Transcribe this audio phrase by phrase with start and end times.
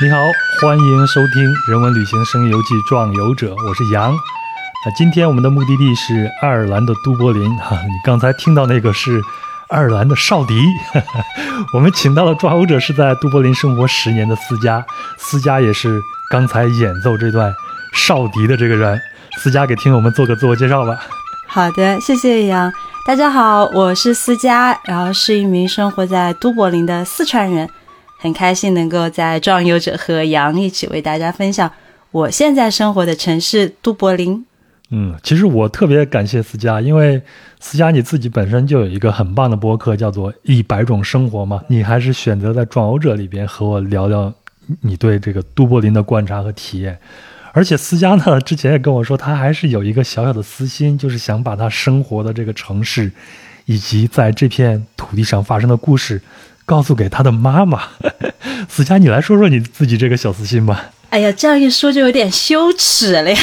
[0.00, 0.30] 你好，
[0.62, 4.12] 欢迎收听《人文旅行声游记·壮游者》，我是杨。
[4.86, 9.20] 那今天我们的目的地是爱尔兰的都柏林哈，你刚才听到那个是
[9.66, 10.54] 爱尔兰的少迪。
[11.74, 17.52] 我们请到了壮游者是在都柏林生活十年的思佳，思佳也是刚才演奏这段
[17.92, 19.00] 少迪的这个人。
[19.38, 20.96] 思佳给听友们做个自我介绍吧。
[21.48, 22.72] 好的，谢谢杨。
[23.04, 27.68] 大家好，我是思佳，然后是一名生活在都柏林的四川人。
[28.18, 31.70] 很开心能够在壮游者和杨一起为大家分享
[32.10, 34.44] 我现在生活的城市都柏林。
[34.90, 37.22] 嗯，其实我特别感谢思佳，因为
[37.60, 44.32] 思佳你自己本身就有一个很棒的播客，叫做《一百种生活》嘛，你还是选择在壮游者里边和我聊聊
[44.80, 46.98] 你对这个都柏林的观察和体验。
[47.52, 53.12] 而且思佳呢，之前也跟我说，他还是有一个小小的私心，就是想把他生活的这个城市，
[53.66, 56.20] 以及在这片土地上发生的故事。
[56.68, 57.82] 告诉给他的妈妈，
[58.68, 60.90] 思佳，你来说说你自己这个小私心吧。
[61.08, 63.40] 哎呀，这样一说就有点羞耻了呀。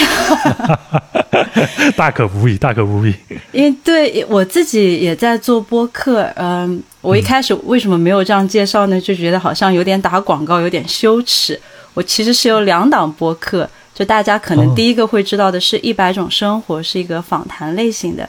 [1.97, 3.15] 大可不必，大可不必。
[3.51, 9.01] 因为对我自己也在做播客，嗯，我一开始为什么没有这样介绍呢？
[9.01, 11.59] 就觉得好像有点打广告，有点羞耻。
[11.95, 18.23] 我其实是有两档播客，就大家可能第一个会知道的是一百种生活，是一个访谈类型的；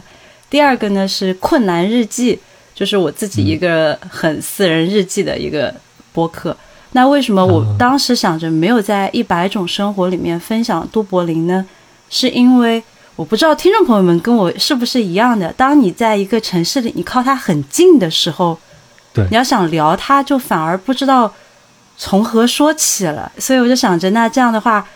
[0.48, 2.38] 第二个呢是困难日记。
[2.77, 5.74] 就是我自己一个很私人日记的一个
[6.12, 6.55] 播客。
[6.92, 11.66] 那为什么我当时想着没有在一百种生活里面分享都柏林呢？
[12.10, 12.82] 是因为
[13.16, 15.50] 我不知道听众朋友们跟我是不是一样的。
[15.54, 18.58] 当你在一个城市里，你靠它很近的时候，
[19.14, 21.32] 对，你要想聊它，就反而不知道
[21.97, 23.32] 从何说起了。
[23.38, 24.86] 所以我就想着，那这样的话。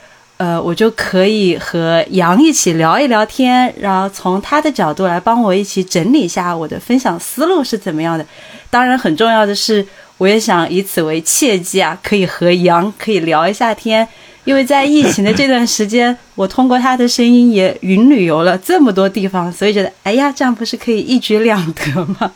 [0.40, 8.24] 呃，我就可以和杨一起聊一聊天，然后从他的角度来帮我一起整理一下我的分享思路是怎么样的。
[8.70, 9.86] 当然，很重要的是，
[10.16, 14.08] 我也想以此为契机啊，可以和杨可以聊一下天。
[14.44, 22.32] 因为在疫情的这段时间，我通过他的声音也云旅游了这么多地方，所以觉得，哎呀，这样不是可以一举两得吗？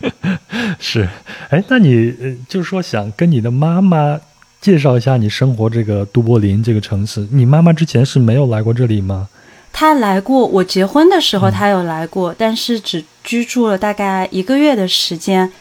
[0.80, 1.06] 是，
[1.50, 4.18] 哎，那你就是说想跟你的妈妈。
[4.60, 7.26] 介绍一下你生活这个都柏林这个城市。
[7.30, 9.28] 你妈妈之前是没有来过这里吗？
[9.72, 15.52] 她来过，我结婚的时候她有来过，但是只居住了大概一个月的时间。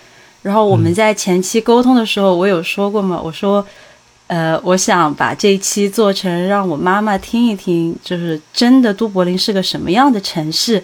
[0.42, 3.66] 然后我们在前期沟通的时候，我有说过嘛，我说，
[4.28, 10.84] 呃，我想把这一期做成让我妈妈听一听，就是真的都柏林是个什么样的城市。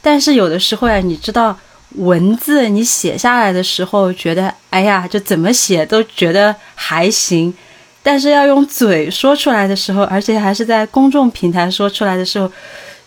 [0.00, 1.56] 但是有的时候呀，你知道。
[1.96, 7.52] 文字你写下来的时候，觉得哎呀，就怎么写都觉得还行，
[8.02, 12.50] 但是要用嘴说出来的时候，而且还是在公众平台说出来的时候，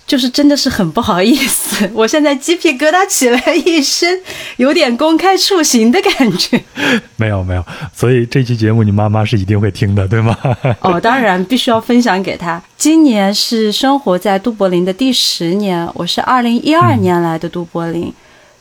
[0.05, 1.89] 就是真的是很不好意思。
[1.93, 4.21] 我现在鸡皮疙瘩起来一身，
[4.57, 6.61] 有点公开处刑的感觉。
[7.15, 10.37] 没有没有，所以这期节目你妈妈是一定会听的，对吗？
[10.81, 12.61] 哦，当然必须要分享给她。
[12.77, 18.13] 今年是生活在都柏林的第十年，我是二零一二年来的都柏林。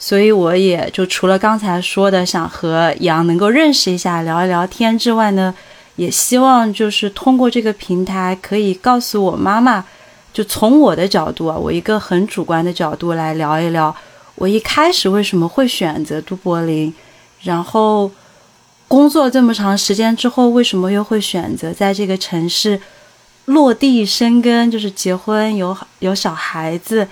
[0.05, 5.55] 所以我也就除了刚才说的想和杨能够认识一下、聊一聊天之外呢，
[5.95, 9.85] 也希望就是通过这个平台可以告诉我妈妈，
[10.33, 13.95] 就从我的角度啊，我一个很主观的角度来聊一聊，
[14.35, 16.93] 我一开始为什么会选择都柏林，
[17.43, 18.11] 然后
[18.89, 22.81] 工作这么长时间之后，为什么又会选择在这个城市
[23.45, 27.07] 落地生根，就是结婚有有小孩子。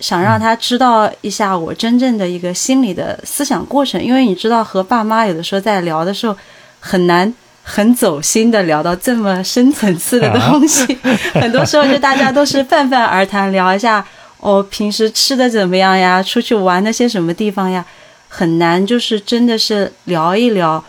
[0.00, 6.36] 想让他知道一下我真正的一个心理的思想过程，因为你知道和爸妈有的时候在聊的时候，
[6.80, 10.98] 很难很走心的聊到这么深层次的 东西，
[11.34, 14.04] 很多时候就大家都是泛泛而谈，聊一下
[14.38, 17.84] 哦平时吃的怎么样呀，出去玩那些什么地方呀，
[18.28, 20.84] 很难就是真的是聊一聊。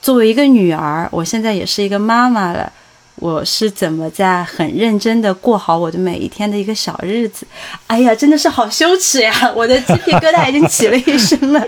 [0.00, 2.72] 作为一个女儿，我现在也是一个妈妈了。
[3.22, 7.46] 我是怎么在很认真的过好我的每一天的一个小日子？
[7.86, 9.32] 哎呀，真的是好羞耻呀！
[9.54, 11.64] 我的鸡皮疙瘩已经起了一身了。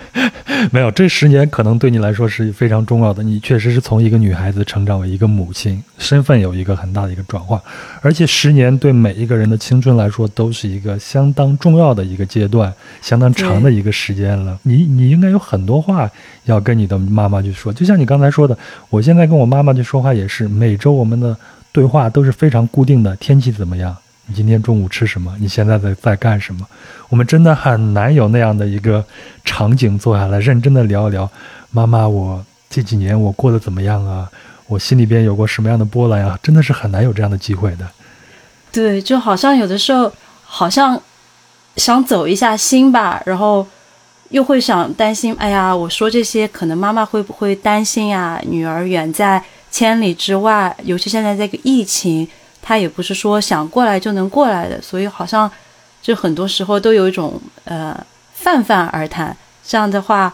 [0.72, 3.22] 没有，这十年可能对你来说是非常重要的。
[3.22, 7.60] 你确实是从一个女孩子成长为一个母亲，身份有一个很大的一个转换。
[8.00, 12.72] 而且十年对每一个人的青春来说都是一个相当重要的一个阶段，
[13.02, 14.58] 相当长的一个时间了。
[14.62, 16.10] 你你应该有很多话
[16.44, 17.70] 要跟你的妈妈去说。
[17.70, 18.56] 就像你刚才说的，
[18.88, 20.74] 我现在跟我妈妈去说话也是每。
[20.85, 21.36] 周我们的
[21.72, 23.14] 对话都是非常固定的。
[23.16, 23.96] 天气怎么样？
[24.28, 25.32] 你今天中午吃什么？
[25.38, 26.66] 你现在在在干什么？
[27.08, 29.04] 我们真的很难有那样的一个
[29.44, 31.30] 场景，坐下来认真的聊一聊。
[31.70, 34.28] 妈妈，我这几年我过得怎么样啊？
[34.66, 36.36] 我心里边有过什么样的波澜啊？
[36.42, 37.86] 真的是很难有这样的机会的。
[38.72, 40.12] 对，就好像有的时候，
[40.42, 41.00] 好像
[41.76, 43.64] 想走一下心吧，然后
[44.30, 48.42] 又会想担心，哎呀，我说这些可能妈妈会不会担心呀？
[48.44, 49.40] 女儿远在。
[49.76, 52.26] 千里之外，尤其现在这个疫情，
[52.62, 55.50] 他也不是说想过来就能过来的，所以好像
[56.00, 57.94] 就很多时候都有一种呃
[58.32, 60.32] 泛泛而谈，这样的话。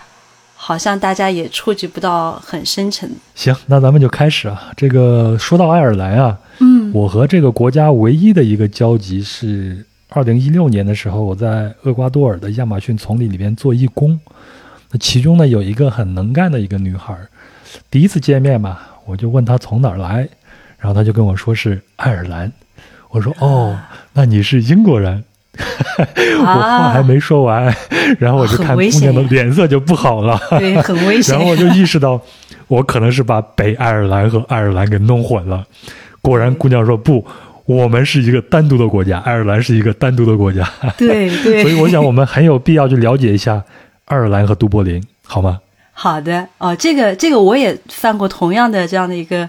[0.65, 3.11] 好像大家也触及不到很深沉。
[3.35, 4.71] 行，那咱们就开始啊。
[4.77, 14.21] 这个说到爱尔兰啊，嗯，我和这个国家唯一的一个交集是，二零一六年的时候，我在厄瓜多尔的亚马逊丛林里边做义工。
[14.93, 17.19] 那其中呢，有一个很能干的一个女孩，
[17.91, 20.29] 第一次见面嘛，我就问他从哪儿来，
[20.79, 22.51] 然后他就跟我说是爱尔兰。
[23.11, 23.79] 我说哦，
[24.13, 25.23] 那你是英国人。
[26.41, 27.65] 我话还没说完，
[28.19, 31.37] 然后我就看姑娘的脸色就不好了，对，很危险。
[31.37, 32.19] 然后我就意识到，
[32.69, 35.63] 我可能是把北爱尔兰和爱尔兰给弄混了。
[36.23, 37.23] 果然，姑娘说不，
[37.67, 40.67] 我们是一个单独的国家，爱尔兰是一个单独的国家。
[40.97, 41.61] 对对。
[41.69, 43.63] 所以我想，我们很有必要去了解一下
[44.07, 45.61] 爱尔兰和都柏林，好吗？
[45.93, 49.49] 好的哦，这个这个我也犯过同样的这样的一个，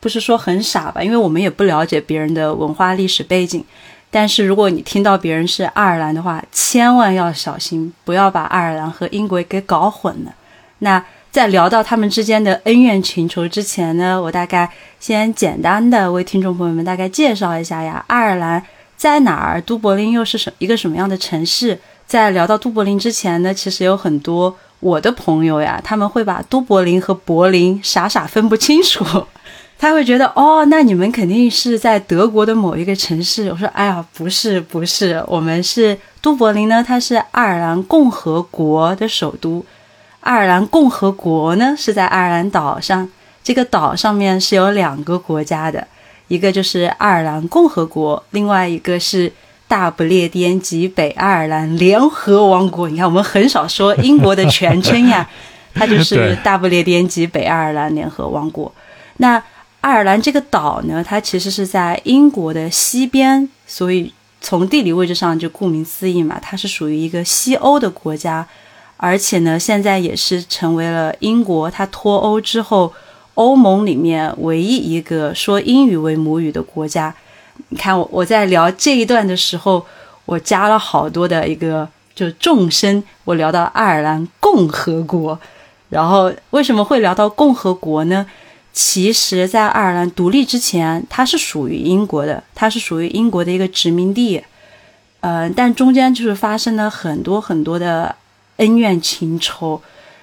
[0.00, 1.02] 不是说很傻吧？
[1.02, 3.64] 因为我们也不了解别人的文化历史背景。
[4.10, 10.34] 但是如果你听到别人是爱尔兰的话，千万要小心，不要把爱尔兰和英国给搞混了。
[10.80, 14.70] 那在聊到他们之间的恩怨情仇之前呢，我大概
[15.00, 18.62] 先简单的为听众朋友们大概介绍一下呀，爱尔兰
[18.98, 19.62] 在哪儿？
[19.62, 21.78] 都柏林又是什一个什么样的城市？
[22.06, 29.04] 在聊到都柏林之前呢，其实有很多我的朋友呀，他们会把都柏林和柏林傻傻分不清楚。
[29.78, 33.48] 他会觉得哦，那你们肯定是在德国的某一个城市。
[33.48, 39.64] 我说，哎呀，不是，不是，我们是都柏林呢，它是爱尔兰共和国的首都。
[40.18, 43.08] 爱尔兰共和国呢是在爱尔兰岛上，
[43.44, 45.86] 这个岛上面是有两个国家的，
[46.26, 49.32] 一个就是爱尔兰共和国，另外一个是
[49.72, 52.90] 大不列颠及北爱尔兰联合王国。
[52.90, 55.26] 你看，我们很少说英国的全称呀，
[55.72, 58.70] 它就是大不列颠及北爱尔兰联合王国。
[59.16, 59.42] 那
[59.80, 68.46] 爱尔兰这个岛呢，它其实是在英国的西边，所以从地理位置上就顾名思义嘛，它是属于一个西欧的国家，
[68.98, 72.92] 而且呢，现在也是成为了英国它脱欧之后
[73.32, 77.14] 欧盟里面唯一一个说英语为母语的国家。
[77.68, 79.84] 你看我我在聊这一段的时候，
[80.24, 85.38] 我加了好多的一个就众生，我聊到爱尔兰共和国，
[85.88, 88.26] 然后为什么会聊到共和国呢？
[88.74, 94.42] 其实，在爱尔兰独立之前，它是属于英国的，它是属于英国的一个殖民地。
[95.20, 98.16] 呃，但中间就是发生了很多很多的
[98.56, 99.80] 恩怨情仇。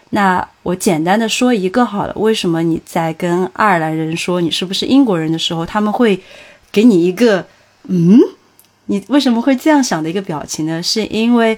[0.10, 6.20] 那我简单的说一个好了，为什么你在跟爱尔兰人说你是不是英国人的时候，他们会
[6.71, 7.45] 给你一个
[7.83, 8.19] 嗯，
[8.86, 10.81] 你为什么会这样想的一个表情呢？
[10.81, 11.57] 是因为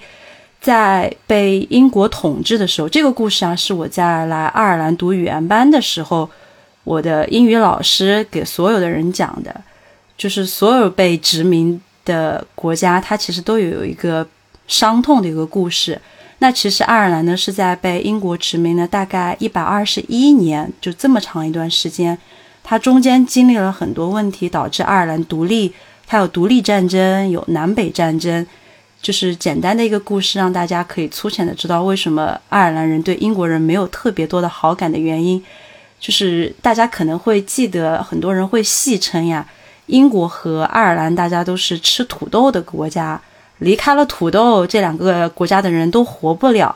[0.59, 6.29] 在被英国统治的时候，这个故事啊，是我在来爱尔兰读语言班的时候。
[6.83, 9.61] 我的英语老师给所有的人讲的，
[10.17, 14.27] 就是所有被殖民的国家，它其实都有一个
[14.67, 16.01] 伤痛的一个故事。
[16.39, 22.17] 那其实爱尔兰呢是在被英国殖民了大概一百二十一年，就这么长一段时间，
[22.63, 25.73] 它中间经历了很多问题，导致爱尔兰独立。
[26.07, 28.45] 它有独立战争，有南北战争，
[29.01, 35.41] 就是简单的一个故事，让大家可以粗浅的知道为什么爱尔兰人对英国人没有特别多的好感的原因。
[36.01, 39.45] 就是大家可能会记得，很多人会戏称呀，
[39.85, 43.21] 英国和爱尔兰大家都是吃土豆的国家，
[43.59, 46.75] 离开了土豆，这两个国家的人都活不了。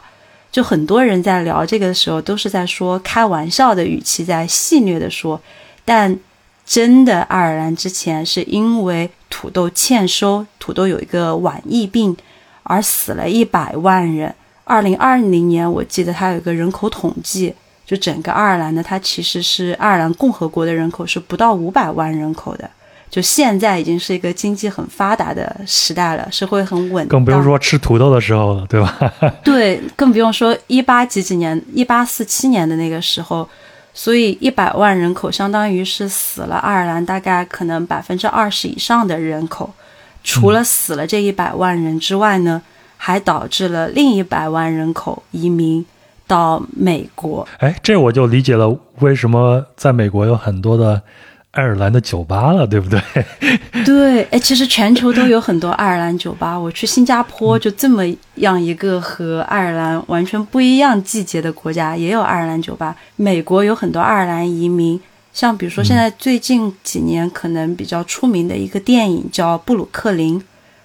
[0.50, 5.41] 就很多人在聊这个的时候，都是在说开玩笑的语气，在戏谑的说。
[5.86, 6.20] 但
[6.65, 12.18] 真的，爱尔兰之前是因为土豆欠收，土豆有一个晚疫病，
[12.63, 14.34] 而死了一百万人。
[14.63, 17.54] 二零二零年，我记得它有一个人口统计。
[17.86, 22.68] 就整个爱尔兰呢，它其实是爱尔兰共和国的人口是不到五百万人口的。
[23.12, 27.08] 就现在已经是一个经济很发达的时代了，社会很稳。
[27.08, 28.98] 更不用说吃土豆的时候了，对吧？
[29.46, 33.48] 对，更不用说一八几几年、一八四七年的那个时候，
[33.95, 39.73] 所以一百万人口相当于是死了爱尔兰大概可能百分之二十以上的人口。
[40.23, 42.61] 除了死了这一百万人之外呢，
[42.97, 45.83] 还导致了另一百万人口移民。
[46.27, 50.99] 到美国，哎，这我就理解了为什么在美国有很多的
[51.55, 53.01] 爱尔兰的酒吧了，对不对？
[53.83, 56.57] 对，哎，其实全球都有很多爱尔兰酒吧。
[56.57, 58.03] 我去新加坡，就这么
[58.35, 62.95] 样一个和爱尔兰完全不一样季节的国家，也有爱尔兰酒吧。
[63.15, 65.00] 美国有很多爱尔兰移民，
[65.33, 70.39] 像比如说现在最近几年可能比较出名的一个电影叫《布鲁克林》，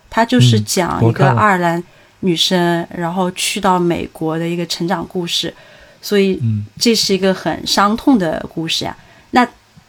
[0.09, 1.83] 它就是讲一个爱尔兰。
[2.23, 5.55] 女生，然后去到美国的一个成长故事，
[6.03, 6.39] 所以
[6.79, 8.95] 这是一个很伤痛的故事呀。
[8.95, 9.10] 那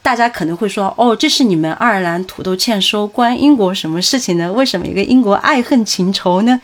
[0.03, 4.51] 大家可能会说，哦，这是你们爱尔兰土豆欠收，关英国什么事情呢？
[4.51, 6.60] 为什么一个英国爱恨情仇呢？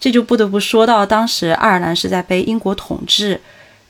[0.00, 3.38] 这就不得不说到当时爱尔兰是在被英国统治，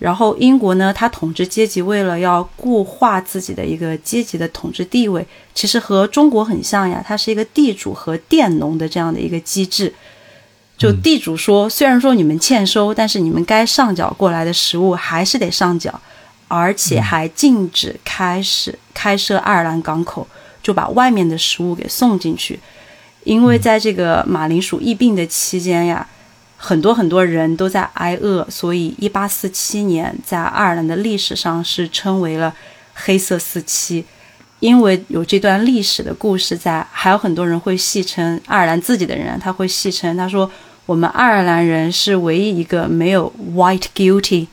[0.01, 9.95] 然后英国呢，它统治阶级为了要固化自己的一个阶级的统治地位，其实和中国很像呀，它是一个地主和佃农的这样的一个机制。
[10.77, 16.01] 就地主说，虽然说你们欠收，但是你们该上缴过来的食物还是得上缴。
[16.51, 20.27] 而且还禁止开始开设爱尔兰港口，
[20.61, 22.59] 就把外面的食物给送进去。
[23.23, 26.05] 因为在这个马铃薯疫病的期间呀，
[26.57, 32.53] 很多很多人都在挨饿，所以一八四七年在爱尔兰的历史上是称为了
[32.95, 34.05] 黑色四七。
[34.59, 40.51] 因为有这段历史的故事在，还有很多人会戏称爱尔兰自己的人，他会戏称他说
[40.85, 44.49] ：“我们爱尔兰人是唯一一个没有 white guilty。”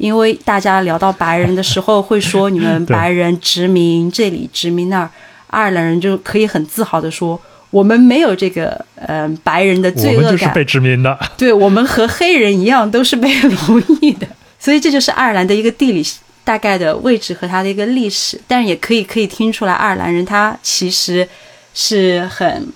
[0.00, 5.10] 因为大家聊到白人的时候，会说你们 白人殖民这里殖民那儿，
[5.48, 7.38] 爱尔兰人就可以很自豪的说，
[7.70, 10.24] 我们没有这个呃白人的罪恶感。
[10.24, 11.18] 我们就是被殖民的。
[11.36, 14.26] 对我们和黑人一样，都是被奴役的。
[14.58, 16.02] 所以这就是爱尔兰的一个地理
[16.44, 18.40] 大概的位置和它的一个历史。
[18.48, 21.28] 但是也可以可以听出来，爱尔兰人他其实
[21.74, 22.66] 是很。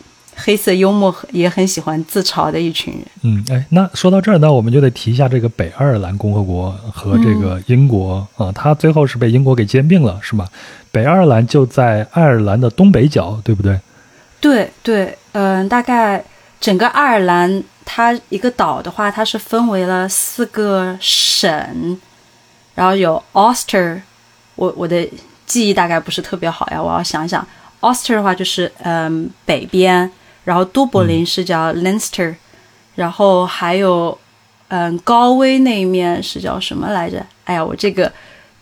[0.44, 3.02] 黑色幽默也很喜欢自嘲的一群人。
[3.22, 10.46] 嗯，哎，那说到这儿呢，我们就得提一下这个北爱尔兰共和国和这个英国啊，它最后是被英国给兼并了，是吗？
[10.92, 13.80] 北爱尔兰就在爱尔兰的东北角，对不对？
[14.38, 16.22] 对对，嗯，大概
[16.60, 21.98] 整个爱尔兰它一个岛的话，它是分为了四个省，
[22.74, 24.02] 然后有 Ulster，
[24.56, 25.08] 我我的
[25.46, 27.46] 记忆大概不是特别好呀，我要想想
[27.80, 30.10] ，Ulster 的话就是嗯北边。
[30.44, 32.34] 然后都柏林是叫 Leinster，
[32.94, 34.16] 然后还有，
[34.68, 37.24] 嗯，高威那一面是叫什么来着？
[37.44, 38.12] 哎呀，我这个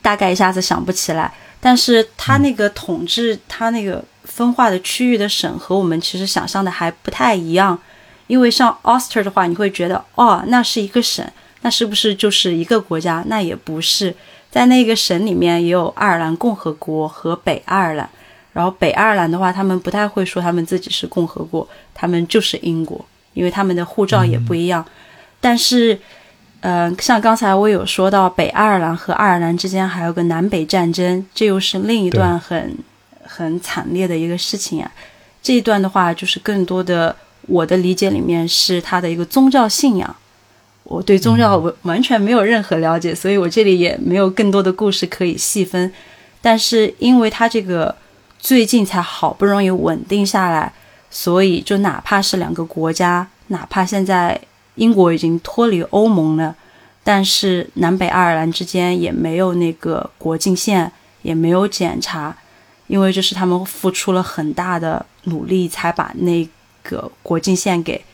[0.00, 1.32] 大概一下子想不起来。
[1.60, 7.78] 但是它那个统治，它那个分化的区域的省和我们其实想象的还不太一样。
[8.26, 11.24] 因为像 Ulster 的话，你会觉得哦，那是一个省，
[11.60, 13.22] 那是不是就是一个国家？
[13.26, 14.14] 那也不是，
[14.50, 18.08] 在那个省里面也有爱尔兰共和国和北爱尔兰。
[18.52, 24.84] 然后北爱尔兰的话，他们不太会说他们自己是共和国，他们就是英国，因为他们的护照也不一样。
[25.40, 25.98] 但是，
[26.60, 32.76] 嗯，像刚才我有说到，北爱尔兰和爱尔兰之间还有个南北战争，这又是另一段很
[33.24, 34.92] 很惨烈的一个事情啊。
[35.42, 37.16] 这一段的话，就是更多的
[37.46, 40.14] 我的理解里面是他的一个宗教信仰。
[40.84, 45.90] 我对宗教完完全没有任何了解，所以我这里也没有更多的故事可以细分。
[46.42, 47.96] 但是因为他这个。
[48.42, 50.72] 最近才好不容易稳定下来，
[51.08, 54.38] 所以就哪怕是两个国家，哪怕现在
[54.74, 56.56] 英国已经脱离欧盟了，
[57.04, 60.90] 但是南北爱尔兰之间也没有那个国境线，
[61.22, 62.36] 也没有检查，
[62.88, 66.46] 因为这是他们付出了很大的努力才把那
[66.82, 68.04] 个国境线给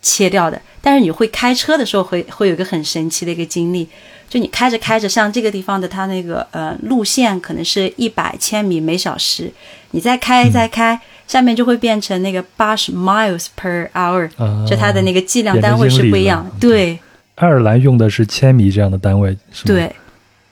[0.00, 0.62] 切掉的。
[0.80, 3.88] 但是你会开车的时候，会会有一个很神奇的一个经历。
[4.28, 9.50] 就你开着开着，像这个地方的它那个呃路线可能是一百千米每小时，
[9.92, 14.28] 你再开再开，下面就会变成那个八十 miles per hour，
[14.68, 16.46] 就它的那个计量单位是不一样。
[16.60, 16.98] 对，
[17.36, 19.64] 爱尔兰用的是千米这样的单位，是吗？
[19.66, 19.96] 对，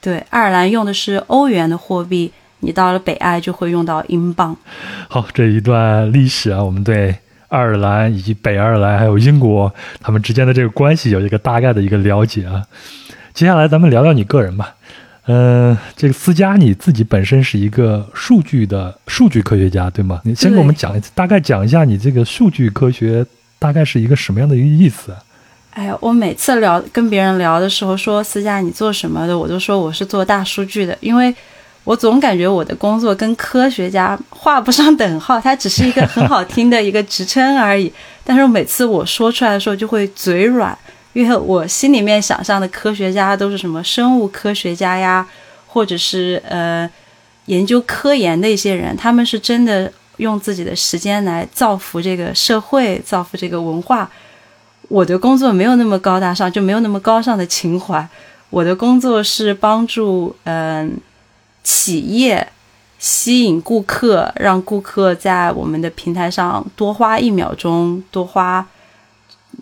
[0.01, 4.57] 对，爱尔兰用的是欧元的货币，你到了北爱就会用到英镑。
[5.09, 7.15] 好，这一段历史啊，我们对
[7.49, 12.63] 爱尔兰以及北爱尔兰还有英国他们之间的这个关系有一个大概的一个了解啊。
[13.37, 14.75] 接下来咱们聊聊你个人吧，
[15.27, 20.23] 嗯，这个思佳你自己本身是一个数据的数据科学家，对吗？
[20.25, 23.27] 你先给我们讲，大概讲一下你这个数据科学
[23.59, 25.15] 大概是一个什么样的一个意思？
[25.73, 31.35] 哎呀，我每次聊跟别人聊的时候说思佳你做什么的，我都说我是做大数据的，因为
[31.85, 37.93] 我总感觉我的工作跟科学家画不上等号，它只是一个很好听的一个职称而已。
[38.25, 40.77] 但是每次我说出来的时候就会嘴软。
[41.17, 45.27] 因为我心里面想象的科学家都是什么生物科学家呀，
[45.67, 46.87] 或者是呃
[47.47, 54.11] 研究科研的一些人，他们是真的用自己的时间来造福这个社会，造福这个文化。
[54.89, 58.07] 我的工作没有那么高大上，就没有那么高尚的情怀。
[58.51, 60.99] 我的工作是帮助嗯
[61.63, 62.47] 企业
[62.99, 68.67] 吸引顾客，让顾客在我们的平台上多花一秒钟，多花。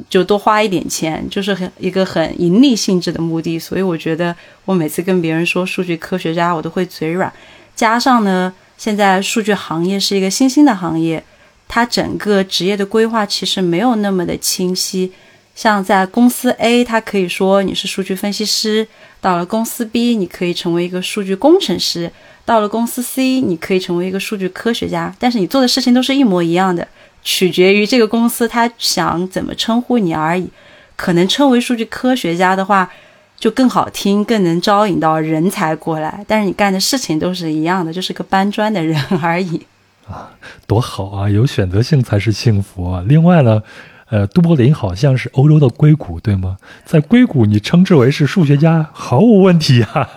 [0.08, 4.34] 就多花一点钱，就是很一个很盈利性质的目的，所以我觉得
[4.64, 7.32] 我每次跟别人说数据科学家，我都会嘴软。
[7.76, 11.22] 加上呢，现在数据行业是一个新兴的行业，
[11.68, 15.12] 它整个职业的规划其实没有那么的清晰。
[15.54, 18.84] 像在公司 A，它可以说你是数据分析师；
[19.20, 22.08] 到了公司 B，你可以成为一个数据工程师；
[22.44, 25.14] 到了公司 C，你可以成为一个数据科学家。
[25.16, 26.88] 但是你做的事情都是一模一样的，
[27.24, 30.48] 取决于这个公司他想怎么称呼你而已。
[30.94, 32.88] 可能称为数据科学家的话，
[33.36, 36.24] 就更好听，更能招引到人才过来。
[36.28, 39.66] 但是你干的事情都是一样的，就是个搬砖的人 而已。
[40.06, 40.30] 啊，
[40.68, 41.28] 多好啊！
[41.28, 43.02] 有选择性才是幸福啊。
[43.08, 43.62] 另外呢。
[44.10, 46.58] 呃，都柏林好像是欧洲的硅谷，对吗？
[46.84, 50.08] 在硅谷，你称之为是数学家，毫无问题啊。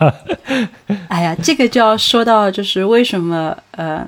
[1.07, 4.07] 哎呀，这个就要说到，就是为什么呃，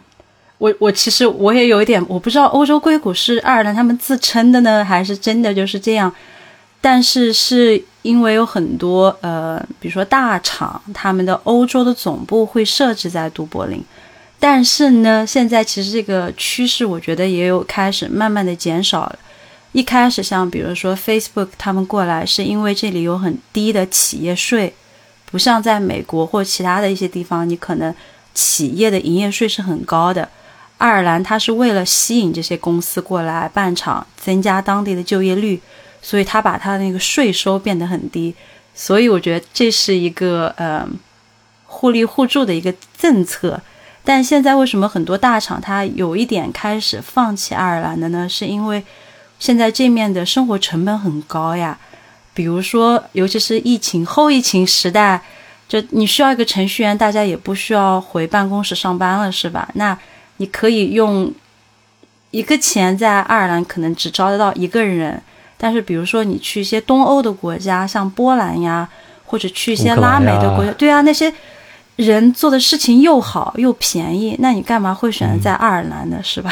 [0.59, 6.13] 我我其实我也有一点，我不知道欧洲硅谷是爱尔兰他们自称的呢，还是真的就是这样。
[6.81, 13.83] 但是是因为有很多呃，比如说大厂，他们的欧洲的总部会设置在都柏林。
[14.39, 19.19] 但是呢，现在其实这个趋势，我觉得也有开始慢慢的减少了。
[19.73, 24.73] 一开始，像比如说 Facebook，他们过来是因为这里有很低的企业税，
[25.29, 27.93] 不像在美国或其他的一些地方，你可能
[28.33, 30.27] 企业的营业税是很高的。
[30.79, 35.61] 爱尔兰它是为了吸引这些公司过来办厂，增加当地的就业率，
[36.01, 38.33] 所以他把他的那个税收变得很低。
[38.73, 40.87] 所以我觉得这是一个呃
[41.65, 43.61] 互利互助的一个政策。
[44.05, 48.27] 但现在为什么很多大厂它有一点开始放弃爱尔兰的呢？
[48.27, 48.81] 是因为
[49.37, 51.77] 现在这面的生活成本很高呀，
[52.33, 55.21] 比如说，尤其是疫情后疫情时代，
[55.67, 59.69] 就你需要一个程序员，大家也不需要回办公室上班了，是吧？
[59.73, 59.95] 那
[60.39, 61.31] 你可以用
[62.31, 65.21] 一个钱在爱尔兰可能只招得到一个人，
[65.57, 68.89] 但是比如说你去一些东欧的国家，像波兰呀，
[69.25, 71.33] 或者去一些拉美的国家，对啊，那些
[71.95, 76.19] 人做的事情又好又便宜，那你干嘛会选择在爱尔兰呢？
[76.23, 76.51] 是吧？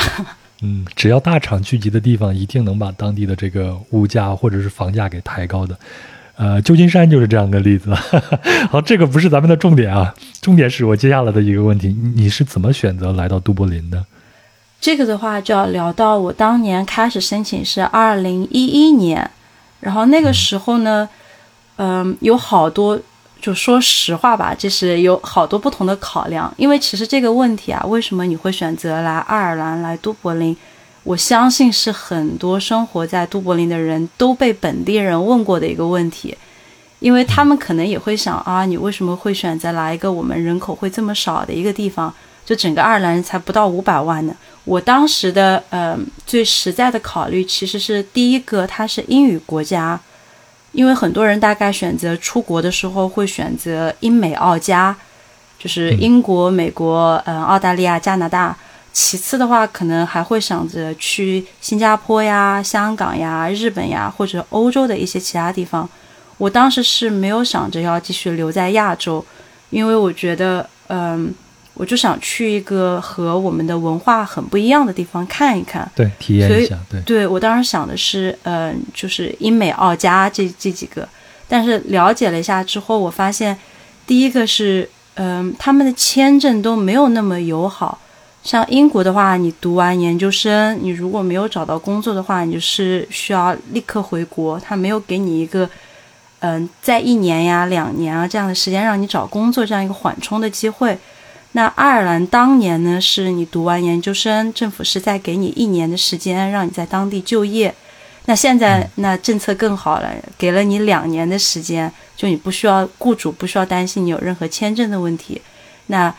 [0.61, 5.77] 嗯，只要大厂聚集的地方，一定能把当地的这个物价或者是房价给抬高的。
[6.35, 7.93] 呃，旧金山就是这样的例子。
[8.69, 10.13] 好，这个不是咱们的重点啊，
[10.47, 14.05] 重点是我接下来的一个问题：你是怎么选择来到都柏林的？
[14.79, 19.29] 这个的话就要聊到我当年开始申请是二零一一年，
[19.81, 21.09] 然后那个时候呢，
[21.75, 22.97] 嗯，有好多。
[23.41, 26.51] 就说实话吧，就是有好多不同的考量。
[26.55, 30.55] 因为其实这个问题啊，为什么你会选择来爱尔兰来都柏林？
[31.03, 36.37] 我相信是很多生活在都柏林的人都被本地人问过的一个问题，
[36.99, 42.13] 因为他们可能也会想啊，你为什么会选择来一个我们人口会这么少的一个地方？
[42.45, 44.33] 就整个爱尔兰才不到五百万呢。
[44.63, 49.99] 我当时的呃最实在的考虑其实是第一个，它是英语国家。
[50.71, 54.95] 因为很多人大概选择出国的时候会选择英美澳加，
[55.57, 58.55] 就是英国、美国、嗯、澳大利亚、加拿大。
[58.93, 65.87] 其次的话，可能还会想着去新加坡呀、香港呀、日本呀，或者欧洲的一些其他地方。
[66.37, 69.25] 我当时是没有想着要继续留在亚洲，
[69.69, 71.33] 因为我觉得，嗯。
[71.79, 76.75] 我就想去一个和我们的文化很不一样的地方看一看，对，体验一下。
[76.89, 81.07] 对，对我当时想的是，嗯，就是英美澳加这这几个，
[81.47, 83.55] 但是了解了一下之后，我发现，
[84.07, 87.99] 第一个是，嗯，他们的签证都没有那么友好。
[88.41, 95.69] 像英国的话，你读完研究生，你如果没有找到工作的话，你就是需要立刻回国，他没有给你一个，
[96.39, 100.97] 嗯，在一年呀、两年啊这样的时间让你找工作这样一个缓冲的机会。
[101.53, 107.73] 那爱尔兰当年呢，是你读完研究生，政府是在给你一年的时间，让你在当地就业。
[108.25, 115.41] 那现在那政策更好了，给了你两年的时间，就你不需要雇主不需要担心你有任何签证的问题。
[115.87, 116.13] 那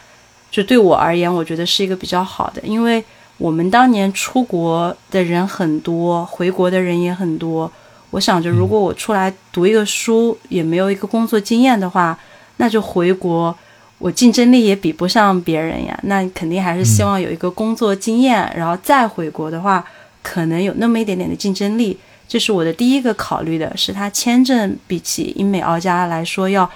[0.50, 3.04] 就对我而言，我觉得是一个比较好的，因为
[3.36, 7.70] 我们当年出国的人很多，回国的人也很多。
[8.10, 12.18] 我想着，如果我出来读一个书，也没有一个工作经验的话，
[12.56, 13.56] 那就回国。
[13.98, 19.84] 我竞争力也比不上别人呀，那肯定还是希望有一个工作经验，然后再回国的话，
[20.22, 21.98] 可能有那么一点点的竞争力。
[22.28, 26.70] 这是我的第一个考虑的，是他签证比起英美澳加来说要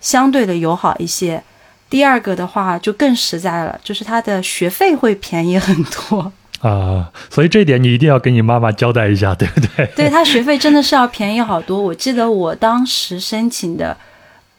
[0.00, 1.42] 相对的友好一些。
[1.88, 9.86] 第二个的话就更实在了，就是他的学费会便宜很多啊，所以这一点你一定要跟你妈妈交代一下，对不对？
[9.96, 11.80] 对他学费真的是要便宜好多。
[11.80, 13.96] 我记得我当时申请的。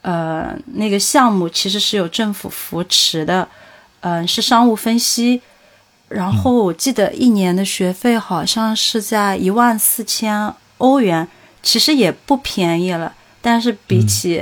[0.02, 3.46] 呃，那个项目其实是有政府扶持的，
[4.00, 5.42] 嗯，是商务分析。
[6.08, 11.28] 然后我记得一年的学费好像是在一万四千欧元，
[11.62, 13.14] 其实也不便宜了。
[13.42, 14.42] 但是比起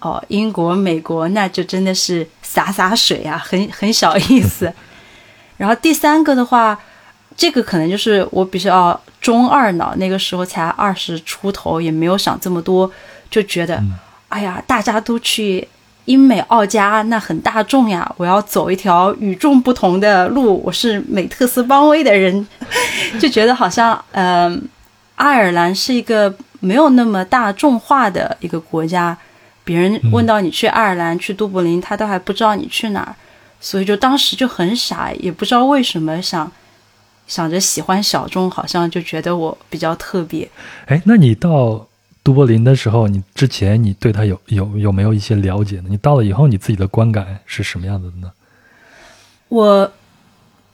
[0.00, 4.70] 哦英国、美国，那就真的是洒洒水啊，很很小意思。
[5.60, 6.78] 然后第三个的话，
[7.36, 12.90] 这个可能就是我比较中二脑，那个时候才二十出头，也没有想这么多，
[13.28, 13.78] 就觉得，
[14.30, 15.68] 哎呀，大家都去
[16.06, 22.48] 英美澳加，那很大众呀，我要走一条与众不同的路，我是美特斯邦威的人，
[23.20, 24.66] 就觉得好像，嗯，
[25.16, 29.14] 爱尔兰是一个没有那么大众化的一个国家，
[29.62, 33.14] 别人问到你去爱尔兰去都柏林，他都还不知道你去哪儿。
[33.60, 36.50] 所以就当时就很傻，也不知道为什么想
[37.26, 40.50] 想着喜欢小众，好像就觉得我比较特别。
[40.86, 41.86] 哎，那你到
[42.22, 45.84] 都柏林的时候，你之前你对他有有有没有一些了解呢？
[45.90, 48.32] 你到了以后，你自己的观感是什么样子的呢？
[49.48, 49.92] 我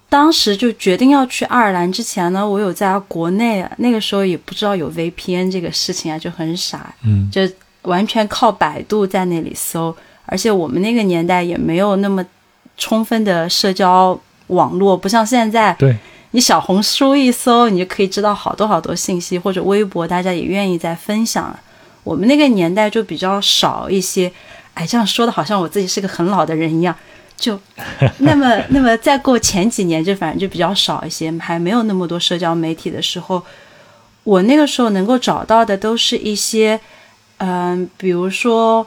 [0.09, 7.43] 当时就决定要去爱尔兰之前呢，我有在国内，那个时候也不知道有 VPN 这个事情啊，就很傻，嗯，就
[7.83, 9.95] 完全靠百度在那里搜，
[10.27, 12.25] 而且我们那个年代也没有那么。
[12.77, 15.97] 充分的社交网络不像现在，对
[16.33, 21.59] 你小红书一搜，你就可以知道好多好多信息，或者微博大家也愿意在分享。
[22.05, 24.31] 我们那个年代就比较少一些，
[24.75, 26.95] 哎，这样说的好像我自己是个很老的人一样。
[27.37, 27.59] 就
[28.19, 33.43] 那么那么再过前几年，就反正就比较少一些，还没有那么多社交媒体的时候，
[34.25, 36.79] 我那个时候能够找到的都是一些，
[37.39, 38.87] 嗯，比如说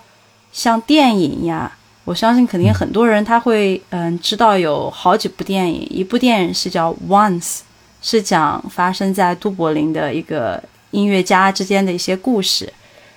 [0.52, 1.72] 像电影呀。
[2.10, 7.58] 我相信肯定很多人他会嗯知道有好几部电影，一部电影是叫《Once》，
[8.02, 12.74] 是讲发生在都柏林的一个音乐家之间的一些故事。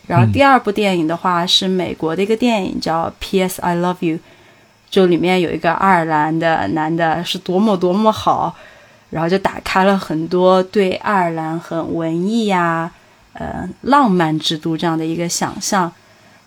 [0.06, 3.62] 然后第二部电影的话是美国的一个电影叫《P.S.
[3.62, 4.16] I Love You》，
[4.90, 8.54] 就里面有一个爱尔兰的男的是多么多么好，
[9.08, 12.90] 然后就打开了很多对爱尔兰很文艺呀、
[13.32, 15.90] 呃浪漫之都这样的一个想象。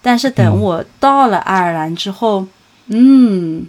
[0.06, 2.46] 但是等我到了爱尔兰之后，
[2.90, 3.66] 嗯，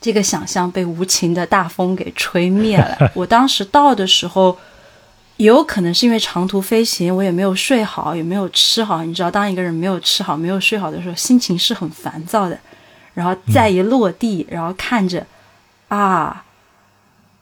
[0.00, 2.98] 这个想象被无情的大风给吹灭了。
[3.14, 4.58] 我当时到的时候，
[5.36, 9.04] 也有可能是因为长途飞行，我也没有睡好，也没有吃好。
[9.04, 12.58] 你知道，当一个人没有吃好、没有睡好的时候，心情是很烦躁的。
[13.14, 15.24] 然后再一落地，然后看着
[15.86, 16.44] 啊，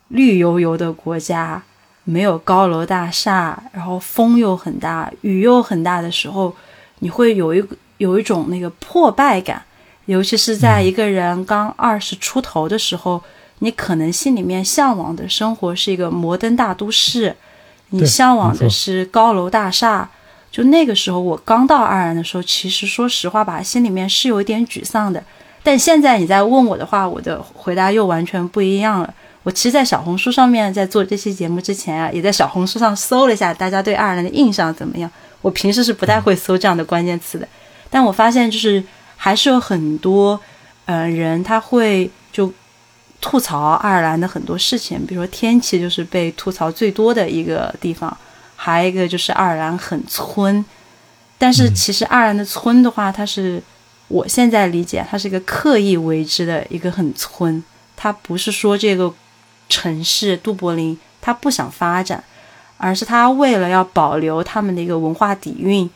[0.08, 1.62] 绿油油的国家，
[2.04, 6.54] 没有高楼大厦，然后风又很大，雨又很大的时候。
[7.00, 7.64] 你会有一
[7.98, 9.62] 有一种那个破败感，
[10.06, 13.22] 尤其是在一个人刚二十出头的时候，
[13.60, 17.36] 你可能心里面向往的生活是一个摩登大都市，
[17.90, 20.08] 你向往的是高楼大厦。
[20.50, 25.22] 就那个时候，我刚到爱尔兰的时候，其实说实话吧，心里面是有一点沮丧的。
[25.62, 29.14] 但现在你在问我的话，我的回答又完全不一样了。
[29.42, 35.10] 我其实，在小红书上面，在做这期节目之前啊，也在小红书上搜了一下大家对爱尔兰的印象怎么样。
[35.40, 37.46] 我平时是不太会搜这样的关键词的，
[37.88, 38.82] 但我发现就是
[39.16, 40.40] 还是有很多
[40.86, 42.52] 呃人他会就
[43.20, 48.16] 吐槽爱尔兰的很多事情，比如说天气就是被吐槽最多的一个地方，
[48.56, 50.64] 还有一个就是爱尔兰很村，
[51.36, 53.62] 但是其实爱尔兰的村的话，它是
[54.08, 57.62] 我现在理解它是一个刻意为之的一个很村，
[57.96, 59.12] 它不是说这个
[59.68, 62.22] 城市都柏林它不想发展。
[62.78, 65.90] 而是他为了要保留他们的一个文化底蕴，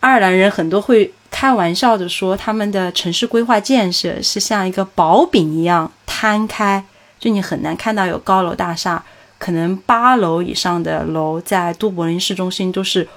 [0.00, 6.84] 爱尔兰人很多会开玩笑的说，他们的城市规划建设是像一个薄饼一样摊开，
[7.18, 9.02] 就你很难看到有高楼大厦，
[9.38, 13.08] 可能八楼以上的楼在都柏林市中心都是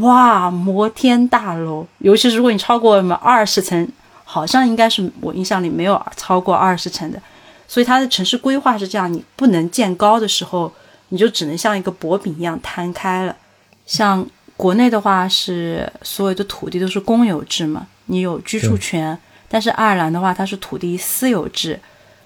[0.00, 3.86] 哇摩天大楼，尤其是如果你超过什么二十层，
[4.24, 7.20] 好像应该是我印象里没有超过二十层的，
[7.68, 10.72] 所以它的城市规划是这样，你不能建高的时候。
[11.12, 13.36] 你就只能像一个薄饼一样摊开了。
[13.84, 19.16] 像国内的话，是所有的土地都是公有制嘛，你有居住权。
[19.46, 21.78] 但是爱尔兰的话，它是土地私有制，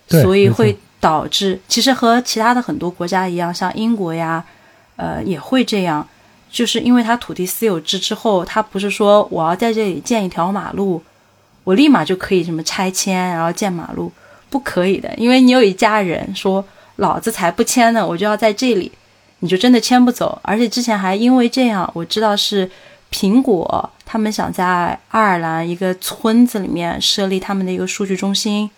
[0.07, 4.45] 所以会导致其实和其他的很多国家一样，像英国呀，
[4.95, 6.07] 呃，也会这样，
[6.49, 11.03] 就是因为它土地私有制之后，它不是说我要在这里建一条马路，
[11.65, 14.13] 我立马就可以什么拆迁然后建马路，
[14.49, 16.65] 不可以的，因为你有一家人说。
[16.97, 18.07] 老子才不签呢！
[18.07, 18.91] 我就要在这里，
[19.41, 20.39] 你就真的签不走。
[20.43, 22.71] 而且之前还因为这样，我知道是
[23.13, 28.71] 苹果他们想在爱尔兰一个村子里面设立他们的一个数据中心，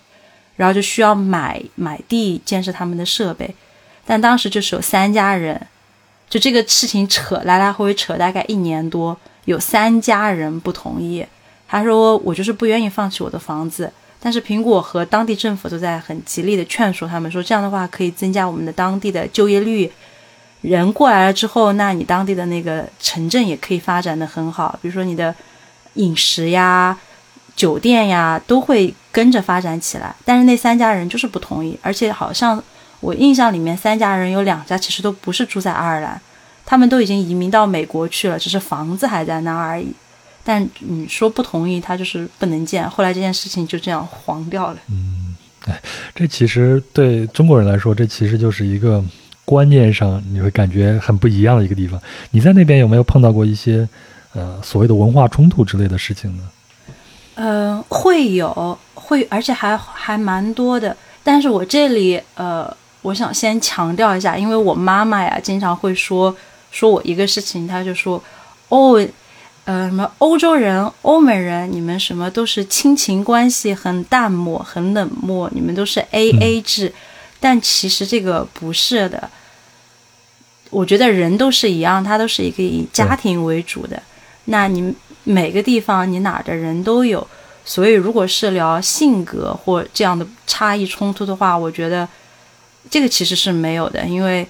[0.56, 3.54] 然后就需要买买地建设他们的设备。
[4.04, 5.66] 但当时就是有三家人，
[6.28, 11.24] 就这个事情扯来来回回扯大概一年多，有三家人不同意。
[11.68, 13.92] 他说我就是不愿意放弃我的房子。
[14.20, 19.90] 但是苹果和当地政府都在很极力的劝说他们说，这样的话可以增加我们的当地的就业率。
[20.60, 25.32] 人过来了之后，那你当地的那个城镇也可以发展的很好，比如说你的
[25.94, 26.98] 饮食呀、
[27.54, 30.12] 酒店呀都会跟着发展起来。
[30.24, 32.60] 但是那三家人就是不同意，而且好像
[32.98, 36.20] 我印象里面三家人有两家其实都不是住在爱尔兰，
[36.66, 39.92] 他们都已经移民到美国去了，只是房子还在那儿而已。
[40.50, 42.88] 但你说不同意，他就是不能见。
[42.88, 44.78] 后来这件事情就这样黄掉了。
[44.90, 45.78] 嗯，哎，
[46.14, 49.04] 这其实对中国人来说，这其实就是一个
[49.44, 52.00] 观念上你会感觉很不一样的一个地方。
[52.30, 53.86] 你在那边有没有碰到过一些
[54.32, 56.42] 呃所谓的文化冲突之类的事情呢？
[57.34, 60.96] 呃，会有，会，而且还还蛮多的。
[61.22, 66.34] 但是我这里呃，我想先强调一下，因为我妈妈呀经常会说
[66.70, 68.24] 说我一个事情，她就说
[68.70, 69.06] 哦。
[69.68, 76.90] 呃，什么欧洲人、欧美人，你们什么都是亲情关系很淡漠、很冷漠，你们都是 A A 制，
[77.38, 79.28] 但其实这个不是的。
[80.70, 84.02] 我觉得人都是一样，他都是一个以家庭为主的。
[84.46, 87.28] 那你每个地方你哪儿的人都有，
[87.62, 92.08] 所以如果是聊性格或这样的差异冲突的话，我觉得
[92.88, 94.48] 这个其实是没有的，因为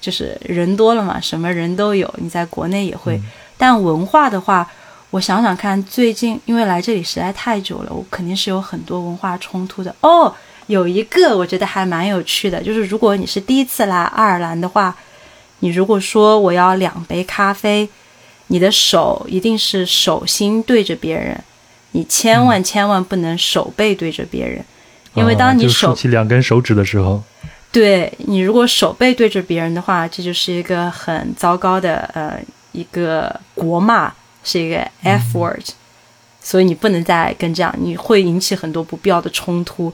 [0.00, 3.20] 就是人多了嘛，什么人都有，你在国内也会。
[3.56, 4.68] 但文化的话，
[5.10, 10.34] 我想想看，最近因为来这里实在太久了，我肯定是有很多文化冲突的哦。
[10.66, 14.96] 有一个我觉得还蛮有趣的，就是如果你是第一次来爱尔兰的话，
[15.60, 17.88] 你如果说我要两杯咖啡，
[18.46, 21.38] 你的手一定是手心对着别人，
[21.92, 24.64] 你千万千万不能手背对着别人，
[25.14, 27.22] 因为当你手起两根手指的时候，
[27.70, 32.40] 对你如果手背对着别人的话，这就是一个很糟糕的呃。
[32.74, 35.64] 一个国骂是一个 F word，
[36.42, 39.90] 所以你不能再跟这样，你会引起很多不必要的冲突。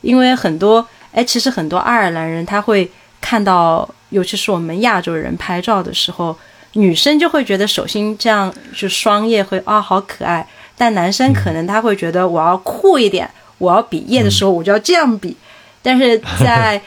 [0.00, 2.90] 因为很多，哎，其实很多爱尔兰人他会
[3.20, 6.34] 看到，尤其是我们亚洲人拍照的时候，
[6.72, 10.46] 女生就会觉得手心这样就双叶会啊好可爱，
[10.78, 15.36] 但男生可能他会觉得我要酷一点，我要比耶的时候我就要这样比，
[15.82, 16.80] 但是在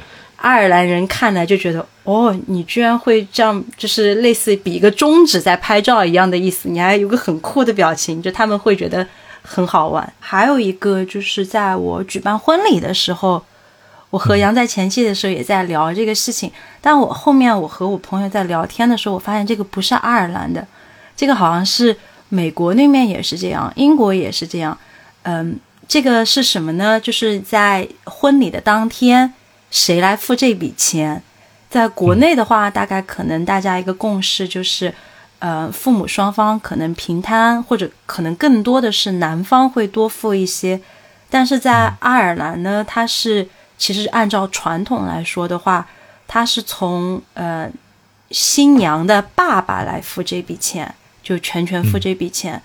[0.44, 9.08] 爱尔兰人看来就觉得，哦，你居然会这样，就是类似比一个中指在拍照一样的意思，你还有个很酷的表情，就他们会觉得
[9.42, 10.14] 很好玩。
[10.20, 13.42] 还有一个就是在我举办婚礼的时候，
[14.10, 16.52] 我和杨在前期的时候也在聊这个事情，
[16.82, 20.68] 但我后面我和我朋友在聊天的时候，我发现这个不是爱尔兰的，
[21.16, 21.96] 这个好像是
[22.28, 24.78] 美国那面也是这样，英国也是这样。
[25.22, 27.00] 嗯，这个是什么呢？
[27.00, 29.34] 就是在婚礼的当天。
[29.74, 31.24] 谁来付这笔钱？
[31.68, 34.94] 在国内的话，大概可能大家一个共识就是，
[35.40, 40.80] 呃，父母双方可能平摊，或者可能更多的是男方会多付一些。
[41.28, 45.88] 但是在爱尔兰呢，它是其实按照传统来说的话，
[46.28, 47.68] 它是从呃
[48.30, 52.62] 新娘的爸爸来付这笔钱，就全权付这笔钱。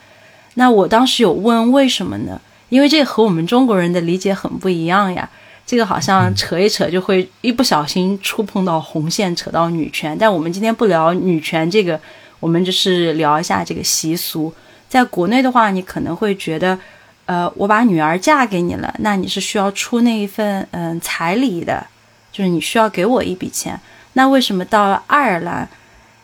[0.55, 2.39] 那我当时有问为什么呢？
[2.69, 5.31] 因为这和我们中国人的理解很不一样呀。
[5.69, 10.17] 这个好像扯一扯就会一不小心触碰到红线，扯到女权。
[10.19, 12.01] 但我们今天不聊女权这个，
[12.41, 14.51] 我们就是聊一下这个习俗。
[14.89, 16.79] 在国内的话，你可能会觉得，
[17.27, 21.87] 呃，我把女儿嫁给你了，那你是需要出那一份嗯彩礼的，
[22.33, 23.79] 就是你需要给我一笔钱。
[24.15, 25.69] 那为什么到了爱尔兰，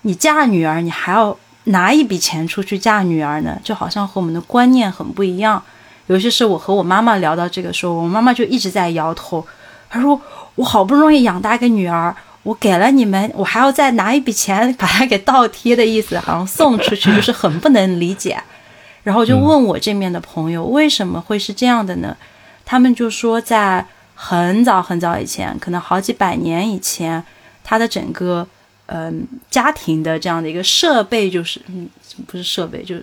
[0.00, 3.60] 你嫁女儿你还要拿一笔钱出去嫁女儿呢？
[3.62, 5.62] 就好像和我们的观念很不一样。
[6.06, 9.46] 尤其是我和我妈妈聊到这个时候，我妈妈就一直在摇头。
[9.88, 10.20] 她说
[10.56, 18.42] ：“我好不容易养大一个女儿，我给了你们，我还要再拿一笔钱把她给倒贴的意思，好像送出去，就是很不能理解。”
[19.04, 22.16] 然后就问我这面的朋友为什么会是这样的呢？
[22.64, 27.22] 他们就说，在很早很早以前，可能好几百年以前，
[27.62, 28.46] 他的整个
[28.86, 31.88] 嗯家庭的这样的一个设备就是嗯
[32.26, 32.96] 不是设备，就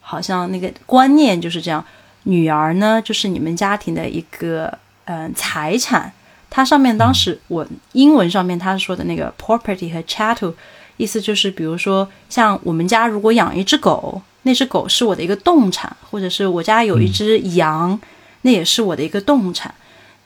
[0.00, 1.84] 好像那个观念就是这样。
[2.24, 6.12] 女儿呢，就是你们家庭的一个嗯财产。
[6.50, 10.54] 它上面当时我英文上面他说的那个 property 和 chattel，
[10.96, 17.98] 意思就是，比如说像我们家如果养一只狗，那只狗是我的一个动产，或者是我家有一只羊，
[18.42, 19.74] 那也是我的一个动产。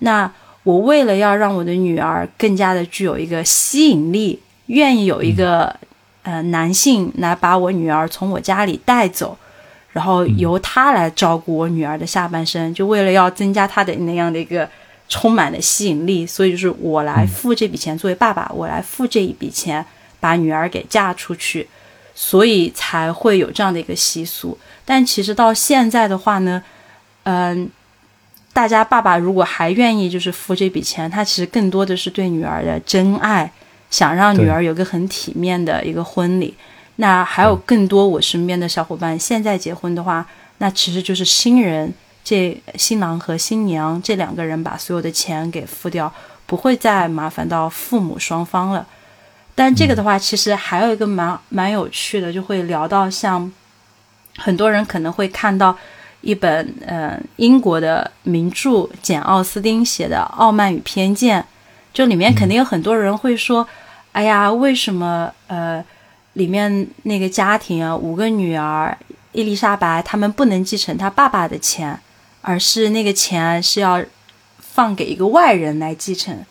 [0.01, 0.31] 那
[0.65, 5.75] 我为了要让我的女儿更加的具有一个吸引力，愿意有一个
[6.25, 9.39] 呃男性来把我女儿从我家里带走。
[9.99, 14.69] 然后由他来照顾我女儿的下半生，就为了要增加他的那样的一个
[15.09, 19.85] 充满的吸引力，所以就是我来付这笔钱，作为爸爸，我来付这一笔钱，
[20.21, 21.67] 把女儿给嫁出去，
[22.15, 24.57] 所以才会有这样的一个习俗。
[24.85, 26.63] 但其实到现在的话呢，
[27.25, 27.69] 嗯，
[28.53, 33.51] 大家爸爸如果还愿意就是付这笔钱，他其实更多的是对女儿的真爱，
[33.91, 36.55] 想让女儿有个很体面的一个婚礼。
[37.01, 40.27] 那还有更多我身边的小伙伴，现在结婚的话，
[40.59, 46.13] 那其实就是新人这新郎和新娘这两个人把所有的钱给付掉，
[46.45, 48.85] 不会再麻烦到父母双方了。
[49.55, 53.51] 但这个的话，其实还有一个蛮蛮有趣的，就会聊到像
[54.37, 55.77] 很多人可能会看到
[56.21, 61.41] 一本呃英国的名著简奥斯汀写的《傲慢与偏见》，
[61.95, 63.67] 就里面肯定有很多人会说
[64.11, 65.85] ：“哎呀，为什么呃
[66.39, 68.97] 里面那个家庭啊，五个女儿，
[69.33, 72.01] 伊丽莎白他们不能继承他爸爸的钱，
[72.41, 74.03] 而是那个钱是要
[74.59, 76.45] 放给一个外人来继承？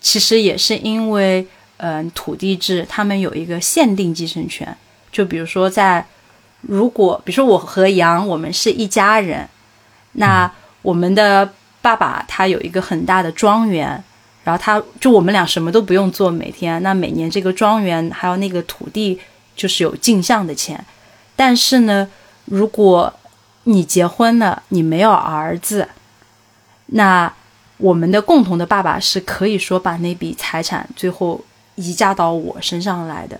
[0.00, 1.46] 其实也是因为。”
[1.78, 4.74] 嗯，土地制，他们有一个限定继承权。
[5.12, 6.02] 就比如说，在
[6.62, 9.46] 如果，比如说我和杨，我们是一家人，
[10.12, 14.02] 那我们的爸爸他有一个很大的庄园，
[14.46, 19.18] 然后他就我们俩什么都不用做，每天那每年这个庄园还有那个土地
[19.56, 20.82] 就是有进项的钱。
[21.34, 22.08] 但是呢，
[22.44, 23.12] 如果
[23.64, 25.88] 你结婚了，你没有儿子，
[26.86, 27.34] 那
[27.78, 31.44] 我们的共同的爸爸是可以说把那笔财产最后。
[31.78, 33.38] 移嫁到我身上来的，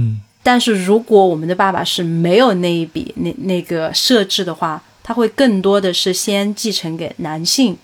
[0.00, 7.78] 嗯，但是如果我们的爸爸是没有那一笔那那个设置的话，他会更多的是先继承给男性，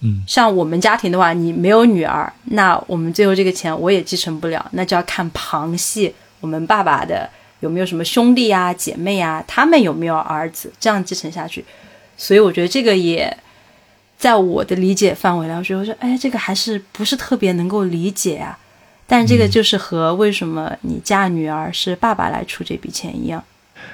[0.00, 7.28] 嗯，像我们家庭的话，你没有女儿，那我们最后这个钱我也继承不了，那就要看旁系我们爸爸的
[7.60, 11.64] 有没有什么兄弟啊姐妹啊，他们有没有儿子，这样继承下去，
[12.16, 13.36] 所以我觉得这个也。
[14.20, 18.58] 在我的理解范围来说，我说，哎，这个还是不是特别能够理解啊？
[19.06, 23.42] 但这个就是和为什么你嫁女儿是爸爸来出这笔钱一样。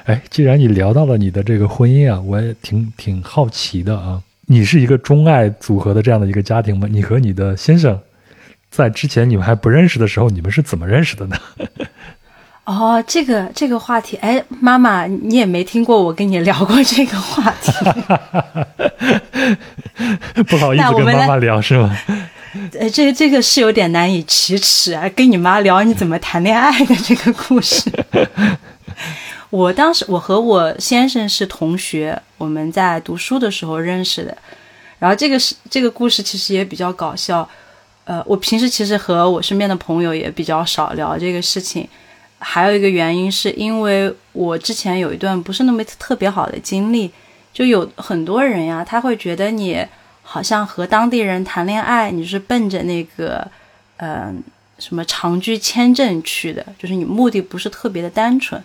[0.07, 4.21] 哎，既然你聊到了你的这个婚姻啊，我也挺挺好奇的啊。
[4.46, 6.88] 你是一个钟爱组合的这样的一个家庭吗？
[6.90, 8.00] 你和你的先生
[8.70, 11.37] 在之前你们还不认识的时候，你们是怎么认识的呢？
[12.64, 17.72] 哦，这个这个话题，哎，妈妈，你也没听过我跟你聊过这个话题，
[20.48, 21.96] 不好意思跟妈妈聊是吗？
[22.78, 27.90] 呃，这这个是有点难以启齿啊，跟你妈聊你怎么谈恋爱的这个故事。
[29.50, 34.37] 我当时我和我先生是同学，我们在读书的时候认识的，
[34.98, 37.48] 然后这个是这个故事其实也比较搞笑。
[38.04, 41.88] 呃，我平时其实和我身边的朋友也比较少聊这个事情。
[42.38, 47.11] 还有一个原因是因为我之前有一段不是那么特别好的经历，
[47.52, 49.85] 就有很多人呀，他会觉得你
[50.22, 53.48] 好像和当地人谈恋爱，你是奔着那个，
[53.96, 54.42] 嗯，
[54.78, 58.62] 什么长居签证去的，就是你目的不是特别的单纯。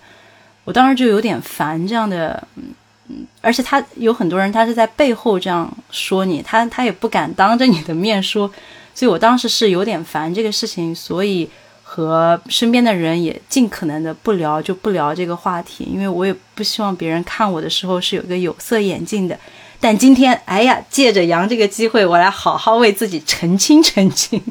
[0.63, 8.51] 我当时就有点烦这样的，嗯，而且他有很多人，他是在背后这样说你，他他也不敢当着你的面说，
[8.93, 11.49] 所以我当时是有点烦这个事情，所以。
[11.93, 19.37] 和身边的人也尽可能的不聊，就不聊这个话题，因为我也不希望别人看我的时候是有一个有色眼镜的。
[19.77, 24.41] 但今天，哎呀，借着杨这个机会，我来好好为自己澄清澄清。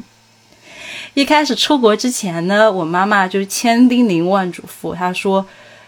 [1.15, 5.43] 一开始出国之前呢，我妈妈就千叮咛万嘱咐，她说：“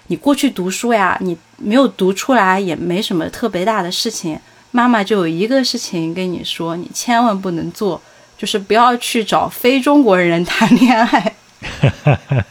[0.08, 4.39] 你过去读书呀，你没有读出来也没什么特别大的事情。
[4.72, 8.02] 妈妈就有一个事情跟你说，你千万不能做，
[8.38, 11.36] 就是不要去找非中国人谈恋爱。”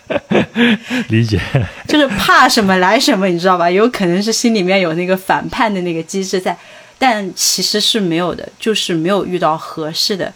[1.10, 1.38] 理解，
[1.86, 3.70] 就是怕什么来什么，你知道吧？
[3.70, 6.56] 有可能是心里面有那个反叛的那个机制在，
[6.98, 10.32] 但其实是没有的，就是没有遇到合适的。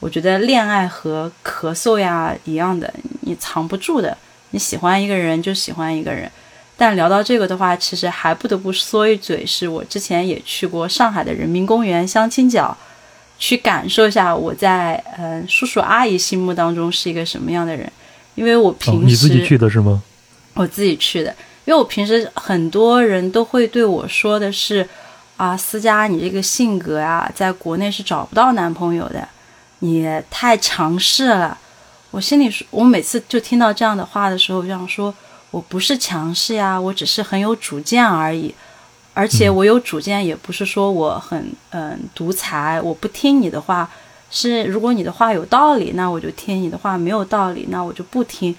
[0.00, 4.16] 我觉得恋爱和咳嗽呀一样的，你藏不住的。
[4.50, 6.30] 你喜欢一个人就喜欢一个人，
[6.78, 12.74] 但聊到这个的话，其实还不得不说一嘴，是我之前也去过上海的人民公园相亲角，
[13.36, 17.90] 去感受一下我在嗯叔叔阿姨心目当中是一个什么样的人。
[18.36, 20.00] 因为我平时你自己去的是吗？
[20.54, 24.88] 我自己去的，因为我平时很多人都会对我说的是，
[25.36, 29.26] 啊，思佳，你这个性格啊，在国内是找不到男朋友的，
[29.80, 31.58] 你太强势了。
[32.12, 35.12] 我心里说，我每次就听到这样的话的时候，就想说，
[35.50, 38.54] 我不是强势呀，我只是很有主见而已。
[39.14, 43.88] 而且我有主见，也不是说我很嗯独裁，我不听你的话。
[44.30, 48.54] 是，如果你的话有道理，那我就听；你的话没有道理，那我就不听。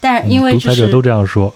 [0.00, 1.54] 但因为就是都这样说，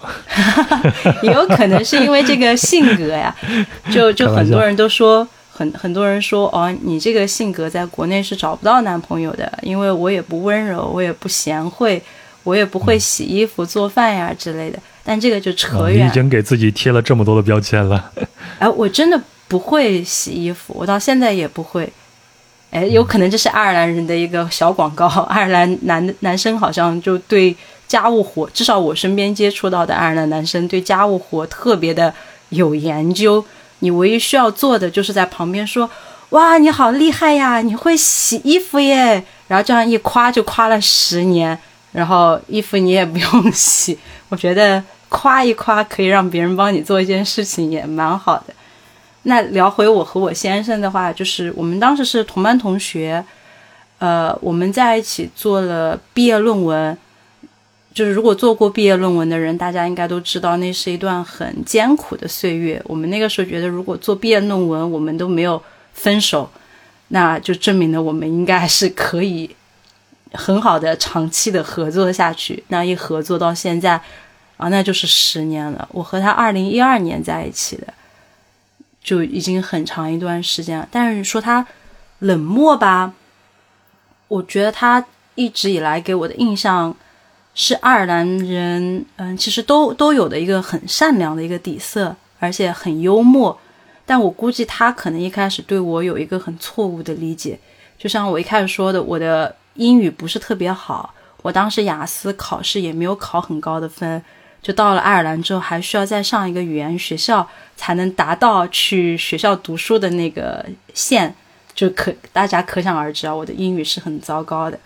[1.23, 3.35] 也有可能是因为这个性格呀。
[3.91, 12.01] 就就很多人都说，很很多人说，哦，你这个性格在国内是找不到男朋友的，因为我也不温柔，我也不贤惠，
[12.43, 14.79] 我也不会洗衣服、做饭呀之类的。
[15.03, 16.05] 但这个就扯远。
[16.05, 18.11] 你已经给自己贴了这么多的标签了。
[18.59, 21.91] 哎，我真的不会洗衣服，我到现在也不会。
[22.71, 25.07] 哎，有可能这是爱尔兰人的一个小广告。
[25.29, 27.55] 爱尔兰男男生好像就对
[27.87, 32.13] 家务活，至少我身边接触到的爱尔兰男生对家务活特别的
[32.49, 33.43] 有研究。
[33.79, 35.89] 你唯一需要做的就是在旁边说
[36.29, 39.23] ：“哇，你好厉害呀，你会洗衣服耶！
[39.47, 41.57] 然后这样一夸就夸了十年，
[41.91, 43.97] 然后衣服你也不用洗。
[44.29, 48.53] 我觉得夸一夸可以让别人帮你做一件事情，也蛮好的。
[49.23, 53.23] 那聊回我和我先生的话，就是我们当时是同班同学，
[53.97, 56.97] 呃，我们在一起做了毕业论文。
[57.91, 62.81] 就是如果做过毕业论文的人，大家应该都知道，那是一段很艰苦的岁月。
[62.85, 65.61] 我们那个时候觉得，如果做毕业论文，我们都没有
[65.93, 66.49] 分手，
[67.09, 69.49] 那就证明了我们应该还是可以
[70.33, 72.63] 很好的长期的合作下去。
[72.67, 74.01] 那一合作到现在，
[74.57, 75.87] 啊，那就是十年了。
[75.91, 77.93] 我和他二零一二年在一起的。
[79.01, 81.65] 就已经很长一段时间了，但是说他
[82.19, 83.13] 冷漠吧，
[84.27, 85.03] 我觉得他
[85.35, 86.93] 一直以来给我的印象
[87.55, 93.57] 是爱尔兰人，嗯，其实都都有的一个很善良的一个底色，而且很幽默。
[94.05, 97.57] 但我估计他可能一开始对我有一个很错误的理解，
[97.97, 104.21] 就像我一开始说的，我的英语不是特别好，我当时雅思考试也没有考很高的分。
[104.61, 111.33] 就到了爱尔兰之后，还需要再上一个语言学校，才能达到去学校读书的那个线，
[111.73, 114.77] 就可大家可想而知啊，我的英语是很糟糕的。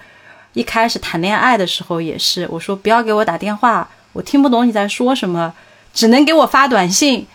[0.53, 5.51] 一开始谈恋爱的时候也是，我说不要给我打电话，我听不懂你在说什么，
[5.91, 7.25] 只能给我发短信。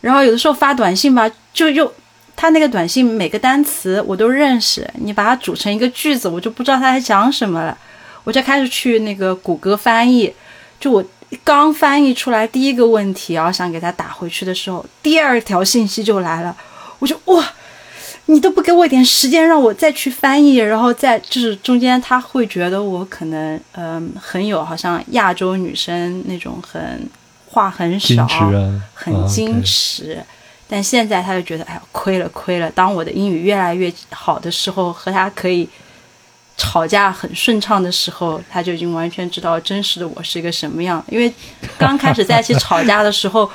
[0.00, 1.92] 然后有的时候发短信吧，就又
[2.36, 7.76] 他那个短信每个单词我都认识，你把它组成一个句子，我就不知道他在讲什么了。
[8.24, 10.32] 我就开始去那个谷歌翻译，
[10.78, 11.04] 就我。
[11.44, 16.54] 刚翻译出来第一个问题，然后想给他打回去的时候，第二条信息就来了。
[16.98, 17.42] 我就哇，
[18.26, 27.08] 你都不给我一点时间让我再去翻译，然后再就是中间他会觉得我可能嗯很有好像亚洲女生那种很
[27.46, 28.28] 话很少，
[28.92, 30.22] 很矜持。
[30.72, 32.70] 但现在他就觉得哎呀亏了亏了。
[32.70, 35.68] 当我的英语越来越好的时候，和他可以。
[36.54, 41.02] 吵架很顺畅的时候，他就已经完全知道真实的我是一个什么样。
[41.08, 41.32] 因为
[41.78, 43.50] 刚开始在一起吵架的时候，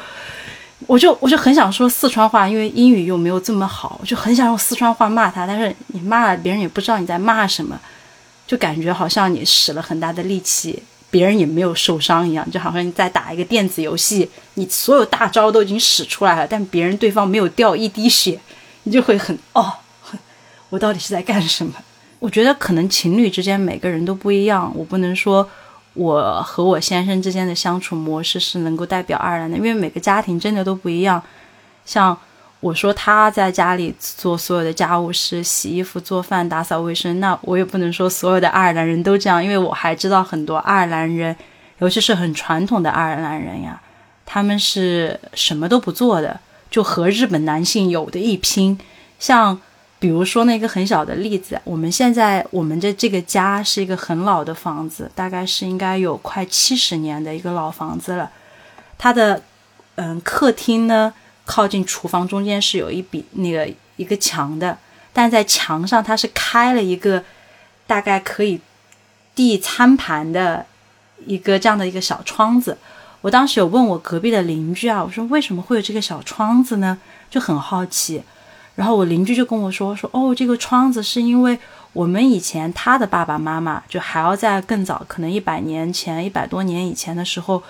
[0.88, 5.46] 我就我就很想说四川话，因为英语又没有这么好，我就很想用四川话骂他。
[5.46, 7.80] 但是你骂了别人也不知道你在骂什么，
[8.48, 18.40] 就感觉好像你使了很大的力气，别人也没有受伤一样，就好像你在打一个电子游戏，你所有大招都已经使出来了，但别人对方没有掉一滴血，
[18.84, 19.74] 你就会很哦，
[20.70, 21.74] 我到底是在干什么？
[22.20, 25.48] 我觉得可能情侣之间每个人都不一样，我不能说
[25.94, 31.22] 我和我先生之间的相处模式是能够代表爱尔兰的，因为每个家庭真的都不一样。
[31.86, 32.18] 像
[32.60, 41.36] 我说他在家里做所有的家务事，洗衣服、做饭、打扫卫生，那我也不能说所有的爱尔兰人都这样，因为我还知道很多爱尔兰人，
[41.80, 43.82] 尤其是很传统的爱尔兰人呀，
[44.26, 46.40] 他们是什么都不做的，
[46.70, 48.80] 就和日本男性有的一拼，
[49.20, 49.60] 像。
[50.00, 58.30] 比如说那个很小的例子，我们现在我们的这个家是一个很老的房子，大概是应该有快七十年的一个老房子了。
[59.00, 59.42] 它的
[59.96, 61.12] 嗯客厅呢，
[61.48, 64.78] 靠近厨房中间是有一笔那个一个墙的，
[65.12, 67.24] 但在墙上它是开了一个
[67.88, 68.62] 大概可以
[69.34, 70.66] 递餐盘的
[71.26, 72.78] 一个这样的一个小窗子。
[73.22, 77.00] 我当时有问我隔壁的邻居啊，我说为什么会有这个小窗子呢？
[77.32, 78.22] 就很好奇。
[78.76, 81.58] 然后我邻居就跟我说说哦，这个窗子是因为
[81.94, 87.64] 我们以前他的爸爸妈妈就还要在更早，可能一百年前、一百多年以前的时候，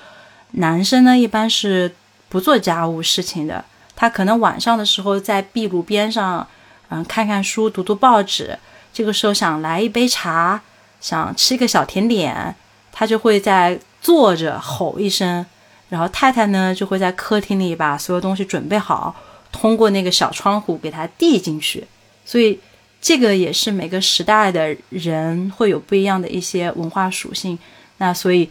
[0.51, 1.95] 男生呢一般是
[2.29, 3.63] 不做家务事情的，
[3.95, 6.47] 他可能晚上的时候在壁炉边上，
[6.89, 8.57] 嗯，看看书、读读报纸，
[8.93, 10.61] 这个时候想来一杯茶，
[10.99, 12.55] 想吃一个小甜点，
[12.91, 15.45] 他就会在坐着吼一声，
[15.89, 19.15] 然后太太呢就会在客厅里把所有东西准备好。
[19.49, 21.87] 通过那个小窗户给他递进去，
[22.25, 22.59] 所以
[23.01, 27.57] 这个也是每个时代的人会有不一样的一些文化属性。
[27.97, 28.47] 那所以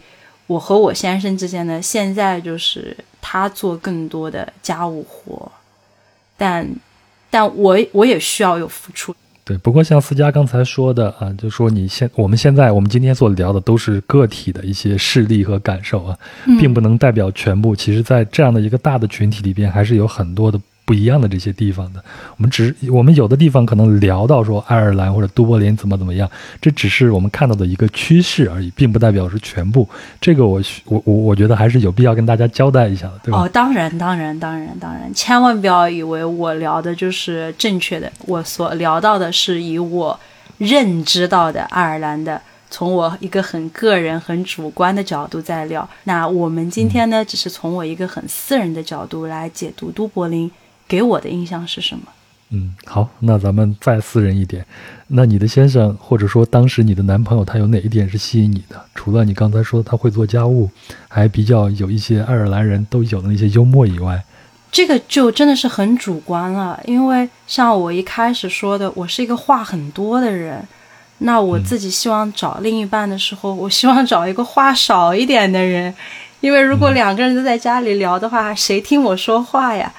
[0.47, 2.97] 我和我先生之间呢，现在就是
[3.29, 5.51] 他做更多的家务活，
[6.37, 6.65] 但
[7.29, 9.13] 但我我也需要有付出。
[9.43, 16.17] 对，不过像思佳刚才说的啊，就说你现我们现在我们今天所聊的都是个体的一些事例和感受啊，
[16.57, 17.75] 并不能代表全部。
[17.75, 20.57] 其实，在这样的一个大的群体里边，还是有很多的。
[20.87, 22.01] 不一样的这些地方的，
[22.37, 26.31] 我们只我们有的地方可能聊到说爱尔兰或者都柏林怎么怎么样，
[26.61, 29.85] 这只是我们看到的一个趋势而已，并不代表是全部。
[30.21, 33.41] 这个我我我我觉得还是有必要跟大家交代一下的，对吧？
[33.41, 40.17] 哦，当然当然当然当然，千万不要以为我聊的就是正确的，我所聊到的是以我
[40.57, 45.85] 认知到的爱尔兰的，从我一个很个人很主观的角度在聊。
[46.05, 50.49] 那我们今天呢，只是从我一个很私人的角度来解读都柏林。
[50.87, 52.03] 给我的印象是什么？
[52.49, 54.65] 嗯，好，那咱们再私人一点，
[55.07, 58.81] 那你的先生或者说当时你的男朋友，他有哪一点是吸引你的？
[58.95, 60.71] 除了你刚才说他会做家务，
[61.09, 64.23] 还比较有一些爱尔兰人都有的那些幽默以外，
[64.71, 66.79] 这个就真的是很主观了。
[66.85, 70.65] 因为像我一开始说的，我是一个话很多的人，
[71.17, 75.93] 那我自己希望找另一半的时候，我希望找一个话少一点的人，
[76.39, 79.91] 因为如果两个人都在家里聊的话，谁听我说话呀？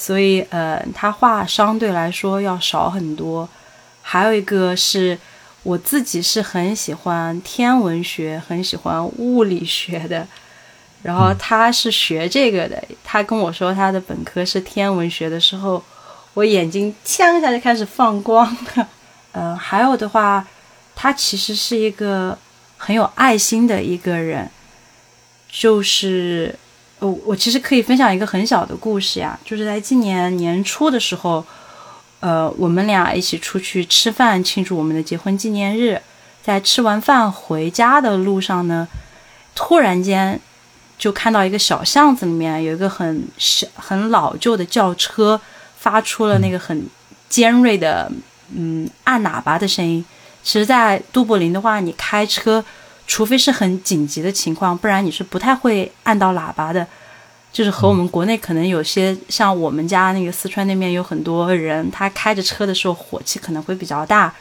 [0.00, 3.48] 所以，呃，他话相对来说要少很多。
[4.00, 5.18] 还有一个是，
[5.64, 10.24] 我自己是很喜欢天文学，很喜欢物理学的。
[11.02, 15.82] 然后他是学这个的，他跟我说他的本科是天文学的时候，
[16.34, 18.56] 我眼睛呛一下就开始放光。
[19.32, 20.46] 嗯， 还有的话，
[20.94, 22.38] 他其实是一个
[22.76, 24.48] 很有爱心的一个人，
[25.50, 26.54] 就是。
[27.00, 31.44] 我我其实可以分享一个很小的故事呀，就是在今年年初的时候，
[32.20, 36.00] 呃，我们俩一起出去吃饭庆祝我们的结婚纪念日，
[36.42, 38.88] 在吃完饭回家的路上呢，
[39.54, 40.40] 突然间
[40.98, 45.40] 就看到一个小巷子里面有一个很小很老旧的轿车，
[45.76, 46.84] 发出了那个很
[47.28, 48.10] 尖锐的
[48.52, 50.04] 嗯按喇叭的声音。
[50.42, 52.64] 其实，在都柏林的话，你开车。
[53.08, 56.86] 除非是很紧急的情况，不然你是不太会按到喇叭的。
[57.50, 64.32] 就是和我们国内可能有些像我们家那个四川那边有很多人，他开着车的时候火气可能会比较大，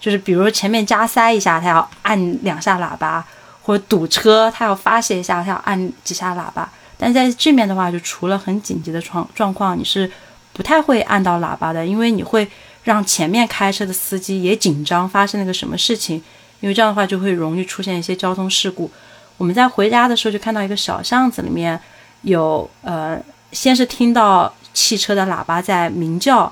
[0.00, 3.22] 就是比如前面加塞一下，他要按两下喇叭，
[3.62, 6.68] 或者堵车他要发泄一下，他要按几下喇叭。
[6.96, 10.10] 但在这面的话，就除了很紧急的状状况，你是
[10.54, 12.48] 不太会按到喇叭的，因为你会
[12.84, 16.22] 让前面开车的司机也紧张，发生了个什么事情。
[16.64, 18.90] 因为这样的话就会容易出现一些交通事故。
[19.36, 21.78] 我们在回家的时候就看到一个小巷子里面
[22.22, 23.20] 有呃，
[23.52, 26.50] 先是听到汽车的喇叭在鸣叫，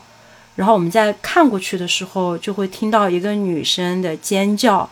[0.54, 4.86] 然后我们在看过去的时候就会听到一个女生的尖叫，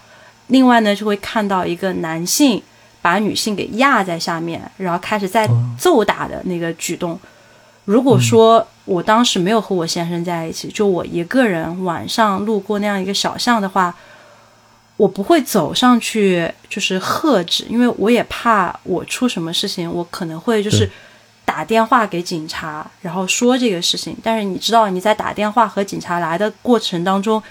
[0.46, 2.62] 另外呢就会看到一个男性
[3.02, 5.46] 把女性给压在下面，然后开始在
[5.78, 7.20] 揍打的那个举动。
[7.84, 13.94] 如果说我当时没有和我先生在一起，就我一个人晚上路过那样一个小巷的话。
[15.00, 20.86] 我不会走上去，就是喝止，因为我也怕我出什么事情，我可能会就是
[21.42, 24.14] 打电话给警察，然后说这个事情。
[24.22, 27.42] 但是你知道，你在打电话和警察来的过程当中，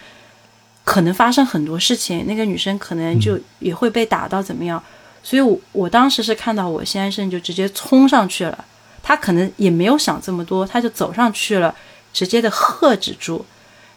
[0.84, 4.80] 可能发生很多事情，那个女生可能就也会被打到怎么样。
[5.24, 8.64] 所以，我我当时是看到我先生就直接冲上去了，
[9.02, 11.74] 他可能也没有想这么多，他就走上去了，
[12.14, 13.44] 直接的喝止住，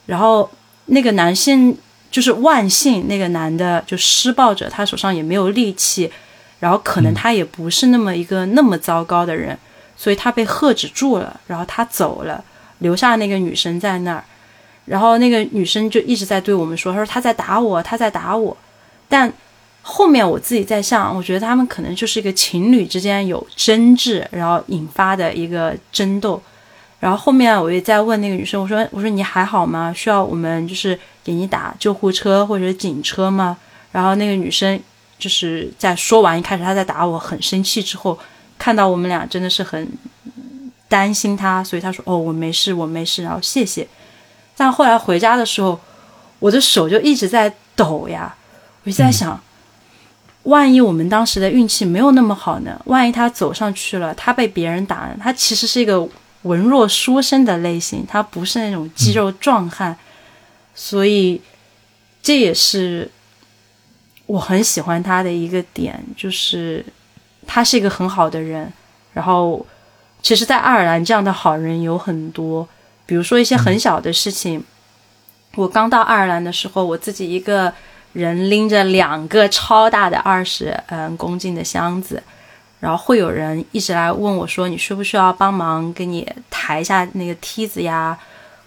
[0.07, 0.51] 然后
[0.87, 1.77] 那个男性。
[2.13, 6.13] 就是万幸，那个男的就施暴者，他手上也没有力气，
[6.61, 9.59] 然后可能他也不是那么一个那么糟糕的人，
[9.97, 12.45] 所以他被喝止住了，然后他走了，
[12.81, 14.23] 留下那个女生在那儿，
[14.85, 18.55] 然后那个女生就一直在对我们说，她说他在打我，他在打我，
[19.09, 19.33] 但
[19.81, 26.41] 后面我自己在想，我觉得他们可能就是一个情侣之间有争执，然后引发的一个争斗。
[27.03, 29.93] 然后后面我也在问那个女生，我说：“我说你还好吗？
[29.93, 33.59] 需要我们就是给你打救护车或者警车吗？”
[33.91, 34.81] 然后那个女生
[35.19, 38.17] 就是在说完一开始她在打我很生气之后，
[38.57, 39.89] 看到我们俩真的是很
[40.89, 43.85] 担心她，所以她说：“哦，我没事，我没事。”然后谢谢。
[44.57, 45.81] 但后来回家的时候，
[46.39, 48.33] 我的手就一直在抖呀，
[48.85, 49.43] 我就在想，
[50.45, 52.81] 万一我们当时的运气没有那么好呢？
[52.85, 56.09] 万一他走上去了，他被别人打，他其实是一个。
[56.43, 59.97] 文弱书生的类型，他不是那种肌肉壮汉，
[60.75, 61.41] 所以
[62.23, 63.11] 这也是
[64.27, 66.85] 我很喜欢他的一个点，就是
[67.47, 68.73] 他是一个很好的人。
[69.13, 69.65] 然后，
[70.23, 72.67] 其实，在爱尔兰这样的好人有很多，
[73.05, 74.65] 比如说一些很小的事情。
[75.55, 77.71] 我刚到爱尔兰的时候，我自己一个
[78.15, 82.23] 人拎着两个超大的二十嗯公斤的箱子。
[82.83, 88.19] 然后会有人一直来问我，说你需不需要帮忙给你抬一下那个梯子呀？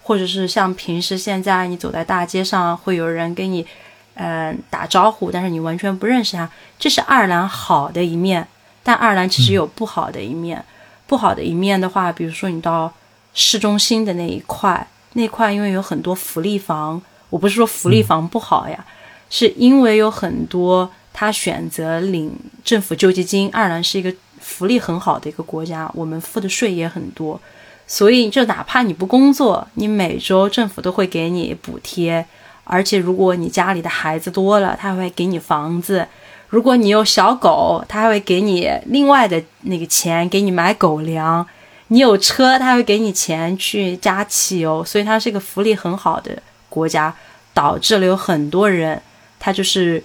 [0.02, 3.66] 或者是像平时现在你走在大街上，会有人跟你，
[4.14, 6.48] 嗯打招呼，但是你完全不认识他。
[6.78, 8.48] 这是爱尔兰好的一面，
[8.82, 10.64] 但爱尔兰其实有不好的一面。
[11.06, 12.90] 不好的一面的话，比如说你到
[13.34, 18.82] 市中心的那一块，那块因为有很多福利房，我不是说福利房不好呀，
[19.28, 20.90] 是因为有很多。
[21.18, 22.30] 他选择领
[22.62, 23.48] 政府救济金。
[23.50, 27.40] 爱尔兰是一个福利很好的一个国家，我们付的税也很多，
[27.86, 32.26] 所以就哪怕你不工作，你每周政府都会给你补贴。
[32.64, 36.04] 而且如果你家里的孩子多了，他会给你房子；
[36.50, 41.46] 如果你有小狗，他还会给你另外的那个钱，给你买狗粮。
[41.88, 46.36] 你有车，他会给你钱去加汽油，所以它是一个福利很好的
[46.68, 47.14] 国家，
[47.54, 49.00] 导致了有很多人
[49.38, 50.02] 他就是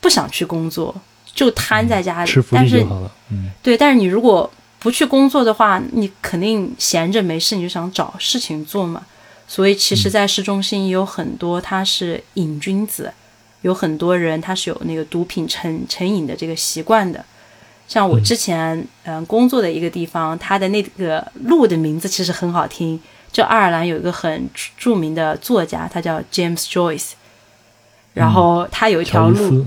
[0.00, 0.94] 不想去工作，
[1.34, 2.30] 就瘫在家里。
[2.30, 3.10] 吃福但是利就好了。
[3.30, 9.04] 嗯，对，但是你如果不去工作的话，你肯定闲着没事，你就想找事情做嘛。
[9.46, 13.12] 所以其实，在市中心也有很多他是瘾君子，
[13.62, 17.24] 有很多人他是有那个毒品成成瘾的这个习惯的。
[17.88, 23.00] 像我之前嗯工作的一个地方，它的那个路的名字其实很好听，
[23.32, 27.12] 就爱尔兰有一个很著名的作家，他叫 James Joyce，
[28.12, 29.66] 然后他有一条路。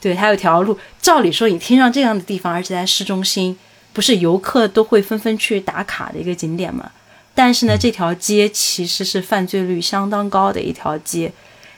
[0.00, 0.78] 对，它有条路。
[1.00, 3.58] 照理说，你听上这样的地方，而且在市中心，
[3.92, 6.90] 不是游客都会纷纷去打卡的一个景点吗？
[7.34, 11.32] 但是呢，这条街其实是犯罪率相当高的一条街。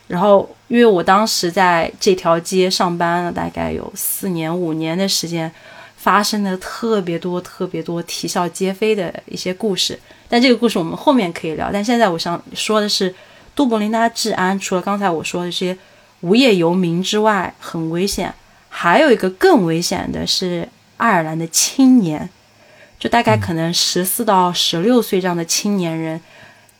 [0.06, 5.50] 然后，因为我当时在这条街上班了，大概有四年、五年的时间，
[5.96, 9.98] 发生了特别多、特别多啼笑皆非的一些故事。
[10.28, 11.70] 但这个故事我们后面可以聊。
[11.72, 13.14] 但现在我想说的是，
[13.54, 15.76] 都柏林它治安，除了刚才我说的这些
[16.20, 18.34] 无业游民之外很危险，
[18.68, 22.28] 还有一个更危险的是爱尔兰的青年，
[22.98, 26.20] 就大概可能十四到十六岁这样的青年人，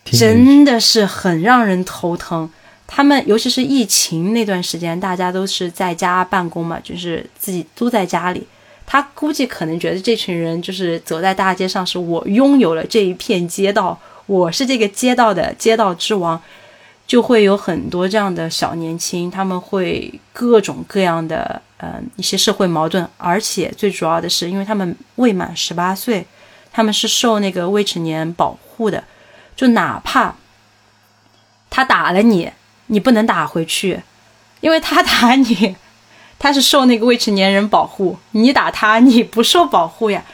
[0.05, 2.51] 听真的是很让人头疼。
[2.86, 8.47] 他们尤其是疫情那段时间，大家都是在家办公嘛，就是自己都在家里。
[8.84, 16.43] 他估计可能觉得这群人就是走在大街上，是我拥有了这一片街道，我是这个街道的街道之王，
[17.11, 26.25] 就会有很多这样的小年轻，他们会各种各样的呃一些社会矛盾，而且最主要的是，因为他们未满十八岁，
[26.71, 29.03] 他们是受那个未成年保护的，
[29.57, 30.37] 就哪怕
[31.69, 32.49] 他打了你，
[32.87, 34.01] 你不能打回去，
[34.61, 35.75] 因为他打你，
[36.39, 40.25] 他是受那个未成年人保护，你打他，你不受保护呀。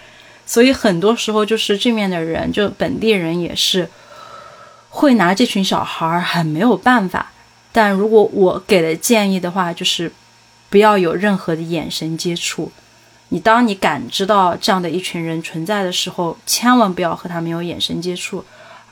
[0.45, 3.89] 所以很多时候就是这面的人，就本地人也是
[4.97, 7.31] 会拿这群小孩儿很没有办法。
[7.71, 10.11] 但如果我给的建议的话，就是
[10.71, 12.73] 不要有任何的眼神接触。
[13.29, 18.43] 你当你感知到这样的一群人存在的时候，千万不要和他们有眼神接触。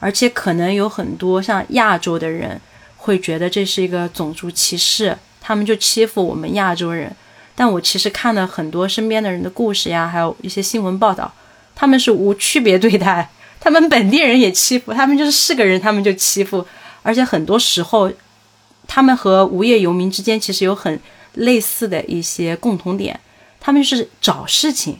[0.00, 2.60] 而且可能有很多像亚洲的人
[2.98, 7.10] 会觉得这是一个种族歧视，他们就欺负我们亚洲人。
[7.54, 11.32] 但我其实看了很多身边的人的故事呀，还有一些新闻报道，
[11.74, 13.30] 他们是无区别对待，
[13.64, 16.66] 他们本地人也欺负，他们就是是个人，他们就欺负。
[17.02, 18.12] 而且很多时候，
[18.86, 21.00] 他们和无业游民之间其实有很
[21.32, 23.18] 类似的一些共同点，
[23.58, 24.98] 他们是找事情。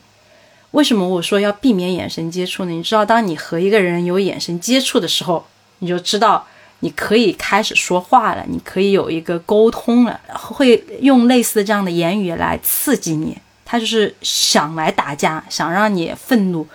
[0.70, 2.70] 为什么我说要避免眼神接触呢？
[2.70, 5.46] 你知道，当你和一个人有眼神接触的时候，
[5.80, 6.46] 你就知道
[6.80, 13.36] 你可以开始说话了，你可以有一个沟通了，会用类似的这样的言语来刺激你。
[13.66, 16.66] 他就是想来打架，想让你愤怒，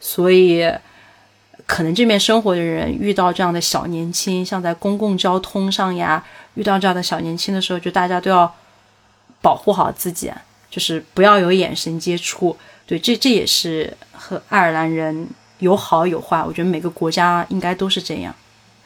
[0.00, 0.68] 所以
[1.66, 8.54] 可能这边生活的人遇到这样的小年轻，像在公共交通上呀，遇到这样的小年轻的时候，就大家都要
[9.42, 10.32] 保护好自己，
[10.70, 12.56] 就是不要有眼神接触。
[12.86, 15.26] 对，这这也是和爱尔兰人
[15.58, 18.32] 有好有坏，我觉得每个国家应该都是这样。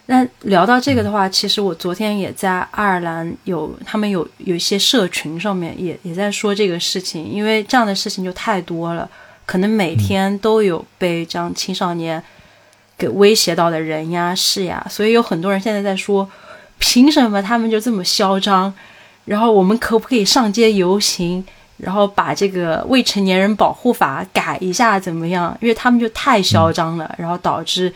[0.06, 9.08] 那聊到这个的话，其实我昨天也在爱尔兰有，他们有有一些社群上面也也在说这个事情，因为这样的事情就太多了，
[9.44, 12.20] 可能每天都有被这样青少年
[13.00, 16.28] 给威胁到的人呀、事呀，所以有很多人现在在说，
[16.78, 18.70] 凭什么他们就这么嚣张？
[19.24, 21.42] 然后我们可不可以上街游行？
[21.78, 25.56] 然后把这个未成年人保护法改一下怎么样？
[25.62, 27.90] 因为他们就太嚣张了，然后导致，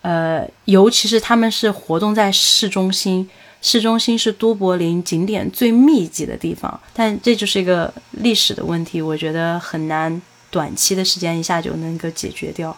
[0.00, 3.28] 呃，尤其是他们是活动在市中心，
[3.60, 12.74] 市中心是都柏林景点最密集的地方，但这就是一个历史的问题，我觉得很难短期的时间一下就能够解决掉。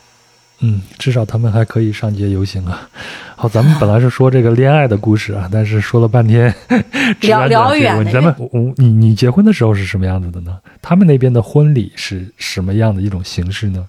[0.61, 2.89] 嗯，至少他们还可以上街游行啊。
[3.37, 6.53] 好，咱们本来是说这个恋爱的故事啊， 但是说了半天
[7.21, 8.11] 聊聊远了。
[8.11, 10.59] 咱们，我你你结婚的时候是什么样子的呢？
[10.81, 13.87] 他们那边的婚礼是什么样的一种形式呢？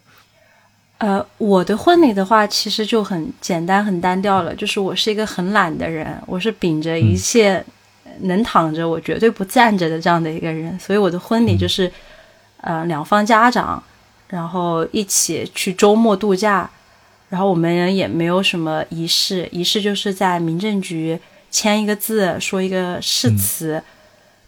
[0.97, 4.53] 呃，我的婚礼的话，其实就很简单、很单调了。
[4.53, 7.63] 就是我是一个很懒的人，我是秉着一切
[8.21, 11.89] 能躺着我绝对不站着的这样的一个人，所以我的婚礼就是，
[12.59, 13.81] 呃，两方家长。
[14.29, 16.69] 然后一起去周末度假，
[17.29, 21.17] 然后我们也没有什么仪式，仪式就是在民政局
[21.49, 23.81] 签一个字，说一个誓词。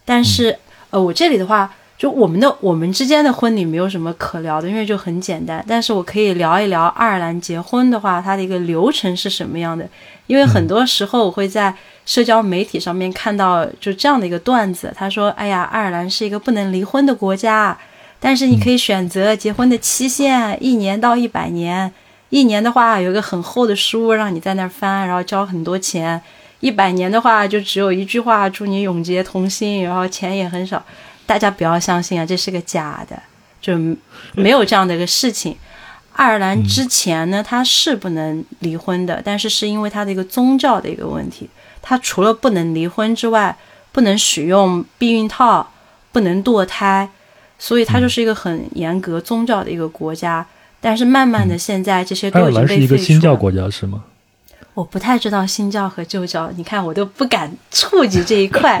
[0.04, 0.58] 但是，
[0.90, 5.64] 呃，我这里的话，就我们的我们之间的婚礼没有什么可聊的，因为就很简单。
[5.68, 9.88] 但是我可以聊一聊爱尔兰结婚的话，它的一个流程是什么样的。
[10.26, 11.74] 因为很多时候我会在
[12.04, 17.76] 社交媒体上面看到就这样的一个段子，他说：“哎呀，爱尔兰是一个不能离婚的国家。”
[18.20, 21.92] 但是你可以选择结婚的期限，一年到一百年。
[22.28, 26.16] 一年的话，有个很厚的书让你在那儿翻，然后交很多钱；
[26.60, 30.80] 一百年的话，就只有一句话，祝你永结同心，然后钱也很少。
[31.26, 33.20] 大家不要相信啊，这是个假的，
[33.60, 33.76] 就
[34.34, 35.56] 没有这样的一个事情。
[36.12, 41.48] 爱尔兰之前呢，它是不能离婚的，但是是因为它的一个宗教的一个问题，
[41.82, 43.56] 它除了不能离婚之外，
[43.90, 45.72] 不能使用避孕套，
[46.12, 47.08] 不能堕胎，
[47.60, 50.44] 所以它就是一个很严格宗教的一个国家。
[50.80, 54.02] 但是慢慢的，现在这些都已经被是一个新教国家是吗？
[54.72, 58.80] 我不太知道新教和旧教，你看我都不敢触及这一块。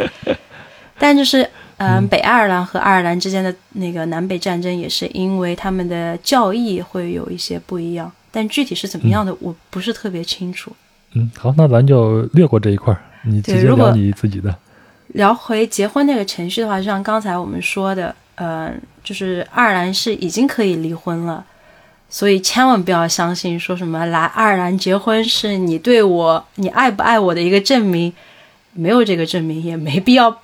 [0.98, 8.10] 但就是，嗯，北爱尔兰和爱尔兰之间的那个南北战争，也是因为他们的教义会有一些不一样。
[8.30, 10.72] 但具体是怎么样的，我不是特别清楚。
[11.14, 14.54] 嗯，好，那咱就略过这一块儿，你直接聊你自己的。
[15.08, 18.72] 聊回结婚那个程序的话，就像刚才我们说的，呃，
[19.04, 21.44] 就是爱尔兰是已经可以离婚了。
[22.08, 28.10] 所以千万不要相信说什么来爱尔兰结婚是你对我你爱不爱我的一个证明，
[28.72, 30.34] 没有这个证明也没必要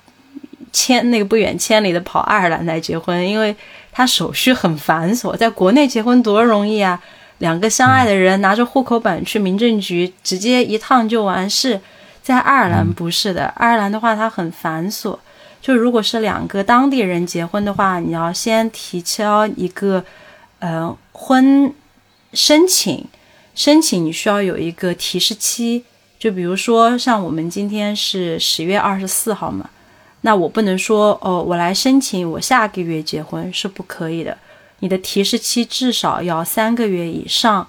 [0.71, 3.55] 千那个不远千里的跑爱尔兰来结婚，因为
[3.91, 5.35] 他手续很繁琐。
[5.35, 7.01] 在国内结婚多容易啊，
[7.39, 11.81] 两个相爱的人拿着户口本去民政局直接一趟就完事。
[12.21, 15.17] 在爱尔兰不是的，爱尔兰的话它很繁琐，
[15.67, 20.05] 就如果是两个当地人结婚的话，你要先提交一个。
[20.59, 21.71] 呃，婚
[22.33, 23.05] 申请
[23.53, 25.83] 申请你需要有一个提示期，
[26.17, 29.69] 就比如说像我们今天是十月二十四号嘛，
[30.21, 34.35] 那我不能说哦，我来申请我下个月结婚是不可以的，
[34.79, 37.67] 你的提示期至少要三个月以上，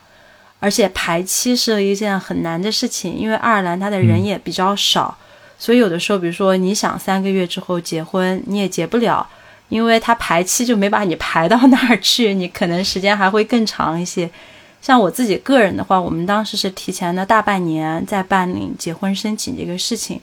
[0.60, 5.18] 而且排期是一件很难的事情，因为爱尔兰它的人也比较少，
[5.58, 9.26] 所以有的时候，比如说你想三个月之后结婚，你也结不了。
[9.68, 14.30] 因为他排期就没把你排到那儿去，你可能时间还会更长一些。
[14.80, 20.18] 像我自己个人的话，我们当时是提前了大半年在办理结婚申请这个事情，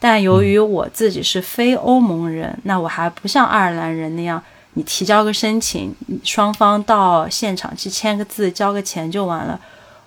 [0.00, 4.42] 但由于我自己是非欧盟人，那我还不像爱尔兰人那样，
[4.74, 9.60] 你提交个申请，双方到现场去签个字、交个钱就完了。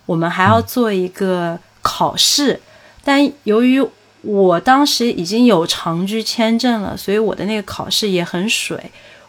[0.05, 2.59] 我们还要做一个考试，
[3.01, 3.81] 但由于
[4.23, 8.79] 我当时已经有长居签证了，所以我的那个考试也很水。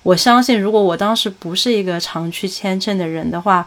[0.04, 3.66] 我相信，如果我当时不是一个长居签证的人的话，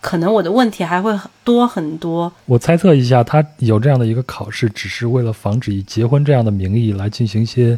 [0.00, 2.32] 可能我的问题还会多很多。
[2.46, 7.76] 我猜测一下，他有这样的一个考试，只是为了防止以结婚这样的名义来进行一些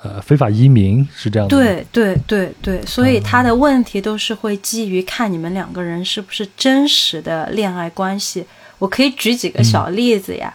[0.00, 1.56] 呃非法移民，是这样的。
[1.56, 8.46] 对对对对，所以他的问题都是会基于看你们两个人是不是真实的恋爱关系。
[8.78, 10.54] 我可以举几个小例子呀。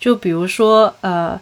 [0.00, 1.38] 就比如说，呃，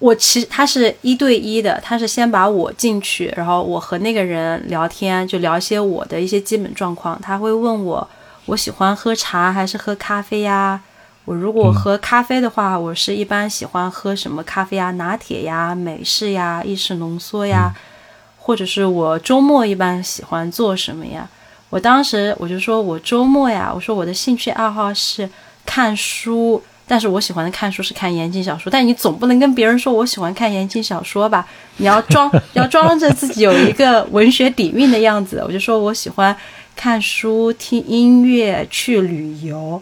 [0.00, 7.18] 我其实他是一对一的，他是先把我进去，然后我和那个人聊天，就聊一些我的一些基本状况。
[7.22, 8.08] 他会问我，
[8.46, 10.80] 我喜欢喝茶还是喝咖啡呀？
[11.24, 14.90] 我如果喝咖啡的话，我是一般喜欢喝什么咖啡呀？
[14.90, 17.72] 拿铁呀、美式呀、意式浓缩呀，
[18.36, 21.26] 或者是我周末一般喜欢做什么呀？
[21.70, 25.30] 我当时我就说我周末呀，我说我的兴趣爱好是
[25.64, 26.62] 看书。
[26.86, 31.46] 但是我喜欢的看书是看言情小说，但你总不能跟别人说我喜欢看言情小说吧？
[31.78, 35.42] 你要装， 要装着自己有一个文学底蕴的样子。
[35.46, 36.36] 我就说我喜欢
[36.76, 39.80] 看书、听音乐、去旅游。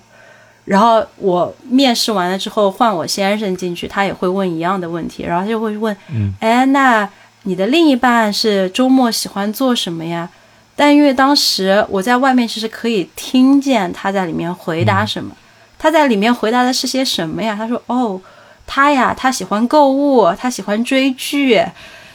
[0.64, 5.94] 然后我面试完了之后，换我先生进去，他也会问一样的问题，然后他就会问：
[6.38, 7.09] 哎，那
[7.42, 10.30] 你的另一半是周末喜欢做什么呀？
[10.76, 15.34] 但因为当时我在外面，其实可以听见他在里面回答什么。
[15.82, 17.56] 他在里面回答的是些什么呀？
[17.58, 18.20] 他说：“哦，
[18.64, 21.54] 他呀，他喜欢购物，他喜欢追剧，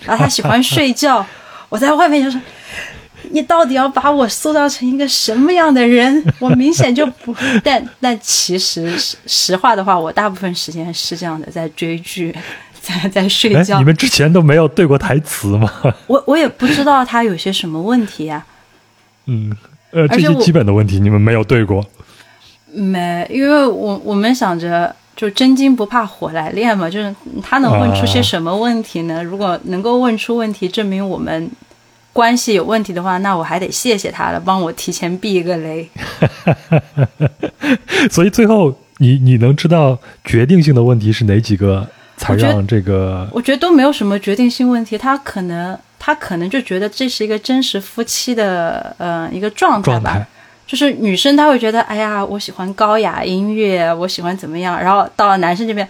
[0.05, 1.25] 然后他喜欢睡觉。
[1.67, 2.39] ”我在外面就说
[3.31, 7.35] ：“你到底要把我塑造成一个什么样的人？”我明显就不……
[7.61, 12.33] 但但其实实话的话，我大部分时间是这样的，在追剧，
[12.79, 13.79] 在在睡觉。
[13.79, 15.69] 你们之前都没有对过台词吗？
[16.07, 18.45] 我我也不知道他有些什么问题呀。
[19.25, 19.51] 嗯，
[19.91, 21.85] 呃，这些基本的问题你们没有对过。
[22.73, 29.23] 没，因为我我们想着就真金不怕火来炼嘛，就是他能问出些什么问题呢？
[29.23, 31.49] 如果能够问出问题，证明我们
[32.13, 35.89] 关系有问题的话，那我还得谢谢他了，帮我提前避一个雷。
[38.11, 41.87] 所以最后，你你能知道决定性的问题是哪几个，
[42.17, 43.27] 才让这个？
[43.31, 50.27] 我觉得都没有什么决定性问题，他可能他可能就觉得这是一个真实夫妻的呃一个状态吧。
[50.67, 54.77] 就是女生她会觉得，哎呀，我喜欢高雅音乐，我喜欢怎么样？
[54.79, 55.87] 然后到了男生这边，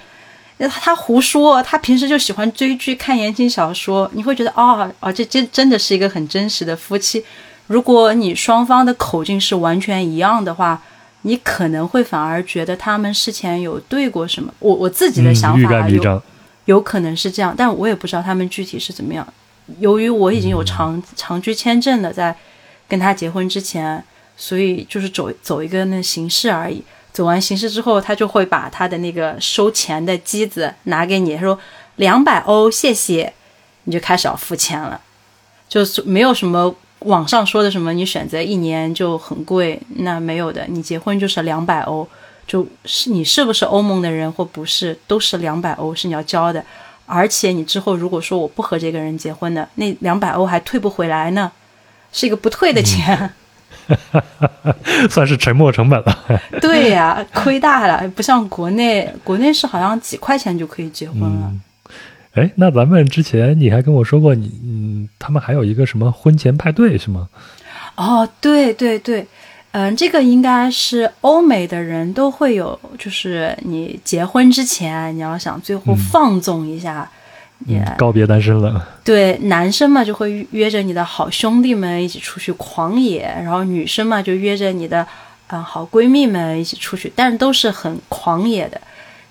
[0.59, 4.09] 他他胡说，他平时就喜欢追剧、看言情小说。
[4.13, 7.25] 你会觉得，哦哦，这真真的是一个很真实的夫妻。
[7.65, 10.81] 如果你双方的口径是完全一样的话，
[11.23, 14.53] 你可能会反而觉得他们事前有对过什么。
[14.59, 16.21] 我我自己的想法有
[16.65, 19.27] 有可能是这样，但我也不知道他们具体是怎么样。
[19.79, 22.33] 由于我已经有长长居签证了，在
[22.87, 24.01] 跟他结婚之前，
[24.37, 26.81] 所以就是走走一个那形式而已。
[27.11, 31.59] 走完形式之后，他就会把他的那个收钱的机子拿给你，他说
[31.95, 33.33] 两百欧，谢谢，
[33.85, 35.01] 你就开始要付钱了，
[35.67, 42.07] 就是没有什么网上说的什么你选择一年就很贵，那没有的，你结婚就是两百欧，
[42.45, 46.63] 就是你是不是欧盟的人或不是，都是两百欧是你要交的。
[47.07, 51.51] 而且你之后如果说我不和这个人结婚的，那两百欧还退不回来呢，
[52.11, 53.33] 是一个不退的钱，
[55.09, 56.25] 算是沉没成本了。
[56.61, 61.53] 对呀，亏大了，不像国内，国内是好像几块钱就可以结婚了。
[62.33, 67.27] 哎，那咱们之前你还跟我说过，你嗯，他们还有一个什么婚前派对是吗？
[67.95, 69.25] 哦，对对对。
[69.71, 77.07] 嗯，这个应该是欧美的人都会有，就是你结婚之前，你要想最后放纵一下，
[77.65, 78.87] 也告别单身了。
[79.03, 85.05] 对，男生嘛就会约着你的好兄弟们一起出去狂野，然后女生嘛就约着你的
[85.47, 88.79] 嗯好闺蜜们一起出去，但是都是很狂野的。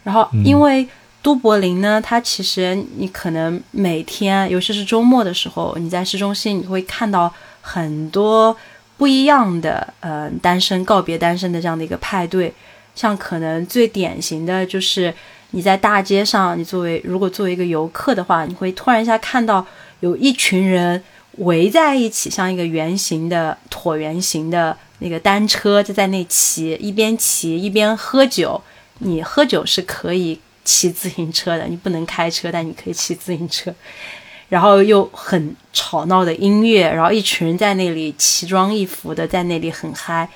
[0.02, 0.86] 然后因为
[1.22, 8.56] 都柏林呢，它其实你可能每天，尤其是周末的时候，你在市中心你会看到很多。
[8.98, 12.50] 不一样的，呃，单身告别单身的这样的一个派对，
[12.94, 15.12] 像可能最典型的就是
[15.56, 19.66] 你在大街上，你作为如果作为一个游客的话，你会突然一下看到
[20.00, 21.02] 有一群人
[21.38, 28.60] 围在一起，像一个圆形的椭圆形的那个单车就在那骑，一边骑一边喝酒。
[28.98, 33.74] 你喝酒是可以骑自行车的，你不能开车，但你可以骑自行车。
[34.50, 40.28] 然后又很吵闹的音乐，然后一群人在那里奇装异服的在那里很嗨，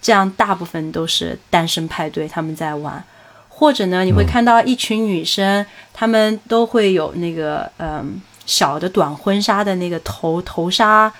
[0.00, 3.02] 这样大部分都是单身派对，他们在玩。
[3.58, 11.12] 或者呢，你会看到一群女生，她们都会有那个嗯小的短婚纱的那个头头纱，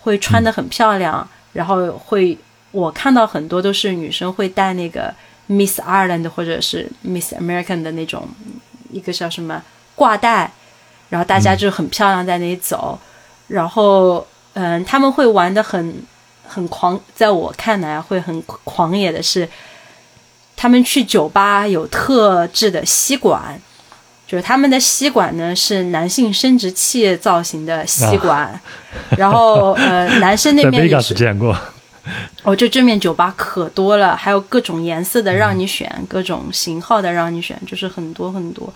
[0.00, 1.28] 会穿的很漂亮。
[1.52, 2.38] 然后会
[2.70, 5.14] 我看到很多都是女生会戴那个
[5.48, 8.26] Miss Ireland 或者是 Miss American 的那种
[8.90, 9.62] 一个叫什么
[9.94, 10.50] 挂带。
[11.10, 12.98] 然后大家就很漂亮在那里走，
[13.48, 16.02] 然后嗯，他们会玩的很
[16.48, 19.46] 很狂，在我看来会很狂野的是，
[20.62, 23.60] 他们去酒吧有特制的吸管，
[24.28, 28.60] 就是他们的吸管呢是男性生殖器造型的吸管，
[29.18, 31.14] 然后呃，男生那边 也是。
[31.14, 31.52] 见过，
[32.44, 38.72] 哦，就这面酒吧可多了，还有各种颜色的让你选，各种型号的让你选，就是很多很多。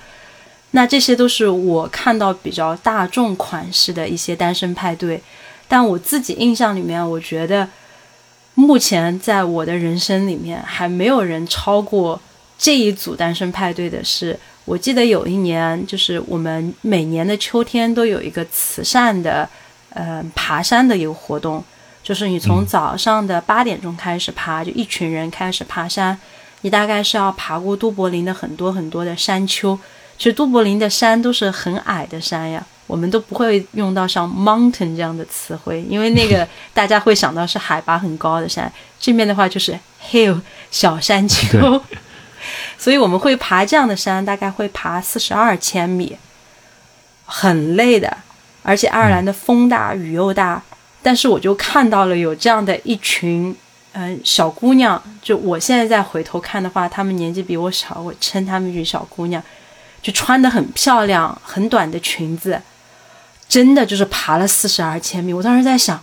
[0.72, 5.22] 那这些都是我看到比较大众款式的一些单身派对，
[5.68, 7.68] 但我自己印象里面，我觉得
[8.56, 12.20] 目前在我的人生里面还没有人超过
[12.58, 19.48] 这一组单身派对的是，我记得有一年，就是我们每年的秋天都有一个慈善的，
[19.90, 21.62] 呃，爬山的一个活动，
[22.02, 26.18] 就是你从早上的八点钟开始爬，就一群人开始爬山，
[26.62, 29.78] 你大概是要爬过都柏林的很多很多的山丘。
[30.16, 38.72] 其实都柏林的山都是很矮的山呀，我们都不会用到像 mountain 这样的词汇，因为那个 大家会想到是海拔很高的山。
[38.98, 39.78] 这边的话就是
[40.10, 41.82] hill 小山丘，
[42.78, 46.16] 所以我们会爬这样的山，大概会爬四十二千米，
[47.24, 48.16] 很累的。
[48.62, 50.62] 而且爱尔兰的风大雨又大，
[51.02, 53.54] 但是我就看到了有这样的一群
[53.92, 59.42] 嗯小姑娘，就我现在再回头看的话，她们年纪比我小，我称她们一群小姑娘。
[60.02, 62.60] 就穿的很漂亮，很短的裙子，
[63.48, 65.32] 真的就是爬了四十二千米。
[65.32, 66.02] 我当时在想，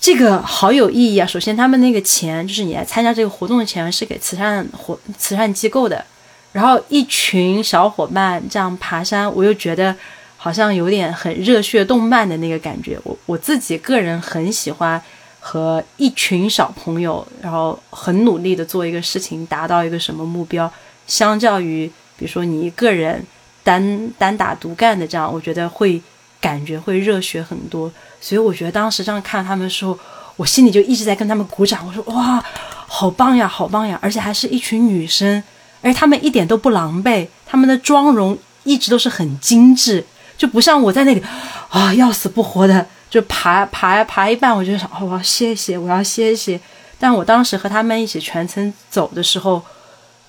[0.00, 1.26] 这个好有意义啊！
[1.26, 6.04] 首先，他们那个钱就是你来参加这个活动的钱是给慈善活慈善机构的。
[6.52, 9.94] 然后一群小伙伴这样爬山，我又觉得
[10.36, 12.98] 好像有点很热血动漫的那个感觉。
[13.02, 15.00] 我我自己个人很喜欢
[15.40, 20.72] 和一群小朋友，然后很努力的做一个事情，达到一个什么目标，
[21.06, 21.90] 相较于。
[22.16, 23.24] 比如说你一个人
[23.68, 26.00] 单单打独干的这样，我觉得会
[26.40, 27.92] 感觉会热血很多。
[28.18, 29.98] 所以我觉得当时这样看他们的时候，
[30.36, 31.86] 我心里就一直在跟他们鼓掌。
[31.86, 32.42] 我说哇，
[32.86, 33.98] 好棒呀，好棒呀！
[34.00, 35.42] 而且还是一群女生，
[35.82, 40.02] 而且她们一点都不狼狈，她们的妆容一直都是很精致，
[40.38, 41.22] 就不像我在那里
[41.68, 46.58] 啊要死不活的就爬爬爬一半，我就想哦我要歇歇，我要歇歇。
[46.98, 49.62] 但我当时和他们一起全程走的时候。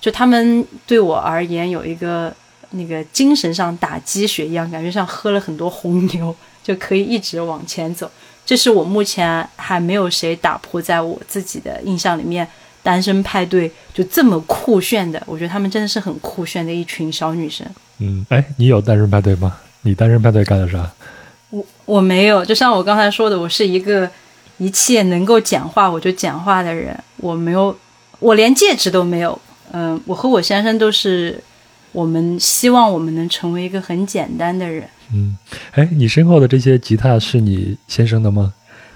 [0.02, 2.34] 就他们对我而言有一个
[2.70, 8.10] 那个精神上打鸡血一样，感觉像喝了很多红牛， 就可以一直往前走。
[8.46, 12.46] 这是我目前还没有谁打破，在我自己的印象里面，
[12.82, 17.66] 单身派对就这么酷炫的，我觉得他们真的是很酷炫的一群小女生。
[17.98, 19.56] 嗯，哎，你有单身派对吗？
[19.82, 20.90] 你单身派对干了啥？
[21.50, 24.10] 我我没有，就像我刚才说的，我是一个
[24.58, 27.76] 一切能够讲话我就讲话的人，我没有，
[28.18, 29.38] 我连戒指都没有。
[29.72, 31.40] 嗯，我和我先生都是，
[31.92, 34.88] 我们希望我们能成为一个很简单的人。
[35.12, 35.36] 嗯，
[35.72, 38.52] 哎，你身后的这些吉他是你先生的吗？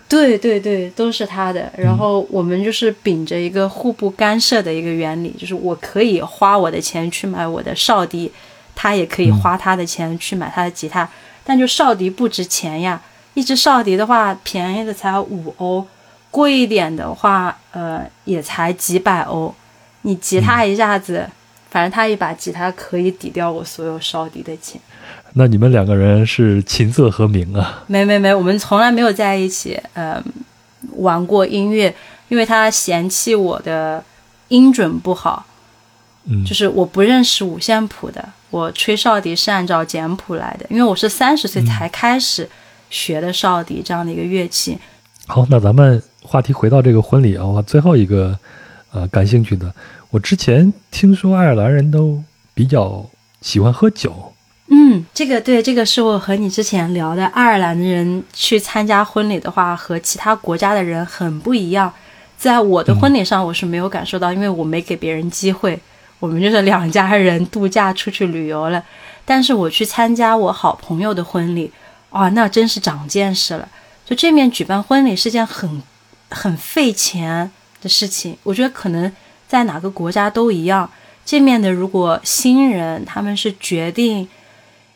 [0.08, 1.72] 对对对，都是他的。
[1.76, 8.30] 然后我们就是秉着一个互不干涉的一个原理，就是我可以花我的钱去买我的少笛，
[8.76, 11.08] 他也可以花他的钱去买他的吉他。
[11.42, 13.00] 但就少笛不值钱呀，
[13.32, 15.84] 一支少笛的话，便宜的才五欧，
[16.30, 19.52] 贵一点的话，呃，也才几百欧。
[20.02, 21.28] 你吉他一下子，
[21.74, 24.80] 反正他一把吉他可以抵掉我所有烧笛的钱。
[25.32, 27.82] 那你们两个人是琴瑟和鸣啊？
[27.88, 30.22] 没没没，我们从来没有在一起，呃，
[30.92, 31.92] 玩过音乐，
[32.28, 34.04] 因为他嫌弃我的
[34.46, 35.44] 音准不好。
[36.26, 38.24] 嗯，就是我不认识五线谱的。
[38.50, 42.48] 我吹少笛是按照简谱来的，因为我是三十岁才开始
[42.88, 44.78] 学的少笛这样的一个乐器。
[45.26, 48.38] 好，那咱们话题回到这个婚礼啊，我最后一个
[48.92, 49.74] 呃感兴趣的，
[50.14, 52.22] 我之前听说爱尔兰人都
[52.54, 53.04] 比较
[53.40, 54.32] 喜欢喝酒。
[54.68, 61.92] 嗯，这个对，这个是我和你之前聊的，爱尔兰人去参加婚礼的话，和其他国家的人很不一样。
[62.38, 65.76] 在我的婚礼上，我是没有感受到，因为我没给别人机会。
[66.20, 68.80] 我们就是两家人度假出去旅游了，
[69.24, 71.72] 但是我去参加我好朋友的婚礼，
[72.10, 73.68] 哇，那真是长见识了。
[74.06, 75.82] 就这面举办婚礼是件很
[76.30, 77.50] 很费钱
[77.82, 79.10] 的事情，我觉得可能
[79.54, 80.90] 在哪个国家都一样。
[81.24, 84.28] 这面的如果新人他们是决定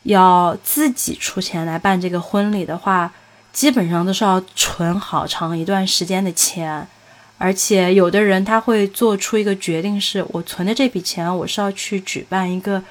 [0.03, 3.09] 要自己出钱来办这个婚礼的话，
[3.53, 6.85] 基本上都是要存好长一段时间的钱。
[7.37, 12.83] 而且有的人他会做出一个决定，是我存的这笔钱，我是要去举办一个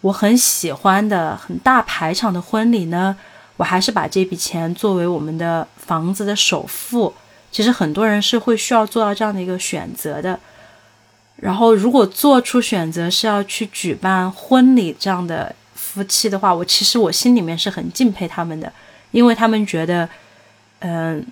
[0.00, 3.16] 我很喜欢的很大排场的婚礼呢，
[3.56, 7.14] 我还是把这笔钱作为我们的房子的首付。
[7.52, 10.40] 其实很多人是会需要做到这样的一个选择的。
[11.36, 18.72] 然后如果做出选择是要去举办婚礼这样的夫妻的话，我其实我心里面是很敬佩他们的，
[19.10, 20.08] 因为他们觉得，
[20.80, 21.24] 嗯。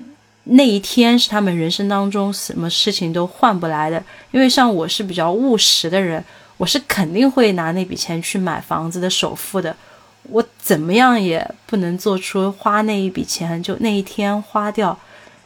[0.47, 6.25] 那一天是他们人生当中什么事情都换不来的，因为像我是比较务实的人，
[6.57, 9.77] 我是肯定会拿那笔钱去买房子的首付的。
[10.25, 14.99] 我怎么样也不能做出花那一笔钱就那一天花掉。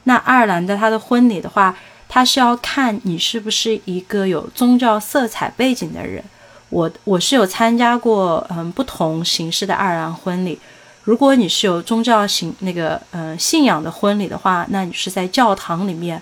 [0.04, 1.76] 那爱尔兰的他的婚礼的话，
[2.08, 6.22] 他是要看你是不是一个有宗教色彩背景的人。
[6.68, 10.58] 我我是有参加过嗯不同形式的爱尔兰婚礼。
[11.04, 16.20] 如果你是有宗教信那个嗯信仰的婚礼的话，那你是在教堂里面，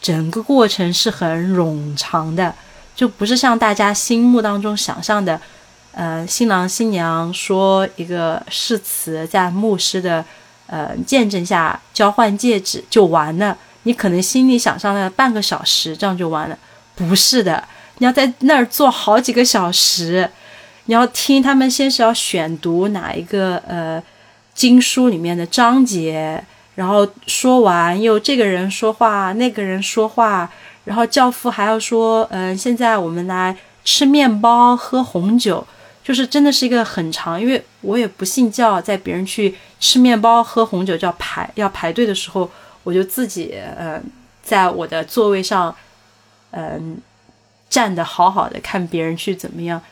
[0.00, 2.52] 整个过程是很冗长的，
[2.96, 5.40] 就不是像大家心目当中想象的，
[5.92, 10.24] 呃，新郎新娘说一个誓词，在牧师的
[10.66, 13.56] 呃见证下交换戒指就完了。
[13.86, 16.58] 你可能心里想象的半个小时这样就完了，
[16.94, 17.64] 不是的，
[17.98, 20.28] 你要在那儿坐好几个小时，
[20.84, 24.02] 你要听他们先是要选读哪一个呃。
[24.56, 26.42] 经书里面的章节，
[26.76, 30.50] 然后说完，又这个人说话，那个人说话，
[30.84, 35.66] 然后教父还要说，嗯，现在我们来吃面包，喝红酒，
[36.02, 42.50] 就是真的是一个很长，因为我也不信教，在别人去吃面包、喝红酒叫排要排队的时候，
[42.86, 44.00] 我就自己嗯，
[44.42, 45.74] 在我的座位上，
[46.52, 46.98] 嗯，
[47.68, 49.82] 站的好好的，看别人去怎么样。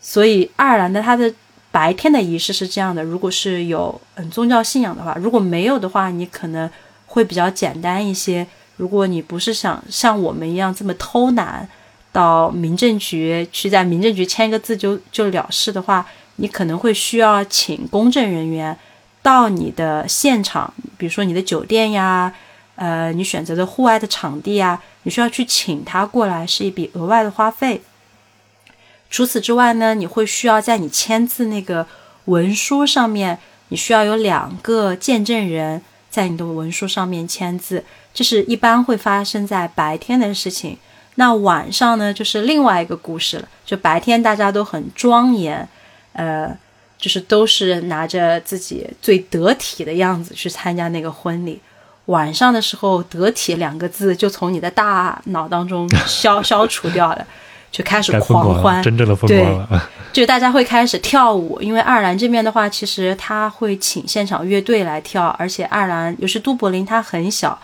[0.00, 1.34] 所以爱尔兰的他的。
[1.72, 6.68] 白天的仪式是这样的，如果是有嗯宗教信仰的话，如果没有的话，你可能
[7.06, 8.46] 会比较简单一些。
[8.76, 11.66] 如果你不是想像我们一样这么偷懒，
[12.12, 16.06] 到民政局去在民政局签一个字就就了事的话，
[16.36, 18.76] 你可能会需要请公证人员
[19.22, 22.34] 到你的现场，比如说你的酒店呀，
[22.74, 27.82] 呃，你选择的户外的场地呀，你需要去请他过来，是一笔额外的花费。
[29.08, 31.86] 除此之外呢，你会需要在你签字那个
[32.24, 40.78] 文书上面，你需要有两个见证人在你的文书上面签字，这是一般会发生在白天的事情。
[41.16, 43.48] 那晚上呢，就是另外一个故事了。
[43.66, 45.68] 就白天大家都很庄严，
[46.14, 46.56] 呃，
[47.02, 51.60] 就是都是拿着自己最得体的样子去参加那个婚礼。
[52.06, 57.26] 晚上的时候，“得体”两个字就从你的大脑当中 消消除掉了。
[57.72, 59.90] 就开始狂欢，真正的疯狂了。
[60.12, 67.58] 就大家会开始跳舞，因为爱尔兰这边的话，其实他会请现场乐队来跳，而且爱尔兰尤其都柏林它很小，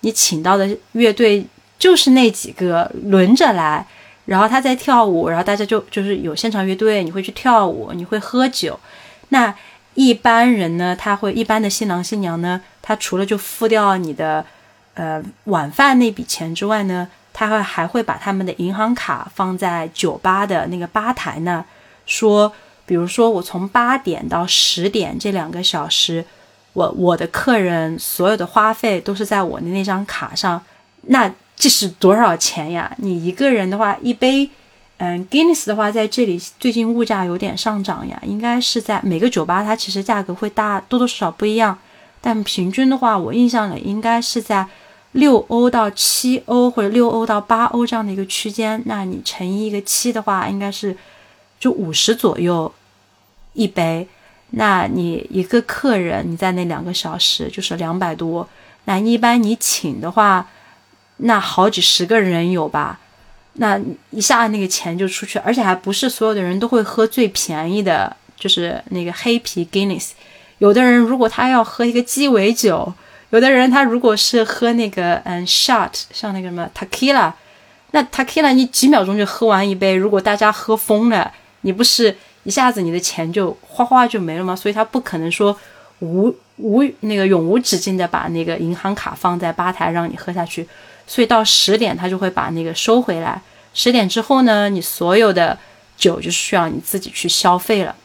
[0.00, 1.44] 你请到的乐队
[1.78, 3.86] 就是那几个轮着来，
[4.30, 8.78] 然后他在跳舞，然后大家就就是有现场乐队，你会去跳舞，你会喝酒。
[9.30, 9.52] 那
[9.94, 14.46] 一般人呢，他会一般的新郎新娘呢，他除了就付掉你的
[14.94, 21.64] 呃晚饭那笔钱之外呢，他会还会把他们的银行卡放在酒吧的那个吧台那。
[22.06, 22.52] 说，
[22.86, 26.24] 比如说我从八点到十点这两个小时，
[26.74, 30.62] 我我的客人所有的花费都是在我的那张卡上，
[31.02, 31.28] 那
[31.60, 32.92] 这是多少钱呀？
[32.96, 34.48] 你一个人的话，一杯，
[34.96, 41.78] 嗯，Guinness 的话，在这里最近物价有点上涨呀，应该是在每个酒吧它其实价格会大多多少少不一样，
[42.20, 44.66] 但平均的话，我印象里应该是在
[45.12, 50.96] 六欧到七欧或者六欧到八欧这样的一个区间，那你乘以一个七的话，应该是。
[51.60, 52.72] 就五十左右
[53.52, 54.08] 一杯，
[54.52, 58.48] 那你一个客人你在那两个小时就是两百多。
[58.86, 60.48] 那一般你请的话，
[61.22, 62.98] 那好几十个人有吧？
[63.54, 70.10] 那一下那个钱就出去，而且还不是所有的人都会喝最便宜的，就是那个黑啤 Guinness。
[70.58, 72.92] 有的人如果他要喝一个鸡尾酒，
[73.30, 77.32] 有的人他如果是喝那个嗯 shot，像那个什么 Tequila，
[77.90, 79.94] 那 Tequila 你几秒钟就喝完一杯。
[79.94, 81.32] 如果大家喝疯了。
[81.62, 84.56] 你不是一下子你的钱就哗哗就没了吗？
[84.56, 85.54] 所以他不可能说
[85.98, 90.66] 无无那个永无止境的把那个银行卡放在吧台让你喝下去，
[91.10, 93.42] 所以到十点他就会把那个收回来。
[93.74, 95.58] 十点之后呢，你所有的
[95.96, 97.96] 酒就需要你自己去消费了。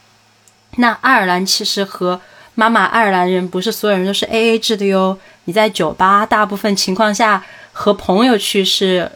[0.78, 2.20] 那爱尔兰其实和
[2.56, 5.16] 妈妈爱尔兰人不是所有人都是 A A 制的哟。
[5.44, 9.08] 你在酒吧大部分情况下和朋友去是。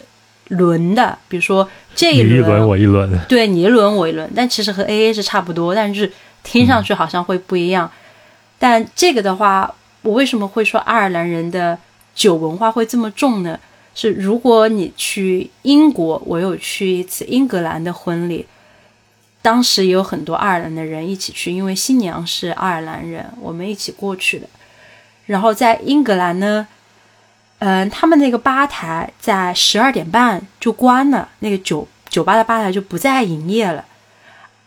[0.50, 6.12] 轮的，比如说这一轮我一轮，对你一轮我一轮，但其实和 A A 是差不多，但是
[6.42, 7.88] 听上去好像会不一样。
[8.58, 9.72] 但这个的话，
[10.02, 11.78] 我为什么会说爱尔兰人的
[12.16, 13.60] 酒文化会这么重呢？
[14.00, 18.46] 是如果你去英国，我有去一次英格兰的婚礼，
[19.42, 24.46] 当时也有很多爱尔兰的人一起去，因为新娘是爱尔兰人，我们一起过去的。
[25.26, 26.66] 然后在英格兰呢。
[27.62, 33.84] 嗯，他们那个吧台在十二点半就关了，那个酒酒吧的吧台就不再营业了。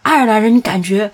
[0.03, 1.11] 爱尔兰人感觉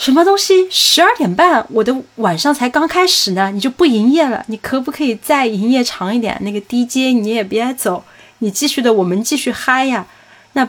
[0.00, 0.66] 什么东西？
[0.70, 4.42] 十二点半，我的晚上才刚开始呢，你就不营业了？
[4.48, 6.38] 你可不可以再营业长一点？
[6.40, 8.02] 那个 DJ 你也别走，
[8.38, 10.06] 你继续的，我们继续嗨呀。
[10.54, 10.66] 那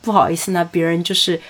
[0.00, 1.40] 不好意思呢，别人就是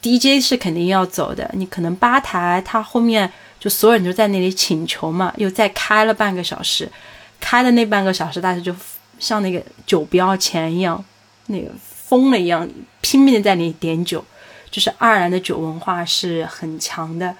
[0.00, 3.30] DJ 是肯定要走的，你可能吧台他后面
[3.60, 6.90] 就所有人都在那里请求嘛，又再开了半个小时。
[7.38, 8.74] 开的那半个小时，大家就
[9.18, 11.04] 像那个酒标钱一样，
[11.48, 12.66] 那个疯了一样，
[13.02, 14.24] 拼命的在那里点酒。
[14.70, 17.34] 就是爱尔兰的酒文化是很强的。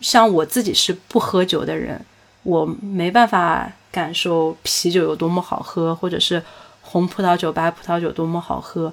[0.00, 2.00] 像我自己是不喝酒的人，
[2.42, 6.42] 我没办法感受啤酒有多么好喝，或者是
[6.80, 8.92] 红葡萄酒、白葡萄酒多么好喝。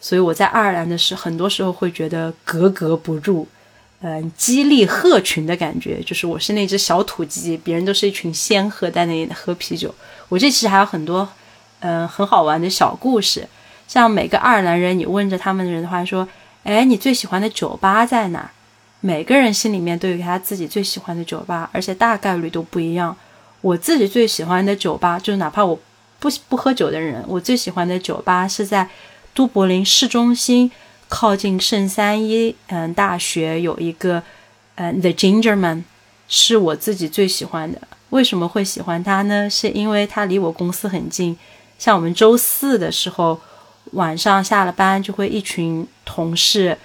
[0.00, 3.46] 所以我在爱尔兰的时，很多时候会觉得格格不入。
[4.02, 9.94] 嗯，激励鹤群的感觉，就是我是那只小土鸡，别人都是一群仙鹤在那里喝啤酒。
[10.30, 11.28] 我这其实还有很多，
[11.80, 13.46] 嗯，很好玩的小故事。
[13.86, 16.26] 像每个爱尔兰人，你问着他们的人的话，说
[16.64, 18.50] ：“哎，你最喜欢的酒吧在哪？”
[19.02, 23.16] 每个人心里面都有他自己最喜欢的酒吧，而且大概率都不一样。
[23.62, 25.78] 我自己最喜欢的酒吧，就是哪怕我
[26.18, 28.88] 不不喝酒的人，我最喜欢的酒吧是在
[29.32, 30.70] 都柏林市中心。
[31.08, 34.22] 靠近圣三一嗯大学有一个
[34.76, 35.82] 嗯 The Gingerman，
[36.28, 37.80] 是我自己最喜欢的。
[38.10, 39.48] 为什么会喜欢它呢？
[39.50, 41.36] 是因为它离我公司很近。
[41.78, 43.40] 像我们周四的时候
[43.92, 46.76] 晚上下了班，就会一群同事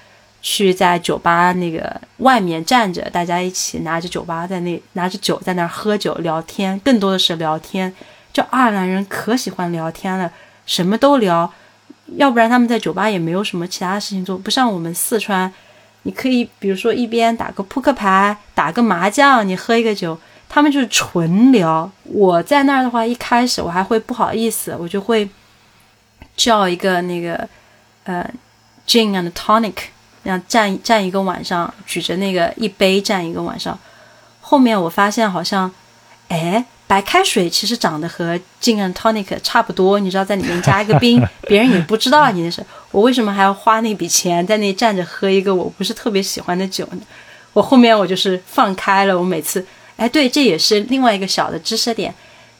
[0.41, 7.93] 去在酒吧那个外面站着，大家一起拿着酒吧在那拿着酒在那儿喝酒聊天，更多的是聊天。
[8.33, 10.31] 就爱尔兰人可喜欢聊天了，
[10.65, 11.51] 什么都聊。
[12.17, 15.51] 要不然他们在酒吧也没有什么其他事情做，不像我们四川，
[16.03, 21.89] 你可以比如说一边打个扑克牌，打个麻将，你喝一个酒，他们就是纯聊。
[22.03, 25.27] 我在那儿的话，一开始我还会不好意思，我就会
[26.35, 27.47] 叫一个那个
[28.03, 28.29] 呃
[28.87, 29.75] gin and tonic，
[30.23, 33.77] 那样站站一个晚上，举着那个一杯站一个晚上。
[34.41, 35.71] 后面我发现好像，
[36.29, 36.65] 哎。
[36.87, 42.63] 白开水其实长得和 gin and tonic 差不多，你知道在里面加一个冰， 别人也不知道你的是。
[42.91, 46.99] 我为什么还要花那笔钱在那站着喝一个我不是特别喜欢的酒呢？
[47.53, 49.65] 我后面我就是放开了，我每次，
[49.97, 52.13] 哎，对，这也是另外一个小的知识点。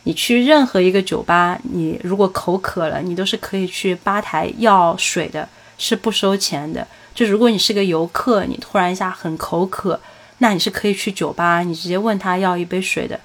[0.06, 6.88] 你去任何一个酒吧，你如果口渴了，你都是可以去吧台要水的，是不收钱的。
[7.14, 9.99] 就如果你是个游客，你突然一下很口渴，
[10.38, 13.19] 那你是可以去酒吧，你直接问他要一杯水的，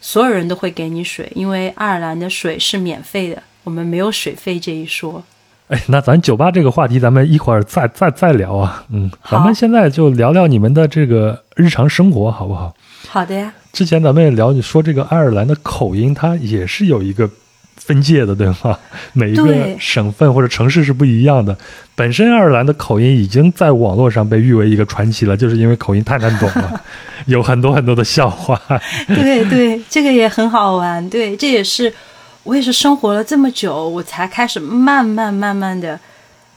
[0.00, 5.22] 所有人都会给你水，因为爱尔兰的水是免费的，我们没有水费这一说。
[5.68, 8.84] 哎，那咱酒吧这个话题，咱们一会儿再再再聊啊。
[8.90, 12.72] 嗯，咱们现在就聊聊你们的这个日常生活，好不好？
[13.08, 13.52] 好的呀。
[13.72, 17.28] 之前咱们也聊，你说这个爱尔兰的口音，它也是有一个
[17.74, 18.78] 分界的，对吗？
[19.12, 21.56] 每一个省份或者城市是不一样的。
[21.96, 26.80] 本身爱尔兰的口音已经在网络上被誉为一个传奇了，就是因为口音太难懂了，
[27.26, 28.60] 有很多很多的笑话。
[29.08, 31.10] 对对，这个也很好玩。
[31.10, 31.92] 对，这也是
[32.46, 35.98] 我也是生活了这么久，我才开始慢慢慢慢的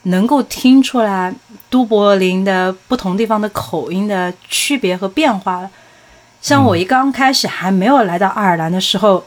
[0.04, 1.34] 能够听出来
[1.68, 5.70] 都柏林的不同地方的口音的区别和变化了。
[6.40, 9.26] 像我一刚开始还没有来到爱尔兰的时候，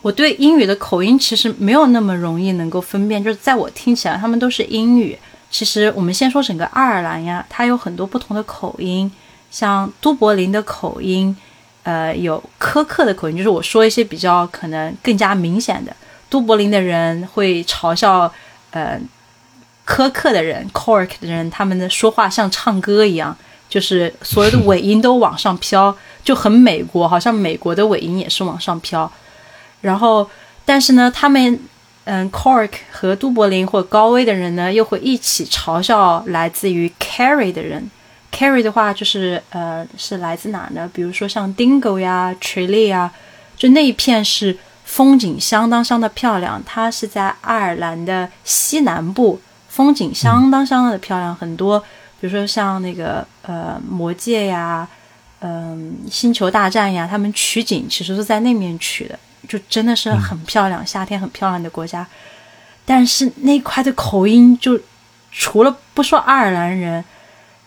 [0.00, 5.18] 我对英语的口音其实没有那么容易能够分辨，就是在我听起来他们都是英语。
[5.50, 9.10] 其实我们先说整个爱尔兰呀，它有很多不同的口音，
[9.50, 11.36] 像都柏林的口音，
[11.86, 15.94] 呃，有苛刻的口音，就是我说一些比较可能更加明显的，
[16.28, 18.28] 都柏林的人会嘲笑
[18.72, 19.00] 呃
[19.86, 23.36] 苛刻的人，Cork 的人，他们的说话像唱歌一样。
[23.68, 25.94] 就是所有的尾音都往上飘，
[26.24, 29.10] 就很美国，好像美国的尾音也是往上飘。
[29.80, 30.28] 然后，
[30.64, 31.58] 但是呢，他们，
[32.04, 37.90] 嗯，Cork 和都柏林或高威的人呢，又会一起嘲笑来自于 Carry 的人。
[38.36, 40.90] Carry 的话，就是呃，是来自哪呢？
[40.92, 43.10] 比如说像 Dingle 呀、Tralee 呀，
[43.56, 46.62] 就那一片是风景相当相当的漂亮。
[46.66, 51.80] 它是在爱尔兰的西南部，风景相当相当的漂亮，很多。
[52.20, 54.86] 比如说像那个呃《魔戒》呀，
[55.40, 59.18] 嗯，《星球大战》呀，他们取景其实是在那面取的，
[59.48, 62.06] 就真的是很漂亮，夏天很漂亮的国家。
[62.84, 64.78] 但是那块的口音，就
[65.32, 67.02] 除了不说爱尔兰人，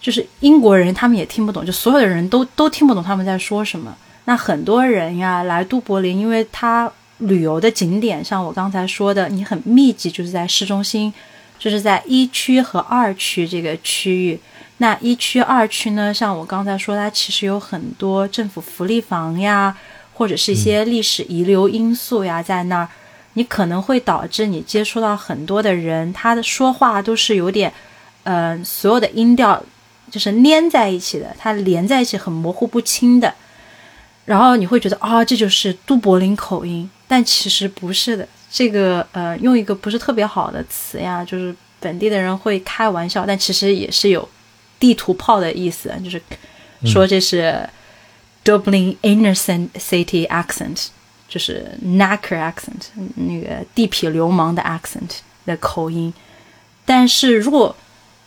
[0.02, 3.96] 就是英国人，他们也听不懂，就所有的人都都听不懂他们在说什么。
[4.26, 11.14] 那很多人呀来都柏林，因为他旅游的景点，像我刚才说的，你很密集，就是在市中心。
[11.58, 14.40] 就是在一区和二区这个区域，
[14.78, 19.76] 那一区、二区呢，像我刚才说，它其实有很多政府福利房呀，
[20.14, 22.88] 或者是一些历史遗留因素呀，在那儿，
[23.34, 27.74] 你可能会导致你接触到很多的人，他的说话都是有点，
[28.24, 29.62] 嗯，所有的音调
[30.10, 33.34] 就是粘在一起的，它连在一起很模糊不清的，
[34.26, 38.28] 然后你会觉得啊，这就是都柏林口音，但其实不是的。
[38.52, 44.28] 这个呃，用一个不是特别好的词呀，就是本地的人会开玩笑，但其实也是有
[44.80, 46.20] 地图炮的意思，就是
[46.84, 47.70] 说这是
[48.44, 50.88] Dublin innocent city accent，
[51.28, 56.12] 就是 knacker accent，那个地痞流氓的 accent 的口音。
[56.86, 57.76] 但是如果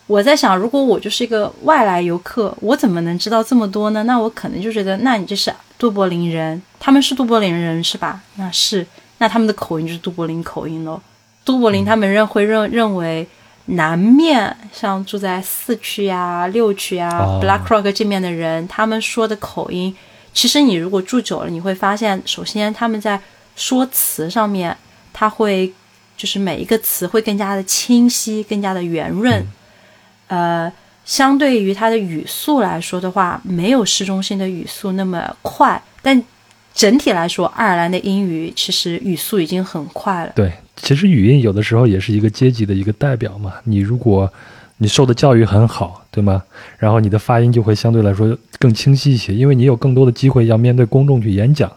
[0.06, 4.02] 我在想，如果我就是一个外来游客，我怎么能知道这么多呢？
[4.02, 8.20] 那我可能就觉得，那你这是杜柏林人，他们是杜柏林人是吧？
[8.34, 8.86] 那是。
[9.18, 11.00] 那他们的口音就是杜柏林口音喽。
[11.44, 13.26] 杜柏林他们认会认认为
[13.66, 17.08] 南面像住在四区呀、六区呀、
[17.40, 19.96] Blackrock 这面的人，他们说的口音，
[20.34, 23.20] 其实你如果住久了，你会发现，首先他们在
[23.54, 24.76] 说词上面，
[25.12, 25.72] 他会
[26.16, 29.46] 就是每一个词会更加的清晰、更加的圆润。
[30.32, 30.72] 呃，
[31.04, 36.22] 相对于它的语速来说的话，没有市中心的语速那么快，但。
[36.74, 40.32] 整体来说，爱尔兰的英语其实语速已经很快了。
[40.34, 43.52] 对，其实语音有的时候也是一个阶级的一个代表嘛。
[43.64, 44.32] 你如果
[44.78, 46.42] 你受的教育很好，对吗？
[46.78, 51.70] 然后你的发音就会相对来说更清晰一些，因为你有更多的机会要面对公众去演讲，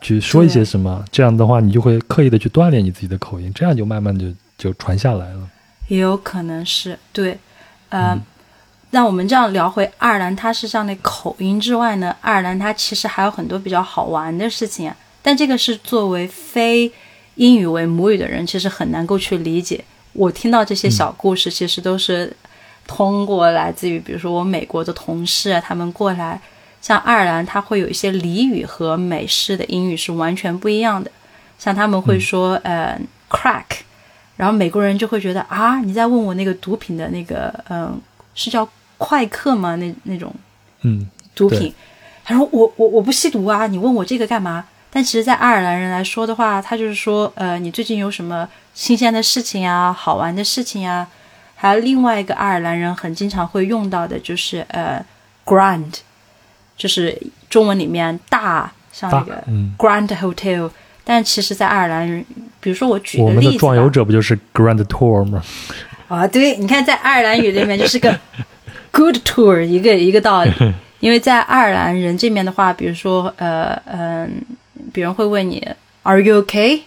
[0.00, 1.04] 去说一些什么。
[1.12, 4.26] 这样的话，你就会刻意的去锻炼你自己的口音，这样就慢慢就
[4.58, 5.48] 就传下来了。
[5.88, 7.38] 也有可能是对，
[7.88, 8.18] 呃。
[8.90, 14.88] 那我们这样聊回爱尔兰，它是这样的口音之外呢，爱尔兰它其实还有很多比较好玩的事情。
[14.88, 16.92] 啊但这个是作为非
[17.34, 19.82] 英语为母语的人，其实很难够去理解。
[20.12, 22.36] 我听到这些小故事，其实都是
[22.86, 26.40] 通过来自于，比如说我美国的同事啊，他们过来。
[26.80, 31.10] 像爱尔兰，它会有一些俚语和美式的英语是完全不一样的。
[31.58, 33.00] 像他们会说呃
[33.30, 33.64] crack，
[34.36, 38.00] 然后美国人就会觉得啊，你在问我那个毒品的那个嗯，
[38.34, 38.68] 是叫。
[38.96, 39.74] 快克吗？
[39.76, 40.32] 那那种，
[40.82, 41.74] 嗯，毒品。
[42.24, 44.64] 他说我我我不吸毒啊，你问我这个干嘛？
[44.88, 51.06] 但其实，在爱尔兰人来说的话，他就是说，呃，你最近有什么新鲜的事情啊，好玩的事情啊？
[51.56, 55.04] 还有另外一个爱尔兰人很经常会用到的，就是呃
[55.44, 55.92] ，grand，
[56.76, 57.20] 就是
[57.50, 59.42] 中文里面大像那个
[59.76, 60.70] Grand Hotel，
[61.04, 62.24] 但其实，在爱尔兰，
[62.60, 65.42] 比如说我举个例子，我们的壮游者不就是 Grand Tour 吗？
[66.08, 68.18] 啊，对，你看在爱尔兰语里面就是个
[68.90, 70.52] Good Tour，一个一个道理。
[71.00, 74.42] 因为在爱尔兰人这边的话，比如说呃嗯，
[74.92, 75.66] 别人会问你
[76.02, 76.80] Are you okay？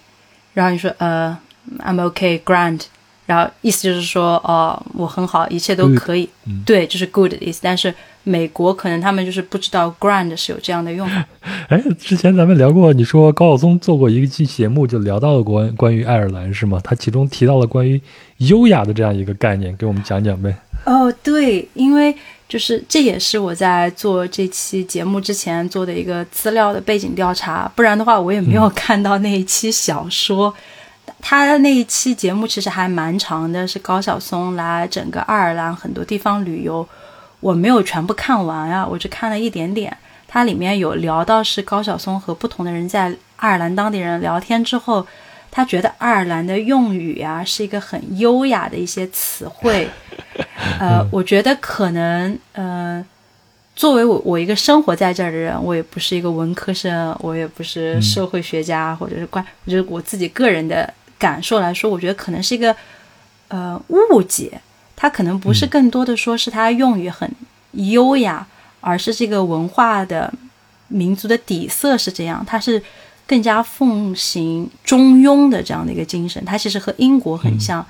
[0.54, 1.38] 然后你说呃
[1.80, 2.82] I'm okay, Grand。
[3.28, 6.30] 然后意思就是说，哦，我很好，一切都可以，
[6.66, 7.60] 对，就是 good 的意思。
[7.62, 7.94] 但是
[8.28, 11.26] 美国可能他们就是不知道 grand 是有这样的用法。
[11.70, 16.80] 哎，之前咱们聊过，你说高晓松做过一期节目，就聊到了关关于爱尔兰是吗？
[16.84, 18.02] 他其中提到了关于
[18.38, 20.54] 优雅的这样一个概念，给我们讲讲呗。
[20.86, 22.16] 哦，对，因为
[22.48, 30.54] 就是这也是我在做这期节目之前做的一个资料的背景调查，不然的话我也没有看到那一期小说。
[31.20, 36.88] 他那一期节目其实还蛮长的，是高晓松来整个爱尔兰很多地方旅游，
[37.40, 39.96] 我没有全部看完啊，我只看了一点点。
[40.28, 45.06] 它里面有聊到是高晓松和不同的人在爱尔兰当地人聊天之后，
[45.50, 49.90] 他觉得爱尔兰的用语啊是一个很优雅的一些词汇。
[50.80, 53.04] 呃，我觉得可能呃，
[53.76, 60.94] 作为我我一个生活在这儿的人，我也不是一个文科生，我也不是社会学家或者是关，我觉得我自己个人的。
[61.20, 62.76] 感受来说，我觉得可能是一个
[63.48, 64.62] 呃误解，
[64.98, 67.32] 它可能不是更多的说是它用语很
[67.72, 68.46] 优雅，
[68.82, 70.34] 而是这个文化的
[70.90, 72.82] 民族的底色是这样，它是
[73.28, 77.86] 更加奉行中庸的这样的一个精神，它其实和英国很像，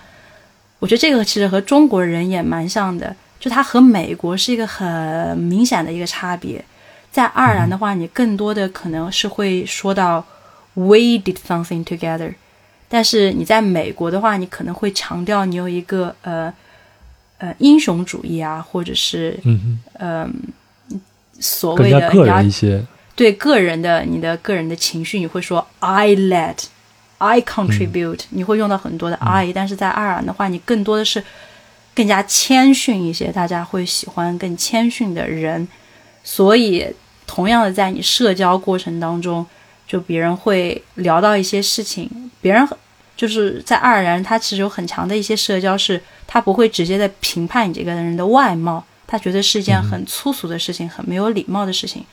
[0.79, 6.63] 我觉得这个其实和中国人也蛮像的，就它和美国是一个很明显的一个差别，
[7.09, 10.25] 在爱尔兰的话，你更多的可能是会说到
[10.73, 12.33] we did something together。
[12.89, 16.53] 但是你在美国的话，你可能会强调你有一个呃
[17.37, 20.29] 呃英雄主义啊，或者是嗯呃
[21.39, 22.85] 所谓的个人一些
[23.15, 29.51] 对个人的你的个人的情绪，你会说 I led，I contribute，你会用到很多的 I。
[29.53, 31.23] 但是在爱尔兰的话，你更多的是
[31.95, 35.67] 更加谦逊一些，大家会喜欢更谦逊的人。
[36.23, 36.85] 所以
[37.25, 39.45] 同样的，在你社交过程当中。
[39.87, 42.09] 就别人会聊到一些事情，
[42.41, 42.67] 别人
[43.17, 52.05] 就是在爱尔兰，他其实有很强的一些社交，是他不会直接的评判你这个人的外貌，他觉得是一件很粗俗的事情，很没有礼貌的事情。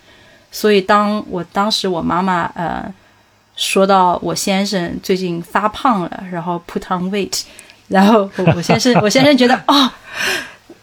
[0.50, 2.92] 所以当我当时我妈妈呃
[3.54, 7.42] 说到我先生最近发胖了，然后 put on weight，
[7.88, 9.90] 然后我先生我先生觉得哦。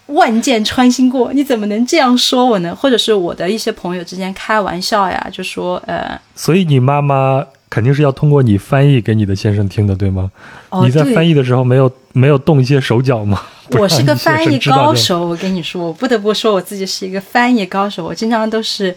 [0.08, 2.76] 万箭穿心过，你怎么能这样说我呢？
[2.76, 10.30] 或者是我的一些朋友之间开玩笑呀，就说呃，所以你妈妈肯定是要通过你翻译给你的先生听的，对吗？
[10.70, 13.42] 哦，你在翻译的时候没有没有动一些手脚吗？
[13.80, 18.06] 我是个翻译高手，我跟你说，我不得不说我自己是一个翻译高手。
[18.06, 18.96] 我经常都是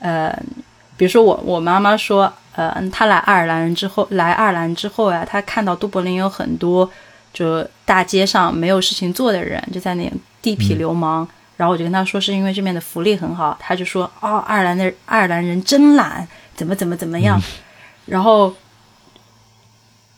[0.00, 0.30] 呃，
[0.98, 6.90] 比如说我我妈妈说呃，她来爱尔兰之后，来爱尔兰之后呀，她看到都柏林有很多
[7.32, 10.12] 就大街上没有事情做的人，就在那。
[10.40, 11.26] 地痞流氓，
[11.56, 17.38] 然后我就跟他说，是因为这边的福利很好，他就说，哦，爱尔兰的爱尔兰人真懒，怎么怎么怎么样，
[18.08, 18.54] 然后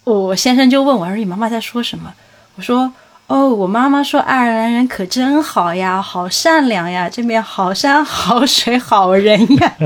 [0.05, 2.13] 我先生就问我，说你妈妈在说什么？
[2.57, 2.93] 我说，
[3.27, 9.77] 哦，我妈妈说爱尔兰人可真好呀，好善良呀，这边好山好水好人呀。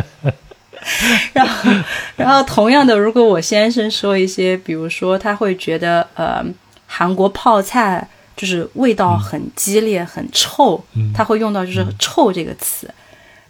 [1.33, 1.71] 然后，
[2.17, 6.45] 然后同样的，如果我先生说一些，比如说他会觉得，呃，
[6.87, 8.09] 韩国泡菜。
[8.37, 10.83] 就是味道很激烈、很臭，
[11.15, 12.93] 他会用到就是“臭”这个词。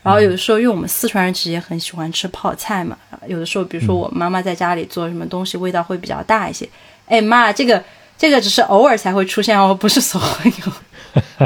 [0.04, 6.68] 然后有的时候，因为我们四川人其实也很喜欢吃泡菜嘛，有的时候，比如说我妈妈在家里做什么东西，味道会比较大一些。
[7.08, 7.82] 哎妈，这个
[8.16, 10.72] 这个只是偶尔才会出现哦，不是所有。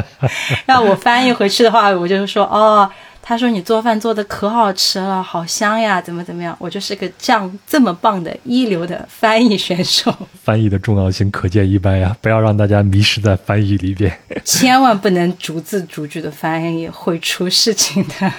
[0.67, 2.91] 让我翻译回去的话，我就说哦。
[3.29, 6.55] 他说：“你做饭做的可好吃了，好香呀，怎么怎么样？
[6.57, 10.11] 我就是个这样这么棒的一流的翻译选手。
[10.43, 12.17] 翻译的重要性可见一斑呀！
[12.21, 14.11] 不要让大家迷失在翻译里边，
[14.43, 18.33] 千万不能逐字逐句的翻译，会出事情的。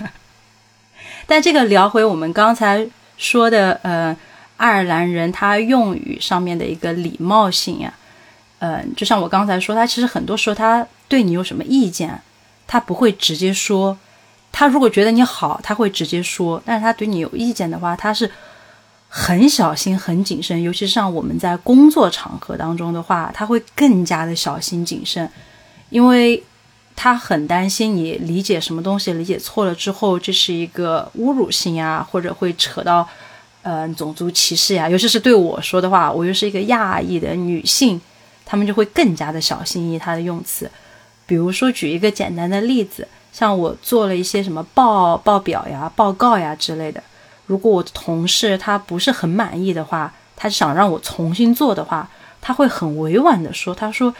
[1.28, 2.84] 但这个聊回我们刚才
[3.16, 4.16] 说的，呃，
[4.56, 7.94] 爱尔兰人他用语上面的一个礼貌性呀，
[8.58, 12.20] 呃，就像我刚才说，他其实很多时候他对你有什么意见，
[12.66, 13.96] 他不会直接说。”
[14.52, 18.30] 他如果觉得你好，他会直接说；但是他对你有意见的话，他是
[19.08, 20.60] 很小心、很谨慎。
[20.62, 25.30] 尤其是像我们在工作场合当中的话，他会更加的小心谨慎，
[25.88, 26.42] 因为
[26.94, 33.08] 他很担心你理解什么东西理解错了之后，这是一个侮辱性呀，或者会扯到
[33.62, 34.88] 呃种族歧视呀。
[34.90, 37.98] 尤其是对我说的话，我又是一个亚裔的女性，
[38.44, 40.70] 他们就会更加的小心翼翼他的用词。
[41.24, 43.08] 比如说，举一个简单的例子。
[43.32, 47.02] 像我做了一些什么报报表呀、报告呀之类的，
[47.46, 52.08] 如果我的同事他不是很满意的话，他想让我重新做的话，
[52.40, 54.14] 他会很委婉的说：“他说，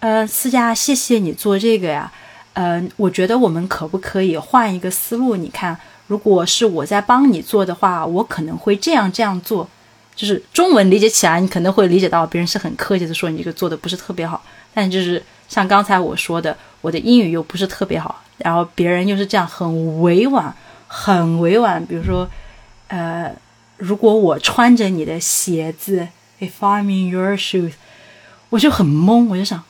[0.00, 2.10] 呃，思佳，谢谢你做这个呀，
[2.54, 5.36] 嗯，我觉得我们可不可以换一个思路？
[5.36, 9.68] 你看，如果是我在帮你做的话，我可能会这样这样做。
[10.14, 20.54] 就是中文理解起来，你可能会理解到别人是很客气的说你这个做的不是特别好，但就是像刚才我说的，我的英语又不是特别好，然后别人又是这样很委婉，
[20.86, 22.28] 很委婉，比如说，
[22.88, 23.34] 呃。”
[23.78, 26.08] 如果我穿着你的鞋子
[26.40, 27.72] ，If I'm in your shoes，
[28.48, 29.62] 我就很懵，我就想，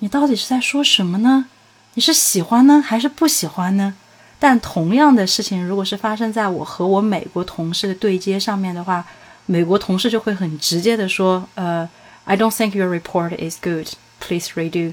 [0.00, 1.46] 你到底是在说什么呢？
[1.94, 3.94] 你是喜欢呢，还是不喜欢呢？
[4.38, 9.02] 但同样的事情，如果是发生在我和我美国同事的对接上面的话，
[9.46, 11.88] 美国同事就会很直接的说，呃
[12.24, 13.86] ，I don't think your report is good.
[14.20, 14.92] Please redo。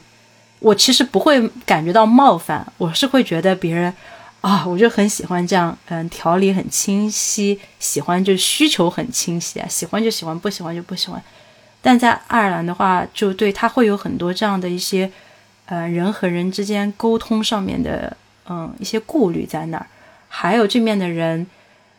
[0.61, 3.93] 我其实不会感觉到冒犯，我是会觉得别人。
[4.41, 11.21] 啊，我就很喜欢这样，嗯，条理很清晰，喜欢就需求很清晰啊，喜欢就喜欢，不喜欢就不喜欢。
[11.79, 15.11] 但在爱尔兰的话，就对他会有很多这样的一些，
[15.67, 18.17] 呃，人和人之间沟通上面的，
[18.49, 19.85] 嗯，一些顾虑在那儿。
[20.27, 21.45] 还有这面的人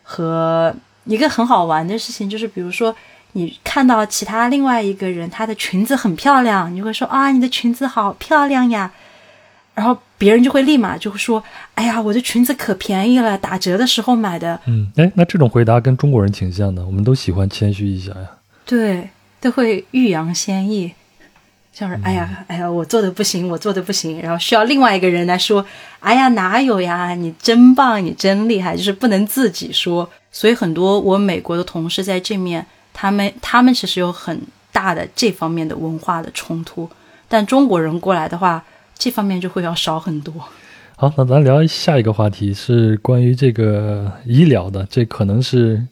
[0.02, 0.74] 和
[1.04, 2.92] 一个很好玩的事情，就是比如说
[3.32, 8.92] 你看到其他另外一个人，她的裙子很漂亮，你就会说啊，你的裙子好漂亮呀。
[9.74, 11.42] 然后别人就会立马就会说
[11.76, 18.28] ：“哎呀，我的裙子可便宜了，打折的时候买的。”嗯，哎，那这种回答跟中国人挺像的，我们都喜欢谦虚一下呀。
[18.66, 19.08] 对，
[19.40, 20.92] 都会欲扬先抑，
[21.72, 25.64] 像是“哎呀，哎呀，我做的不行，我做的不行”，然后需要另外一个人来说
[26.00, 30.06] ：“哎呀，哪有呀，你真棒，你真厉害。”就是不能自己说。
[30.30, 34.40] 所以很多我美国的同事在这面，他们他们其实有很
[34.72, 36.88] 大的这方面的文化的冲突，
[37.28, 38.64] 但中国人过来的话。
[38.98, 40.32] 这方面就会要少很多。
[40.94, 44.86] 好，那咱聊下一个话题，是关于这个医疗的。
[44.88, 45.82] 这可能是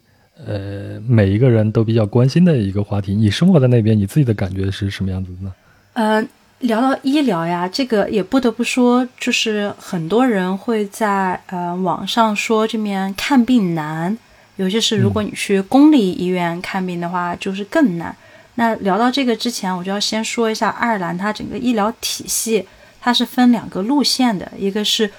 [0.46, 3.12] 呃每一个人都比较关心的一个话题。
[3.12, 5.52] 你生活在那边，你自己的感觉是什么样子的呢？
[5.94, 6.24] 呃，
[6.60, 14.16] 聊到医疗呀，这个也不得不说，就是很多人会在呃网上说这边看病难，
[14.60, 18.14] 尤其是如果你去公立医院看病的话，就是更难。
[18.56, 22.66] 那聊到这个之前，我就要先说一下爱尔兰它整个医疗体系。
[23.00, 25.10] 它是分两个路线的，一个是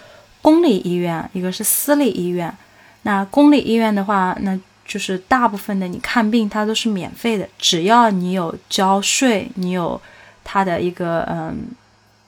[0.44, 2.56] 公立医院，一个是私立医院。
[3.02, 4.56] 那公立医院的话，那
[4.86, 10.00] 就是大部分的你看病它都是免费的，只要你有交税，你有
[10.44, 11.58] 它的一个嗯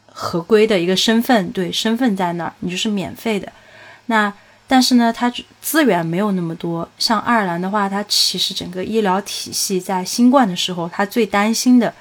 [0.07, 3.51] 合规的一个身份，对身份在那儿，你就是免费的。
[4.07, 4.33] 那
[4.73, 5.31] 但是呢，它
[5.61, 6.89] 资源没有那么多。
[6.97, 11.93] 像爱尔兰的话，它其实整个医疗体系在新冠的时候，它最担心的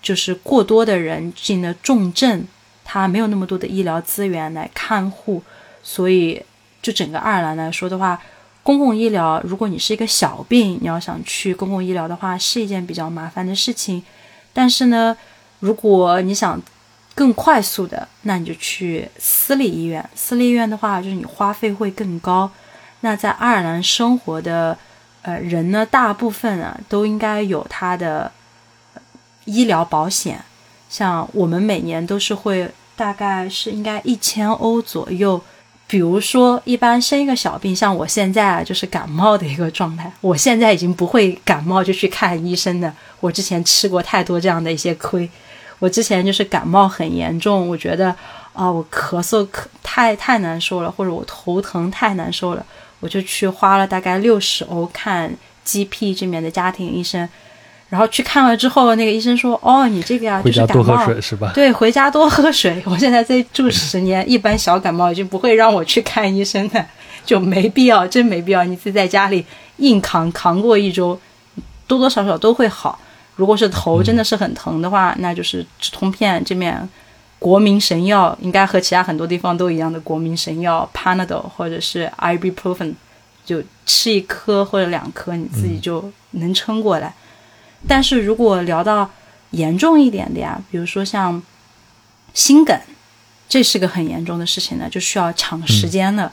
[0.00, 2.46] 就是过多的人进了重症。
[2.84, 5.42] 他没有那么多的医疗资源来看护，
[5.82, 6.40] 所以
[6.80, 8.16] 就整个爱尔兰来说的话，
[8.62, 14.00] 公共医疗，如果你是一个小病，你要想去公共医疗的话，是一件比较麻烦的事情。
[14.52, 15.16] 但是呢，
[15.58, 16.62] 如果你想
[17.22, 20.04] 更快速的，那你就去私立医院。
[20.14, 22.50] 私立医院的话，就是你花费会更高。
[23.00, 24.76] 那在爱尔兰生活的
[25.22, 28.32] 呃人呢，大部分啊都应该有他的
[29.44, 30.44] 医疗保险，
[30.88, 32.68] 像我们每年都是会。
[32.94, 35.40] 大概是应该一千欧左右。
[35.86, 40.12] 比如说，一般生一个小病，像我现在啊，就是感冒的一个状态。
[40.20, 42.92] 我现在已经不会感冒就去看医生的。
[43.18, 45.28] 我之前吃过太多这样的一些亏。
[45.82, 48.14] 我之前就是感冒很严重，我觉得
[48.52, 52.64] 啊，我咳嗽咳太太难受了，或者我头疼太难受了，
[53.00, 55.34] 我就去花了大概六十欧看
[55.64, 57.28] GP 这边的家庭医生。
[57.88, 61.50] 然后去看了之后，那个医生说：“哦，你这个呀，就是感冒。”回家多喝水是吧？
[61.52, 62.80] 对，回家多喝水。
[62.86, 66.86] 我现在在住十年，一般小感冒已经不会让我去看医生的，
[67.26, 68.62] 就没必要，真没必要。
[68.62, 69.44] 你自己在家里
[69.78, 71.18] 硬扛，扛过一周，
[71.88, 72.98] 多多少少都会好。
[73.36, 76.88] 如果是头真的是很疼的话，那就是止痛片这面
[77.38, 82.94] 国民神药，应该和其他很多地方都一样的国民神药，Panadol 或者是 Ibuprofen，
[83.44, 87.14] 就吃一颗或者两颗，你自己就能撑过来。
[87.88, 89.10] 但是如果聊到
[89.50, 91.42] 严重一点的呀，比如说像
[92.32, 92.78] 心梗，
[93.48, 96.32] 这是个很严重的事情呢，就需要长时间了。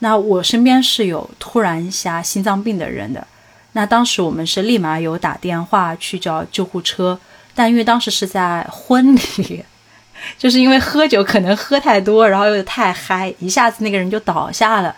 [0.00, 3.26] 那我身边是有突然一下心脏病的人的，
[3.74, 7.16] 那当时我们是立马有打电话去叫救护车，
[7.54, 9.62] 但因为当时是在婚礼，
[10.36, 14.96] 就是因为喝酒可能喝太多，然后又太嗨，一下子那个人就倒下了。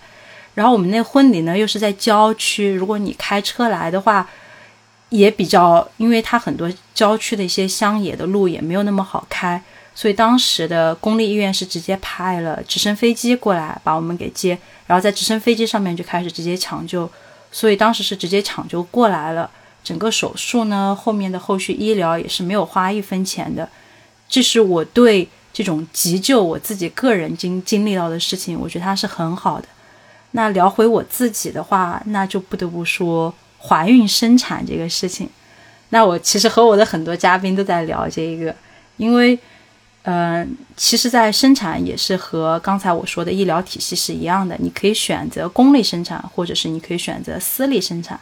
[0.55, 4.27] 然后我们那婚礼呢又是在郊区，如果你开车来的话。
[5.11, 9.63] 也比较，因为它很多郊区的一些乡野的路也没有那么好开，
[9.95, 17.09] 所以当时的公立医院是直接派了直升飞机过来把我们给接，然后在直升飞机上面就开始直接抢救。
[17.51, 19.51] 所以当时是直接抢救过来了。
[19.83, 23.69] 整个手术呢，后面的后续医疗也是没有花一分钱的。
[24.29, 29.69] 这是我对这种急救我自己个人经经历到的事情，我觉得它是很好的。
[30.33, 35.31] 那聊回我自己的话，那就不得不说怀孕生产这个事情。
[35.91, 38.55] 那我其实和我的很多嘉宾都在聊这一个，
[38.97, 39.39] 因为，
[40.09, 48.19] 嗯，其实，在生产也是和刚才我说的医疗体系是一样的，你可以选择公立生产，或者是你可以选择私立生产。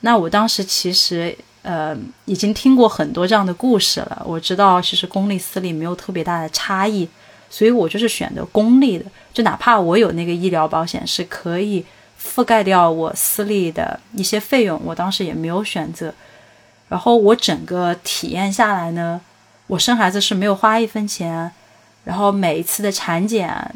[0.00, 1.32] 那我当时其实
[1.62, 7.08] 呃已经听过很多这样的故事了，我知道其实公立私立没有特别大的差异，
[7.48, 11.84] 所以我就是选择公立的，就哪怕我有那个医疗保险是可以
[12.20, 16.12] 覆盖掉我私立的一些费用，我当时也没有选择。
[16.88, 19.20] 然后我整个体验下来呢，
[19.68, 21.52] 我生孩子是没有花一分钱，
[22.04, 23.74] 然后每一次的产检，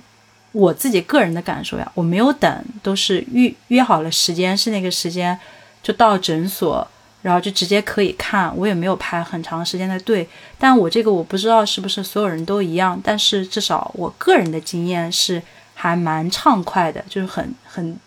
[0.51, 5.39] 我自己个人的感受呀，我没有等，都是预约好了时间是那个时间。
[5.82, 6.86] 就到诊所，
[7.23, 10.28] 然后就直接可以看，我也没有排很长时间的队。
[10.56, 15.43] 但我这个我不知道是不是所有人都一样，但是至少我个人的经验是
[15.74, 17.98] 还蛮畅快的，就是很很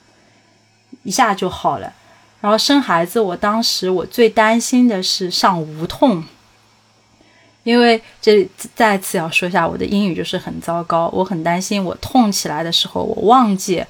[1.03, 1.91] 一下就好了。
[2.39, 6.23] 然后生孩子，我当时我最担心的是上无痛，
[7.65, 13.83] 因为这再次要说一下我的英语就是很糟糕，我很担心我痛起来的时候我忘记。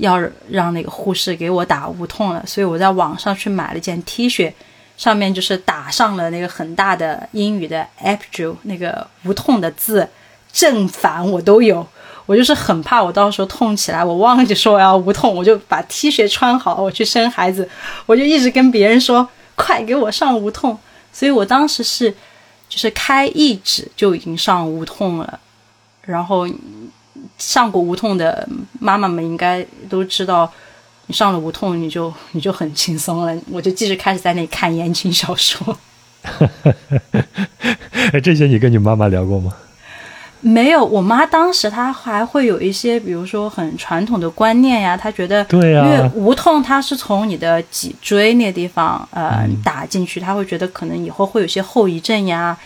[0.00, 4.50] 要让那个护士给我打无痛了，所以我在网上去买了件 T 恤，
[4.96, 10.08] 上面就是打上了那个很大的英语的 epidural 那个无痛的字，
[10.50, 11.86] 正反我都有。
[12.24, 17.68] 我就是很怕我到时候痛起来，我忘记说我要无痛，我就把 T 恤穿好，我去生孩子，
[18.06, 20.78] 我就一直跟别人说快给我上无痛。
[21.12, 22.14] 所以我当时是
[22.70, 25.38] 就是开一指就已经上无痛了，
[26.06, 26.48] 然后。
[27.36, 28.48] 上过无痛的
[28.78, 30.50] 妈妈们应该都知道，
[31.06, 33.38] 你上了无痛，你就你就很轻松了。
[33.50, 35.76] 我就继续开始在那里看言情小说。
[38.12, 39.54] 哎，这些你跟你妈妈聊过吗？
[40.40, 52.56] 没有，我妈当时她还会有一些，比如说很传统的观念呀，她觉得对呀，因为无痛它是从你的脊椎那地方呃打进去，她会觉得可能以后会有些后遗症呀。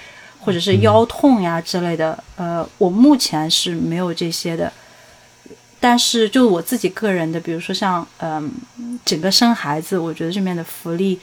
[0.46, 4.70] 或者是腰痛呀之类的，呃，我目前是没有这些的，
[5.80, 8.52] 但是就我自己个人的，比如说像嗯，
[9.06, 11.18] 整个生孩子，我觉得这边的福利、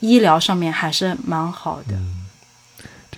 [0.00, 1.94] 医疗上面还是蛮好的。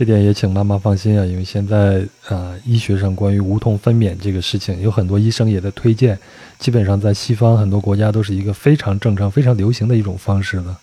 [0.00, 6.18] 这点也请妈妈放心啊，因为现在呃，医学上关于无痛分娩这个事情，有很多医生也在推荐，
[6.58, 10.74] 基本上在西方很多国家都是一个非常正常、非常流行的一种方式了，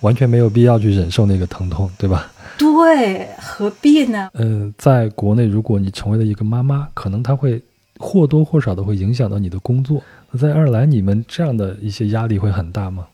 [0.00, 2.32] 完全没有必要去忍受那个疼痛，对吧？
[2.56, 4.30] 对，何必呢？
[4.32, 7.60] 嗯，在国内，如果你成为了一个妈妈，可能她会
[7.98, 10.02] 或多或少的会影响到你的工作。
[10.30, 13.04] 那在爱尔兰，你们这样的一些压力会很大吗？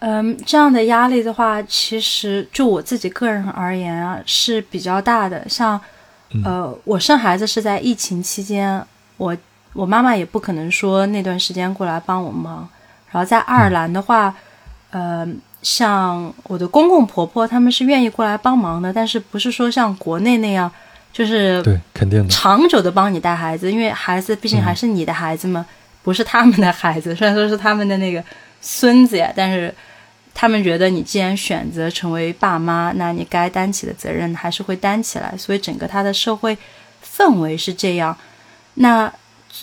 [0.00, 5.48] 嗯，这样的压力的话，其实就我自己个人而言啊，是比较大的。
[5.48, 5.80] 像，
[6.44, 8.84] 呃，我生孩子是在疫情期间，
[9.16, 9.36] 我
[9.72, 12.68] 我妈妈也不可能说那段时间过来帮我忙。
[13.10, 14.34] 然后在爱尔兰的话，
[14.90, 15.26] 呃。
[15.60, 20.70] 像我的公公婆婆，他们是愿意过来帮忙的，但是不是说像国内那样，
[21.12, 25.66] 就是对肯定的长久的帮你带孩子，因为孩子毕竟还是你的孩子嘛，
[26.04, 28.22] 不是他们的孩子，虽然说是他们的那个
[28.60, 29.74] 孙子呀，但是
[30.34, 36.56] 他们觉得你既然选择成为爸妈，那你该担起的责任还是会担起来，所以整个他的社会
[37.04, 38.16] 氛围是这样。
[38.74, 39.12] 那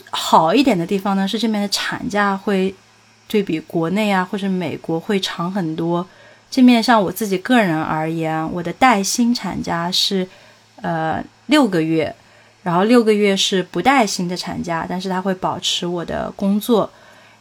[0.09, 2.73] 好一点的地方呢，是这边的产假会。
[3.27, 6.07] 对比国内啊，或者美国会长很多。
[6.51, 10.29] 这面像我自己个人而言，我的带薪产假是
[10.83, 12.15] 呃六个月，
[12.61, 16.87] 然后六个月是不带薪的产假，但是他会保持我的工作。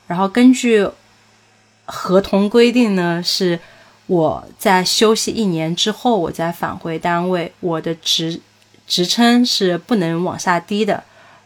[0.07, 0.89] 然后根据
[1.87, 3.59] 合同规定呢，是
[4.07, 8.41] 我在休息一年之后，我再返回单位，我的职
[8.87, 11.03] 职称是不能往下低的。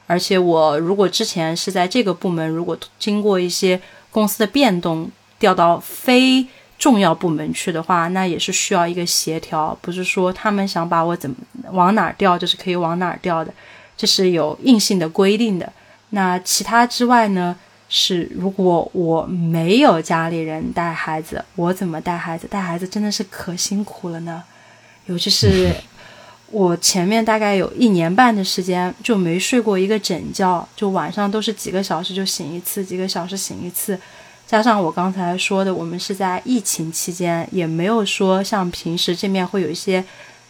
[0.06, 6.46] 而且我如果之前是在这个部门，如果经过一些公司的变动调到非
[6.78, 11.36] 重要部门去的话，那也是需要一个协调，不是说他们想把我怎么
[11.72, 13.52] 往哪儿调就是可以往哪儿调的，
[13.96, 15.70] 这是有硬性的规定的。
[16.10, 17.54] 那其他之外呢，
[17.88, 22.46] 是如果我没有家里人带孩子，我怎么带孩子？
[22.46, 24.42] 带孩子真的是可辛苦了呢，
[25.06, 25.72] 尤其是
[26.50, 33.98] 我前面大概有一年半的时间就没睡过一个整觉，就晚上都是几个小时就醒一次，几个小时醒一次。
[34.46, 40.02] 加上我刚才说的，我们是在疫情期间，也没有说像平时这面会有一些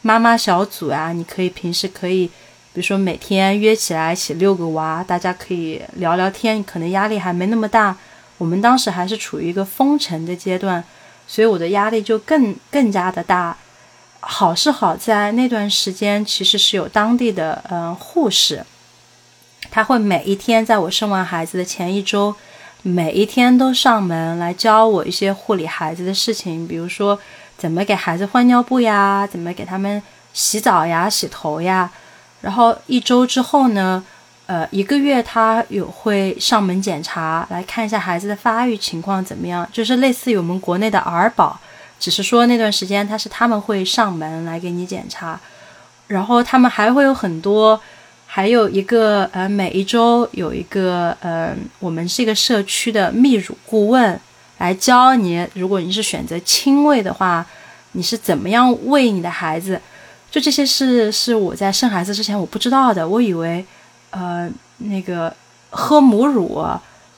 [0.03, 2.31] 妈妈小组啊，你可以平时可以，
[2.73, 7.97] 比如说每天约起来一起遛个娃，大家可以聊聊天，可能压力还没那么大。
[8.37, 10.85] 我们当时还是处于一个封城的阶段，
[11.27, 13.57] 所以我的压力就更更加的大。
[14.21, 18.65] 好是好在那段时间其实是有当地的嗯护士，
[19.71, 22.35] 他会每一天在我生完孩子的前一周，
[22.83, 27.19] 每一天都上门来教我一些护理孩子的事情，比如说
[27.57, 31.91] 怎么给孩子换尿布呀，怎么给他们洗澡呀、洗头呀。
[32.41, 34.05] 然后一周之后呢，
[34.47, 41.59] 呃，一个月他有会上门检查，来看一下孩子的发育情况怎么样，就是类似于我们国内的儿保。
[42.01, 45.39] 只是说那段时间他是他们会上门来给你检查，
[46.07, 47.81] 然后他们还会有很多，
[48.25, 54.19] 还有一个呃每一周有一个呃我们是一个社区的泌乳顾问
[54.59, 57.45] 来教你，如果你是选择亲喂的话，
[57.93, 59.81] 你是怎么样喂你的孩子？
[60.31, 63.65] 就这些事是我在生孩子之前我不知道的，我以为
[64.11, 65.35] 呃那个
[65.71, 66.65] 喝母乳。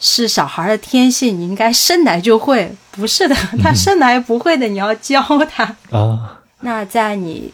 [0.02, 2.74] 是小孩的天性，你应该生来就会。
[2.90, 6.40] 不是的， 他生来不会的，你要教他啊。
[6.60, 7.52] 那在你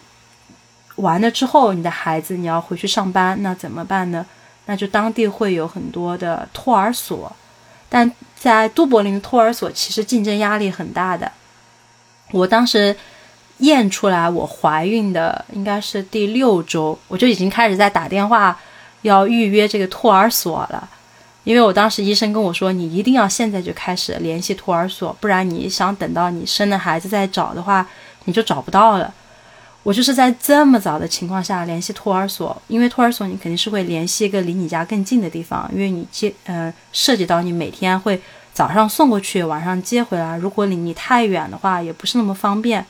[0.94, 4.24] 完了之后，你的孩子你要回去上班，那怎么办呢？
[4.66, 7.34] 那就当地会有很多的托儿所，
[7.88, 11.32] 但在都柏林的托儿所其实竞争压力很大的。
[12.30, 12.94] 我当时
[13.58, 18.58] 验出来我怀孕的应该是第六周，我就已经开始在打电话
[19.02, 20.88] 要预约这个托儿所了。
[21.44, 27.86] 因为我当时医生跟我说，你一定要现在就开始联系托儿所，不然你想等到你生了孩子再找的话，
[28.24, 29.14] 你就找不到了。
[29.84, 38.20] 我就是在这么早的情况下联系托儿所，因为托儿所你肯定是会联系一个离你家更近的地方，因为你接呃涉及到你每天会
[38.52, 42.84] 早上送过去，晚上接回来，如果离你太远的话，也不是那么方便。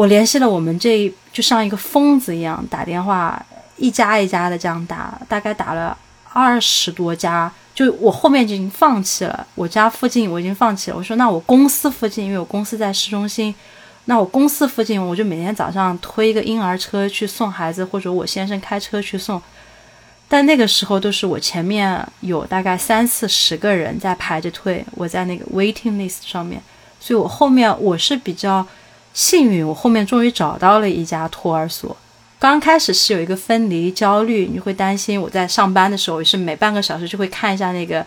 [0.00, 3.44] 我联系了我们这就像一个疯子一样打电话，
[3.76, 5.94] 一家一家的这样打，大概打了。
[6.32, 9.46] 二十多家，就我后面已经放弃了。
[9.54, 10.96] 我家附近我已经放弃了。
[10.96, 13.54] 我说那我公司附近，因为我公司在市中心，
[14.06, 19.42] 那我公司附近我就每天早上推一个婴儿车去送孩子，或者我先生开车去送。
[20.30, 26.62] 但那个时候都是我前面有大概三四十个人在排着队，我在那个 waiting list 上面，
[26.98, 28.66] 所以我后面我是比较
[29.12, 31.96] 幸运，我后面终于找到了一家托儿所。
[32.38, 38.04] 刚开始是有一个分离焦虑，你会担心我在上班的时候也是每半个小时就会看一下那个，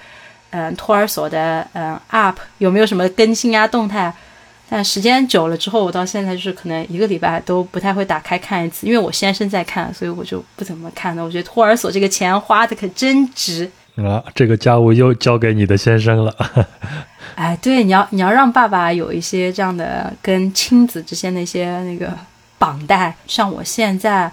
[0.50, 4.12] 嗯，托儿所的嗯 app 有没有什么更新啊动态。
[4.70, 11.24] 但时间久了之后，我到现在就是可能一个礼拜都不太会打开看一次，因为我先生在看，所以我就不怎么看了。
[11.24, 14.24] 我觉得托儿所这个钱花的可真值啊！
[14.34, 16.36] 这个家务又交给你的先生了。
[17.36, 22.12] 哎，对，你要你要让爸爸有一些这样的跟亲子之间的一些那个。
[22.60, 24.32] 绑带，像我现在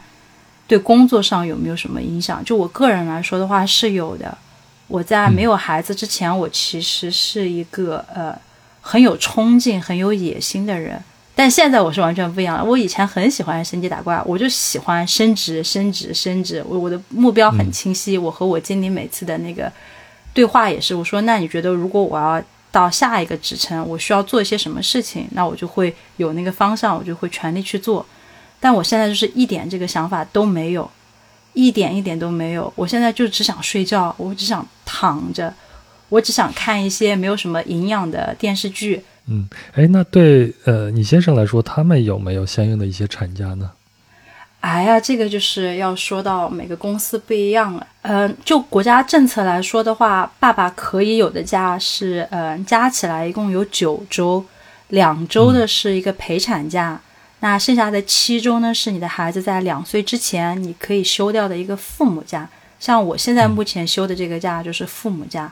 [0.69, 2.41] 对工作上有没有什么影响？
[2.45, 4.39] 就我个人来说的话是有的。
[4.87, 8.33] 我在没有孩子之前，我其实是一个呃
[8.81, 11.03] 很有冲劲、很有野心的人。
[11.41, 12.63] 但现在我是完全不一样了。
[12.63, 16.63] 我以前很喜欢升级打怪，我就喜欢升职、升职、升职。
[16.69, 18.19] 我我的目标很清晰。
[18.19, 19.73] 我和我经理每次的那个
[20.35, 25.27] 对话也是，我说：“那你觉得如果我要到下一个职称，我需要做一些什么事情？
[25.31, 28.05] 那我就会有那个方向，我就会全力去做。”
[28.61, 30.91] 但我现在就是一点这个想法都没有，
[31.55, 32.71] 一点一点都没有。
[32.77, 35.55] 我现在就只想睡觉，我只想躺着，
[36.11, 39.03] 我只想看一些没有什么营养的电视剧。
[39.27, 43.71] 嗯，哎，那对呃你先生来说，他们有没有相应的一些产假呢？
[44.61, 47.87] 哎呀，这个就是要说到每个公司不一样了。
[48.03, 54.45] 嗯，就国家政策来说的话，爸爸可以有的假是，嗯，加起来一共有九周，
[54.89, 57.01] 两周的是一个陪产假。
[57.41, 62.47] 那剩下的七周呢，是你的孩子在两岁之前你可以休掉的一个父母假。
[62.79, 65.51] 像我现在目前休的这个假就是父母假。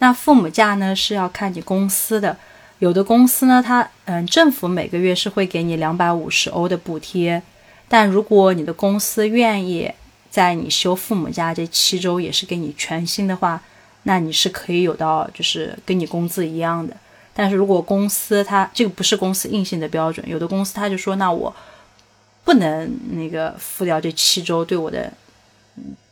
[0.00, 2.36] 那父母假呢是要看你公司的，
[2.80, 7.40] 有的公司呢，它嗯，政府每个月是会给你两百五十欧的补贴。
[7.88, 9.90] 但如果你的公司愿意
[10.30, 13.60] 在你休父母假这七周也是给你全薪的话，
[14.04, 16.96] 那你是可以有到就是跟你工资一样的。
[17.34, 21.54] 但是如果公司它这个不是公司硬性的标准，有的公司他就说，那我
[22.44, 25.12] 不能那个付掉这七周，对我的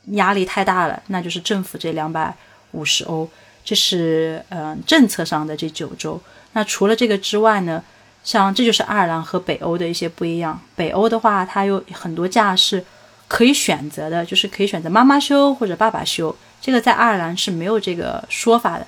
[0.08, 2.34] 压力太大了，那就是政府这两百
[2.72, 3.26] 五十欧，
[3.64, 6.20] 这是嗯政策上的这九周。
[6.52, 7.82] 那除了这个之外呢，
[8.24, 10.60] 像这就是爱尔兰和北欧的一些不一样。
[10.74, 12.84] 北欧的话，它有很多假是
[13.26, 18.86] 可以选择的，就是可以选择妈妈休或者爸爸休，这个在爱尔兰是没有这个说法的。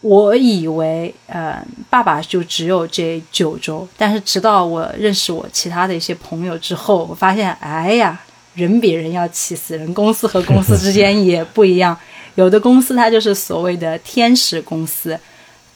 [0.00, 1.60] 我以为，呃，
[1.90, 8.20] 爸爸就只有这九周，但是直到我认识我其他的一些朋友之后，我发现，哎呀，
[8.54, 11.98] 人比人要气死人，公司和公司之间 也不一样，
[12.36, 15.18] 有的公司它就是所谓的天使公司，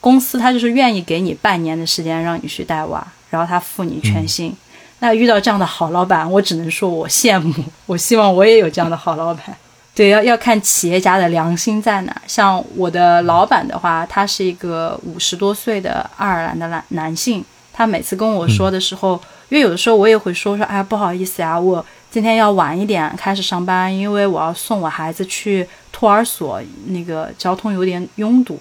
[0.03, 4.53] 公司他就是愿意给你半年的时间让你去带娃，然后他付你全薪。
[4.99, 7.53] 那遇到这样的好老板，我只能说我羡慕，
[7.87, 9.55] 我希望我也有这样的好老板。
[9.95, 12.21] 对，要要看企业家的良心在哪。
[12.27, 19.13] 像我的老板的话，他是一个五十多岁的爱尔兰的男男性，他每次跟我说的时候，
[19.47, 28.59] 因为有的时候我也会说说，哎，不好意思呀，我今天要晚一点开始上班，因为我要送我孩子去托儿所，那个交通有点拥堵。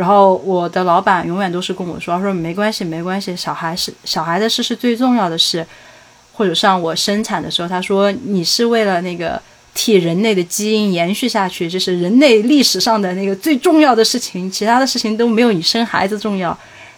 [0.00, 5.66] 然后我的老板永远都是跟我说，说没关系，没关系，小孩是小孩的事是最重要的事。
[6.32, 9.40] 或者像我生产的时候，他说你是为了那个。
[9.72, 16.54] 替人类的基因延续下去，这是人类历史上的那个最重要的事情，其他的事情都没有你生孩子重要。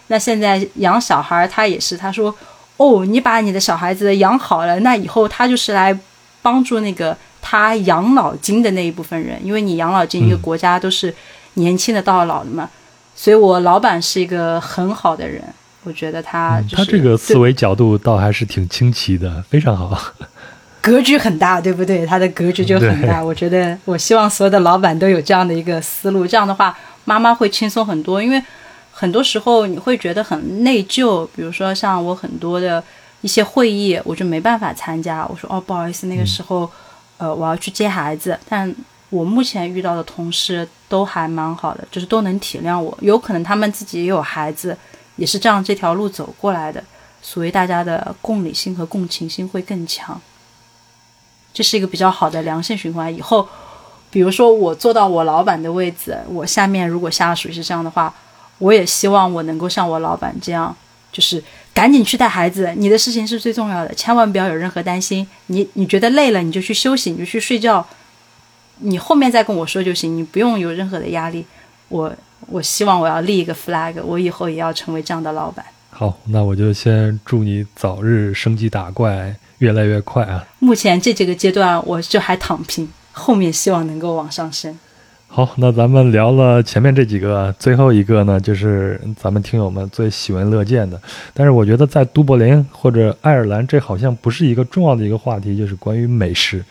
[0.07, 2.33] 那现在养小孩，他也是，他说，
[2.77, 5.97] 哦，你把你的小孩子养好了，那以后他就是来
[6.41, 11.13] 帮助那个他养老金的那一部分人，因为你养老金一个国家都是
[11.53, 12.67] 年轻的到老的嘛。
[13.15, 15.41] 所以我老板是一个很好的人，
[15.83, 19.97] 我觉得他他这个思维角度倒还是挺清奇的，非常好。
[20.81, 22.05] 格局很大，对不对？
[22.05, 23.23] 他的格局就很大。
[23.23, 26.27] 我觉得，我希望所有的老板都有这样的一个思路。
[26.27, 28.21] 这样的话，妈妈会轻松很多。
[28.21, 28.43] 因为
[28.91, 31.25] 很多时候你会觉得很内疚。
[31.33, 32.83] 比如说，像我很多的
[33.21, 35.25] 一些会议，我就没办法参加。
[35.27, 36.69] 我说：“哦，不好意思，那个时候，
[37.17, 38.69] 呃，我要去接孩子。”但
[39.13, 42.97] 我目前遇到的同事都还蛮好的，就是都能体谅我。
[42.99, 44.75] 有可能他们自己也有孩子，
[45.17, 46.83] 也是这样这条路走过来的，
[47.21, 50.19] 所以大家的共理心和共情心会更强。
[51.53, 53.15] 这是一个比较好的良性循环。
[53.15, 53.47] 以后，
[54.09, 58.11] 比如说我坐到我老板的位置，我下面如果下属是这样的话，
[58.57, 60.75] 我也希望我能够像我老板这样，
[61.11, 62.73] 就是赶紧去带孩子。
[62.75, 65.27] 你的事情是最重要的，千万不要有任何担心。
[65.45, 67.85] 你你觉得累了，你就去休息，你就去睡觉。
[68.79, 71.45] 你后面再跟我说就行，你不用有任何的压力。
[71.89, 72.13] 我
[72.47, 75.65] 我希望我要立一个 flag，我以后也要成为这样的老板。
[75.89, 79.35] 好，那我就先祝你早日升级打怪。
[79.59, 80.45] 越来越快啊！
[80.59, 84.77] 目前这几个阶段，我就还躺平，后面希望能够往上升。
[85.27, 91.01] 好，那咱们聊了前面这几个，最后一个呢，就是咱们听友们最喜闻乐见的。
[91.33, 96.61] 但是我觉得在都柏林或者爱尔兰，这好像不是一个重要的一个话题，就是关于美食。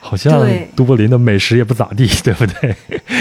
[0.00, 2.76] 好像都柏林的美食也不咋地， 对不对？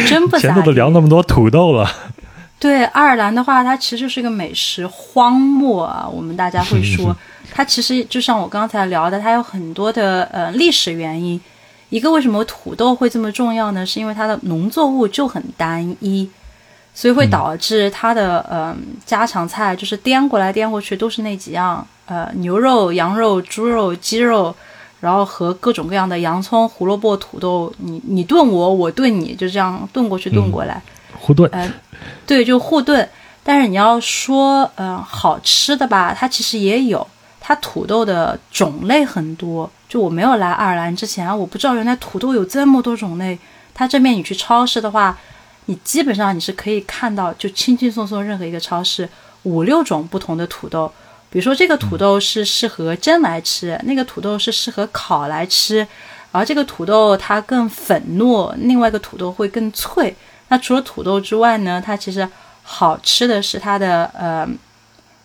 [0.08, 0.41] 真不咋地。
[0.41, 1.90] 前头都聊那么多土豆了。
[2.60, 6.08] 对，爱尔兰的话，它其实就是个美食荒漠啊。
[6.08, 7.16] 我们大家会说。
[7.54, 11.40] 它其实就像我刚才聊的，它有很多的呃历史原因。
[11.90, 13.86] 一个为什么土豆会这么重要呢？
[13.86, 16.30] 是因为它的农作物就很单一，
[16.94, 18.76] 所以会导致它的呃
[19.06, 24.54] 家常菜就是颠过来颠过去都是那几样，呃牛肉、羊肉、猪肉、鸡肉，
[24.99, 30.82] 然后和各种各样的洋葱、胡萝卜、土豆，你你炖我，我炖你，就这样炖过去炖过来，
[31.18, 31.49] 互炖。
[31.53, 31.72] 嗯，
[32.26, 33.07] 对，就互炖。
[33.44, 37.06] 但是你要说呃好吃的吧，它其实也有。
[37.40, 43.40] 它土豆的种类很多，就我没有来爱尔兰之前，我不知道原来土豆有这么多种类。
[43.74, 45.18] 它这边你去超市的话，
[45.68, 49.07] 你基本上你是可以看到，就轻轻松松任何一个超市
[49.44, 50.91] 五六种不同的土豆。
[51.30, 55.86] 比如说这个土豆是适合蒸来吃，那个土豆是适合烤来吃，
[56.32, 60.16] 而这个土豆它更粉糯，另外一个土豆会更脆。
[60.48, 62.28] 那除了土豆之外呢，它其实
[62.64, 64.48] 好吃的是它的呃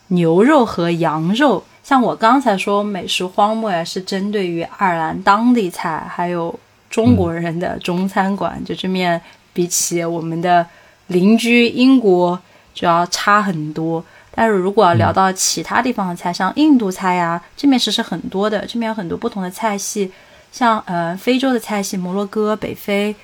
[0.08, 1.62] 牛肉和羊肉。
[1.84, 6.58] 像我刚才说美食荒漠呀，是针对于爱尔兰当地菜，还有
[6.90, 9.20] 中国人的中餐馆，就这面
[9.52, 10.66] 比起我们的
[11.06, 12.38] 邻居英国
[12.74, 14.04] 就要差很多。
[14.34, 20.10] 但是如果要聊到其他地方的菜，像印度菜呀，这面其实很多的，这边有很多不同的菜系，
[20.50, 23.14] 像呃非洲的菜系，摩洛哥、北非，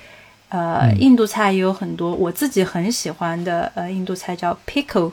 [0.49, 2.13] 呃印度菜也有很多。
[2.13, 5.11] 我自己很喜欢的呃印度菜叫 Pickle，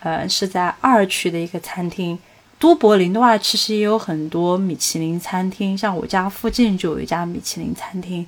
[0.00, 2.18] 呃是在二区的一个餐厅。
[2.58, 8.24] 都柏林的话，其实也有很多米其林餐厅，像我家附近就有一家米其林餐厅。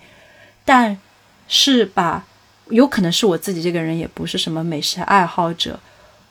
[0.65, 0.99] 但
[1.47, 2.25] 是吧，
[2.69, 5.79] 有可能是我自己这个人也不是什么美食爱好者，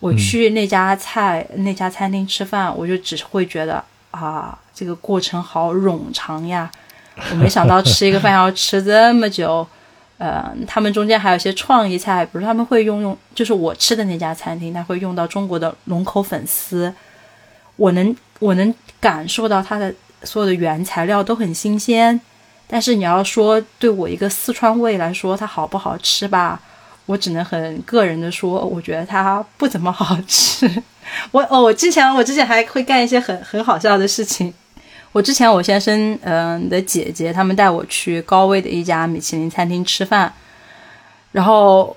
[0.04, 3.82] 我去那家菜那家餐厅吃饭，我就只会觉得
[4.12, 6.70] 啊，这个过程好冗长呀。
[7.32, 9.66] 我没想到吃一个饭要吃这么久。
[10.18, 16.94] 呃，他们中间还有一些创意菜，比如他们会用用，就是我吃的那家餐厅，他会用到中国的龙口粉丝。
[17.78, 19.94] 我能我能感受到它的
[20.24, 22.20] 所有的原材料都很新鲜，
[22.68, 26.60] 但是你要说对我一个四川胃来说它好不好吃吧，
[27.06, 30.70] 我只能很个人的说，我觉得它不怎么好吃。
[31.32, 34.54] 我哦，我之前我之前还会干一些很很好笑的事情。
[35.12, 40.32] 我之前我先生嗯的姐姐他们带我去高位的一家米其林餐厅吃饭，
[41.34, 41.96] 然后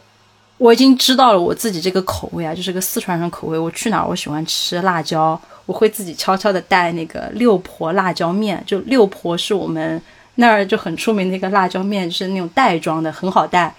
[0.59, 3.59] 我已经知道了我自己这个口味啊，就是个四川人口味。
[3.59, 8.62] 我去哪儿，我喜欢吃辣椒，我会自己悄悄的带那个六婆辣椒面。
[8.66, 10.03] 就六婆是我们
[10.35, 13.73] 那儿就很出名的一个辣椒面，是那种袋装的，很好带。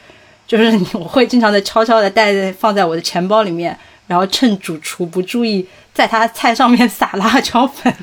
[0.48, 7.94] 就是我会经常的悄悄的带在放在我的钱包里面，然后趁主厨不注意，在他菜上面撒辣椒粉。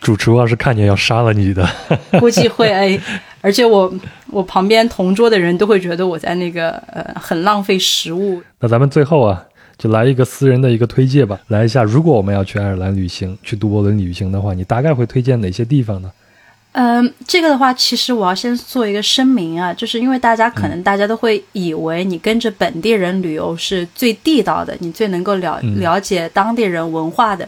[0.00, 1.64] 主厨要是看见要杀了你的，
[2.18, 2.98] 估计会哎，
[3.40, 3.94] 而且我
[4.32, 8.42] 我旁边同桌的人都会觉得我在那个呃很浪费食物。
[8.58, 9.44] 那咱们最后啊，
[9.78, 16.10] 就来一个私人的一个推荐吧，来一下，如果我们要去爱尔兰旅行，去都柏林旅行的话，你大概会推荐哪些地方呢？
[16.72, 27.46] 嗯，这个的话，其实我要先做一个声明啊，就是因为大家可能大家都会以为你跟着本地人旅游是最地道的，你最能够了了解当地人文化的。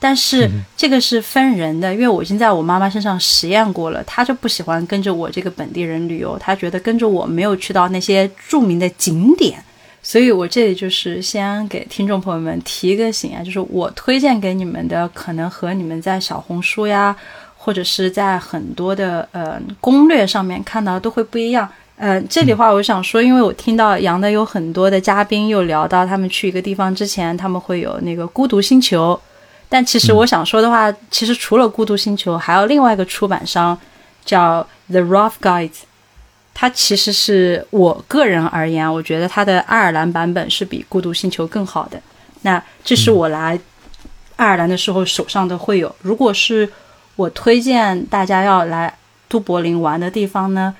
[0.00, 9.62] 但是这个是分人的，因为我已经在我妈妈身上实验过了，她就不喜欢跟着我这个本地人旅游，她觉得跟着我没有去到那些著名的景点，
[10.02, 17.14] 所以我这里就是先给听众朋友们提一个醒啊，就是我推荐给你们的可能和你们在小红书呀，
[17.64, 21.68] 或者是在很多的呃攻略上面看到都会不一样。
[21.96, 29.18] 呃，这里话我想说，因为我听到杨的有很多的嘉宾又聊到他们去一个地方之前，他们会有那个孤独星球。
[29.68, 33.78] 但其实我想说的话，其实除了《孤独星球》，还有另外一个出版商
[34.24, 35.82] 叫 The Rough Guides，
[36.52, 42.00] 它其实是我个人而言，我觉得它的爱尔兰版本是比《孤独星球》更好的。
[42.40, 43.58] 那这是我来
[44.34, 45.94] 爱尔兰的时候手上的会有。
[46.02, 46.68] 如果是
[47.16, 48.94] 我推荐大家要来
[49.28, 50.74] 都柏林玩的地方呢？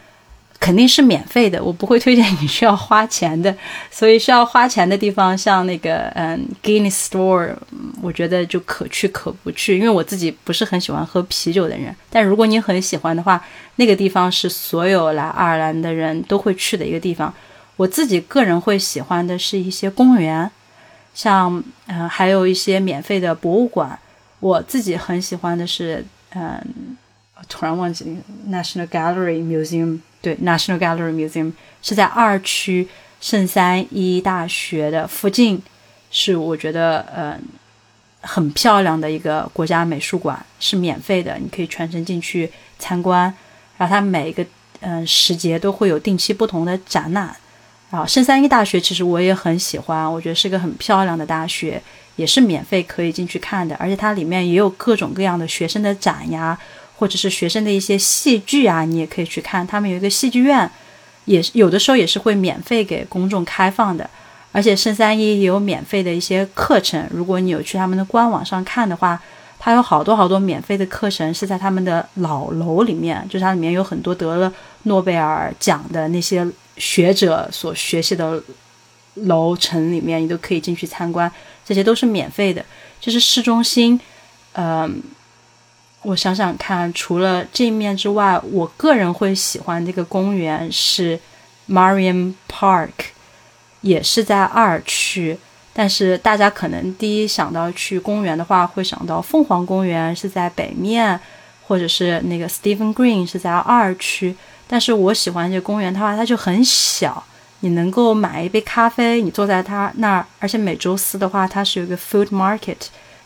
[0.61, 3.53] 肯定是免费的，我不会推荐你需要花钱的。
[3.91, 7.53] 所以需要花钱的地方，像那个嗯，Guinness Store，
[8.01, 11.93] 我觉得就可去可不去，因为我自己不是很喜欢喝啤酒的人。
[12.09, 13.45] 但如果你很喜欢的话，
[13.75, 17.35] 那个地方是所有来爱尔兰的人都会去的一个地方。
[17.77, 20.49] 我自己个人会喜欢的是一些公园，
[21.13, 23.99] 像嗯，还有一些免费的博物馆。
[24.39, 26.05] 我自己很喜欢的是
[26.35, 26.97] 嗯，
[27.49, 28.17] 突然忘记
[28.49, 30.01] National Gallery Museum。
[30.21, 31.53] 对，National Gallery Museum
[31.83, 32.89] 是在二区
[33.21, 35.61] 圣三一大学的附近，
[36.11, 37.37] 是我觉得呃
[38.21, 43.23] 很漂亮的一个国家美术馆，是免费的，你可以全程进去参观。
[43.77, 44.47] 然后它每一个
[44.81, 47.35] 嗯时节都会有定期不同的展览。
[47.91, 51.83] 然后圣三一大学其实我也很喜欢，我觉得是个很漂亮的大学，
[52.17, 56.59] 也是免费可以进去看的，而且它里面也有各种各样的学生的展呀。
[56.95, 59.67] 或者是学生的一些戏剧啊，你也可以去看。
[59.67, 60.71] 他们有一个戏剧院，
[61.25, 64.09] 也是有的时候也是会免费给公众开放的。
[64.53, 69.21] 而且圣三一也有免费的一些课程，如果你有去他们的官网上看的话，
[69.59, 74.53] 它有好多好多免费的课程是在他们的老楼里面，就是它里面有很多得了
[74.85, 78.41] 诺贝尔奖的那些学者所学习的
[79.15, 81.29] 楼层里面，你都可以进去参观，
[81.65, 82.65] 这些都是免费的。
[83.01, 84.01] 就是市中心，
[84.53, 85.03] 嗯。
[86.05, 91.17] 我想想看，除了这面之外，我个人会喜欢这个公园是
[91.69, 92.91] Marion Park，
[93.83, 95.39] 也是在二区。
[95.73, 101.21] 但是大家可能第一想到去公园的话，会想到凤凰公园是在北面，
[101.69, 104.35] 或者是那个 Stephen Green 是在二区。
[104.67, 107.25] 但是我喜欢这公园的话，它就很小，
[107.65, 112.77] 你能够买一杯咖啡，你坐在他那儿，而且每周四的话，它是有一个 food market。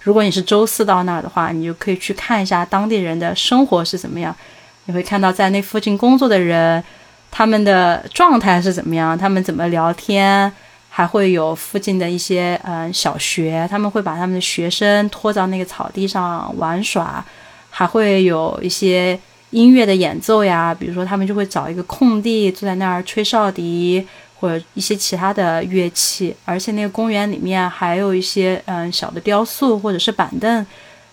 [0.00, 4.36] 如果你是周四到那儿的话，你就可以去看一下当地人的生活是怎么样。
[4.84, 6.84] 你会看到在那附近工作的人，
[7.30, 10.52] 他们的状态是怎么样，他们怎么聊天，
[10.90, 17.24] 还会有附近的一些嗯小学，他们会把他们的学生拖到那个草地上玩耍，
[17.70, 19.18] 还会有一些
[19.50, 24.06] 音乐的演奏呀，比如说他们就会找一个空地坐在那儿吹哨笛。
[24.38, 30.64] 或者一些其他的乐器，而且那个公园里面还有一些嗯小的雕塑或者是板凳，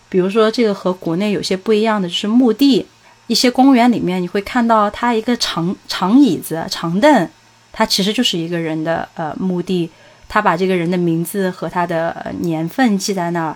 [0.09, 2.85] 比如说这个和国内有些不一样的就是墓地，
[3.27, 7.29] 一些公园里面你会看到它一个长长椅子、长凳，
[7.71, 9.89] 它其实就是一个人的呃墓地，
[10.27, 13.55] 他把这个人的名字和他的年份记在那儿，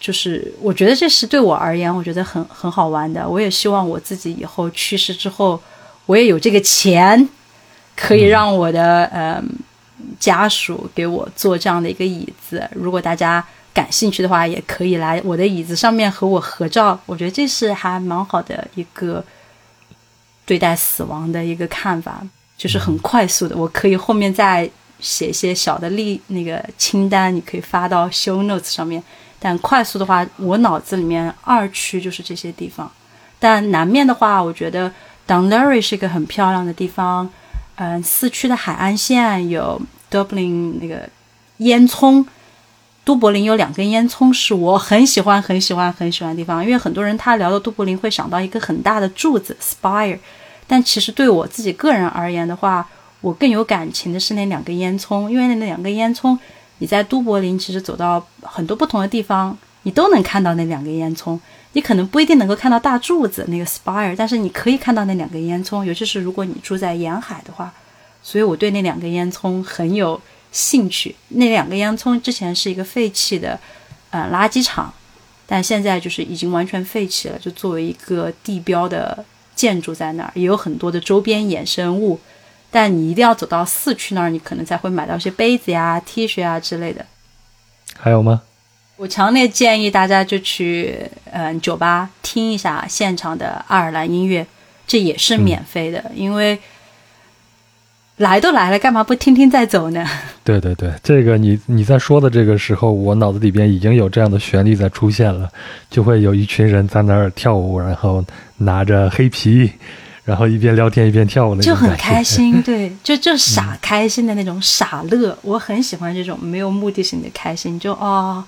[0.00, 5.60] 就是我觉得这是对我而言我觉得很很好玩的，我也希望我自己以后去世之后，
[6.06, 7.28] 我也有这个钱。
[7.96, 9.42] 可以让我的呃
[10.18, 16.98] 家属给我做这样的一个椅子，如果大家感兴趣的话，也可以来我的椅子上面和我合照。
[17.06, 19.24] 我觉得这是还蛮好的一个
[20.44, 22.22] 对待死亡的一个看法，
[22.56, 23.56] 就是很快速的。
[23.56, 24.68] 我可以后面再
[25.00, 29.02] 写一些小的例那个清单，你可以发到 show notes 上面。
[29.38, 32.90] 但快速的话，我脑子里面二区就是这些地方。
[33.38, 34.92] 但南面的话，我觉得
[35.26, 37.28] Dunleary 是一个很漂亮的地方。
[37.84, 41.08] 嗯，四区的海岸线有 Dublin 那个
[41.56, 42.24] 烟囱，
[43.02, 46.64] 都柏林有两根烟囱，是我很喜欢、很喜欢、很喜欢的地方。
[46.64, 50.16] 因为很多人他聊到都柏林会想到一个很大的柱子 spire，
[50.68, 52.88] 但其实对我自己个人而言的话，
[53.20, 56.38] 我更有感情的是那两根烟囱，因为那两根烟囱，
[56.78, 61.36] 你在都柏林其实走到很多不同的地方，你都能看到那两根烟囱。
[61.72, 67.72] 你可能不一定能够看到大柱子那个 spire，但是你可以看到那两根烟囱，尤其是如果你住在沿海的话。
[68.24, 70.20] 所以我对那两个烟囱很有
[70.52, 71.16] 兴趣。
[71.30, 73.58] 那两个烟囱之前是一个废弃的
[74.10, 74.94] 呃垃圾场，
[75.44, 79.24] 但现在就是已经完全废弃了，就作为一个地标的
[79.56, 82.20] 建筑在那儿，也有很多的周边衍生物。
[82.70, 87.04] 但你一定要走到四区那儿，你可能才会买到一些杯子呀、T 恤啊之类的。
[87.98, 88.42] 还有吗？
[89.02, 90.96] 我强烈建议大家就去
[91.32, 94.46] 嗯酒吧听一下现场的爱尔兰音乐，
[94.86, 96.56] 这也是免费的，因为
[98.18, 100.06] 来都来了，干嘛不听听再走呢？
[100.44, 105.48] 对对对，这个你你在说的这个时候，我脑子里边已经有这样的旋律在出现了，
[105.90, 108.24] 就会有一群人在那儿跳舞，然后
[108.58, 109.68] 拿着黑皮，
[110.24, 118.44] 然后一边聊天一边跳舞，就很开心，对，就就傻开心的那种傻乐，我很喜欢这种没有目的性的开心，就哦。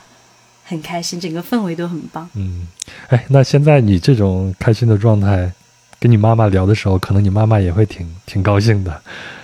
[0.64, 2.28] 很开心，整个氛围都很棒。
[2.34, 2.66] 嗯，
[3.08, 5.52] 哎，那现在你这种开心的状态，
[6.00, 9.00] 跟你妈妈聊的时候，可能你妈妈也会挺挺高兴的。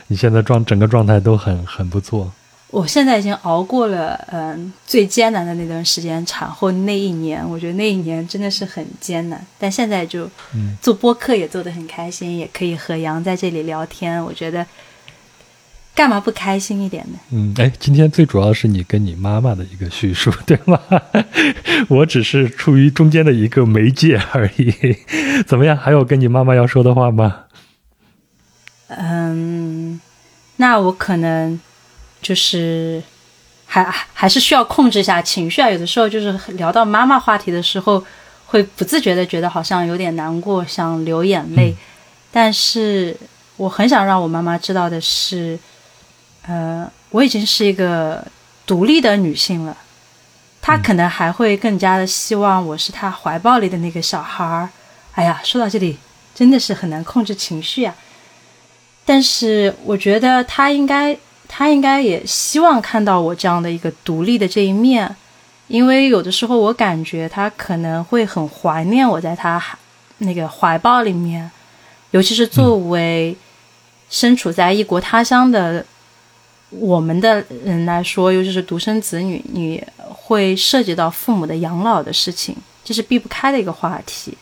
[0.06, 2.32] 你现在状整个状态都很很不错。
[2.68, 9.44] 我现在已经熬过了嗯最艰难的那段时间，产后那一年，我觉得那一年真的是很艰难。
[9.58, 10.30] 但现在就
[10.80, 14.66] 做播客也做得很开心，也可以和杨在这里聊天，我觉得。
[16.00, 17.18] 干嘛不开心一点呢？
[17.30, 20.80] 嗯，哎，今天最主要是你跟你妈妈的一个叙述， 对吗？
[21.88, 24.72] 我只是处于中间的一个媒介而已。
[25.46, 25.76] 怎么样？
[25.76, 27.40] 还有跟你妈妈要说的话吗？
[28.88, 30.00] 嗯，
[30.56, 31.60] 那我可能
[32.22, 33.02] 就是
[33.66, 35.68] 还还是需要控制一下情绪啊。
[35.68, 38.02] 有的时候就是聊到妈妈话题的时候，
[38.46, 41.76] 会不自觉的觉得好像有点难过，想流眼泪。
[42.32, 43.14] 但是
[43.58, 45.58] 我很想让我妈妈知道的是。
[46.46, 48.26] 呃，我已经是一个
[48.66, 49.76] 独立的女性了，
[50.62, 54.68] 她可能还会更加的希望我是她怀抱里的那个小孩儿。
[55.12, 55.98] 哎呀，说到这里
[56.34, 57.94] 真的是很难控制情绪呀。
[59.04, 65.14] 但是我觉得她应该，她应该也希望看到我这样的一个独立的这一面，
[65.68, 69.62] 因为有的时候我感觉她可能会很怀念我在她
[70.18, 71.50] 那个怀抱里面，
[72.12, 73.36] 尤其是作为
[74.08, 75.84] 身处在异国他乡的。
[76.70, 84.38] 我们的人来说，尤其是独生子女，你会涉及到父母的养老的事情，这是避不开的一个话题。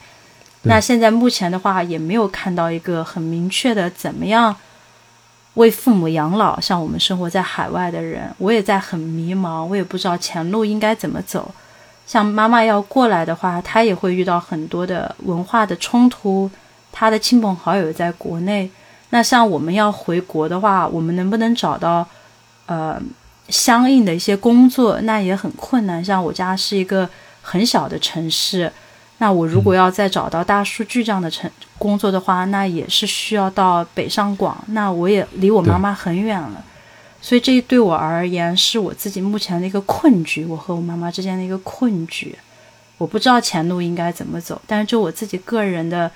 [0.63, 4.55] 那现在目前的话，也没有看到一个很明确的怎么样
[5.55, 6.61] 为父母养老。
[6.61, 11.51] 像我们生活在海外的人，我也在很迷茫，我也不知道前路应该怎么走。
[12.07, 16.51] 像妈妈要过来的话，她也会遇到很多的文化的冲突，
[16.93, 18.71] 她的亲朋好友在国内。
[19.11, 22.07] 那像我们要回国的话，我们能不能找到？
[22.71, 23.01] 呃，
[23.49, 26.05] 相应的一些工作那也很困难。
[26.05, 27.09] 像我家是一个
[27.41, 28.71] 很小的城市，
[29.17, 34.63] 那我如果要再找到大数据这样的城工作的话，那也是需要到北上广。
[34.67, 36.63] 那我也离我妈妈很远了，
[37.23, 42.37] 所以这对我而言是我自己目前的一个困局，我和我妈妈之间的一个困局。
[42.99, 46.11] 我不知道前路应该怎么走，但是就我自己个人的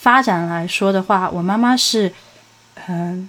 [0.00, 2.12] 发展来说的话，我妈妈是，
[2.86, 3.28] 嗯。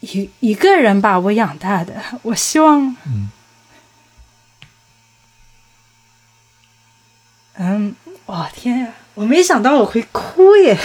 [0.00, 3.30] 一一个人把我养大的， 我希望，嗯，
[7.54, 7.94] 嗯，
[8.26, 10.76] 哇天呀，我没想到我会哭耶，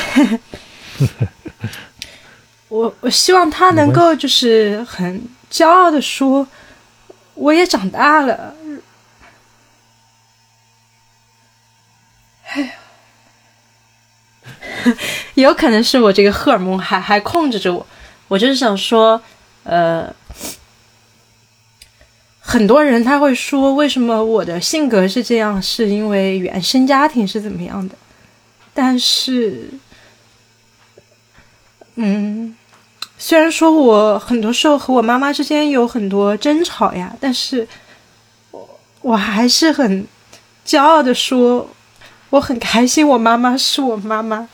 [2.70, 6.48] 我我希望他能够就是很骄傲的说，
[7.34, 8.54] 我也长大了，
[12.48, 12.72] 哎呀，
[15.36, 17.86] 有可能是我这个荷尔蒙还还控制着我。
[18.28, 19.22] 我就是想说，
[19.64, 20.14] 呃，
[22.40, 27.96] 很多人他会说，为什么我的性格是这样，是因为原生家庭是怎么样的？
[28.74, 29.70] 但是，
[31.96, 32.56] 嗯，
[33.18, 37.68] 虽然说我很多时候和我妈妈之间有很多争吵呀，但是
[38.52, 40.06] 我我还是很
[40.66, 41.70] 骄傲的说，
[42.30, 44.50] 我很开心，我妈妈是我妈妈。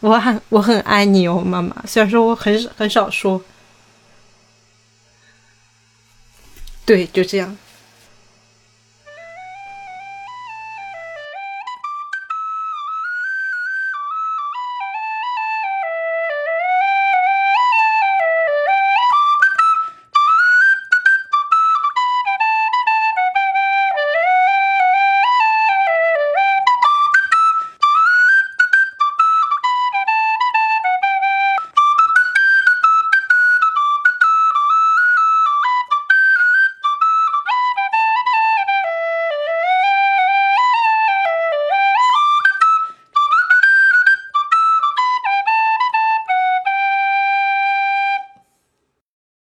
[0.00, 1.84] 我很我很爱你哦，妈妈。
[1.86, 3.42] 虽然说我很很少说，
[6.84, 7.56] 对，就这样。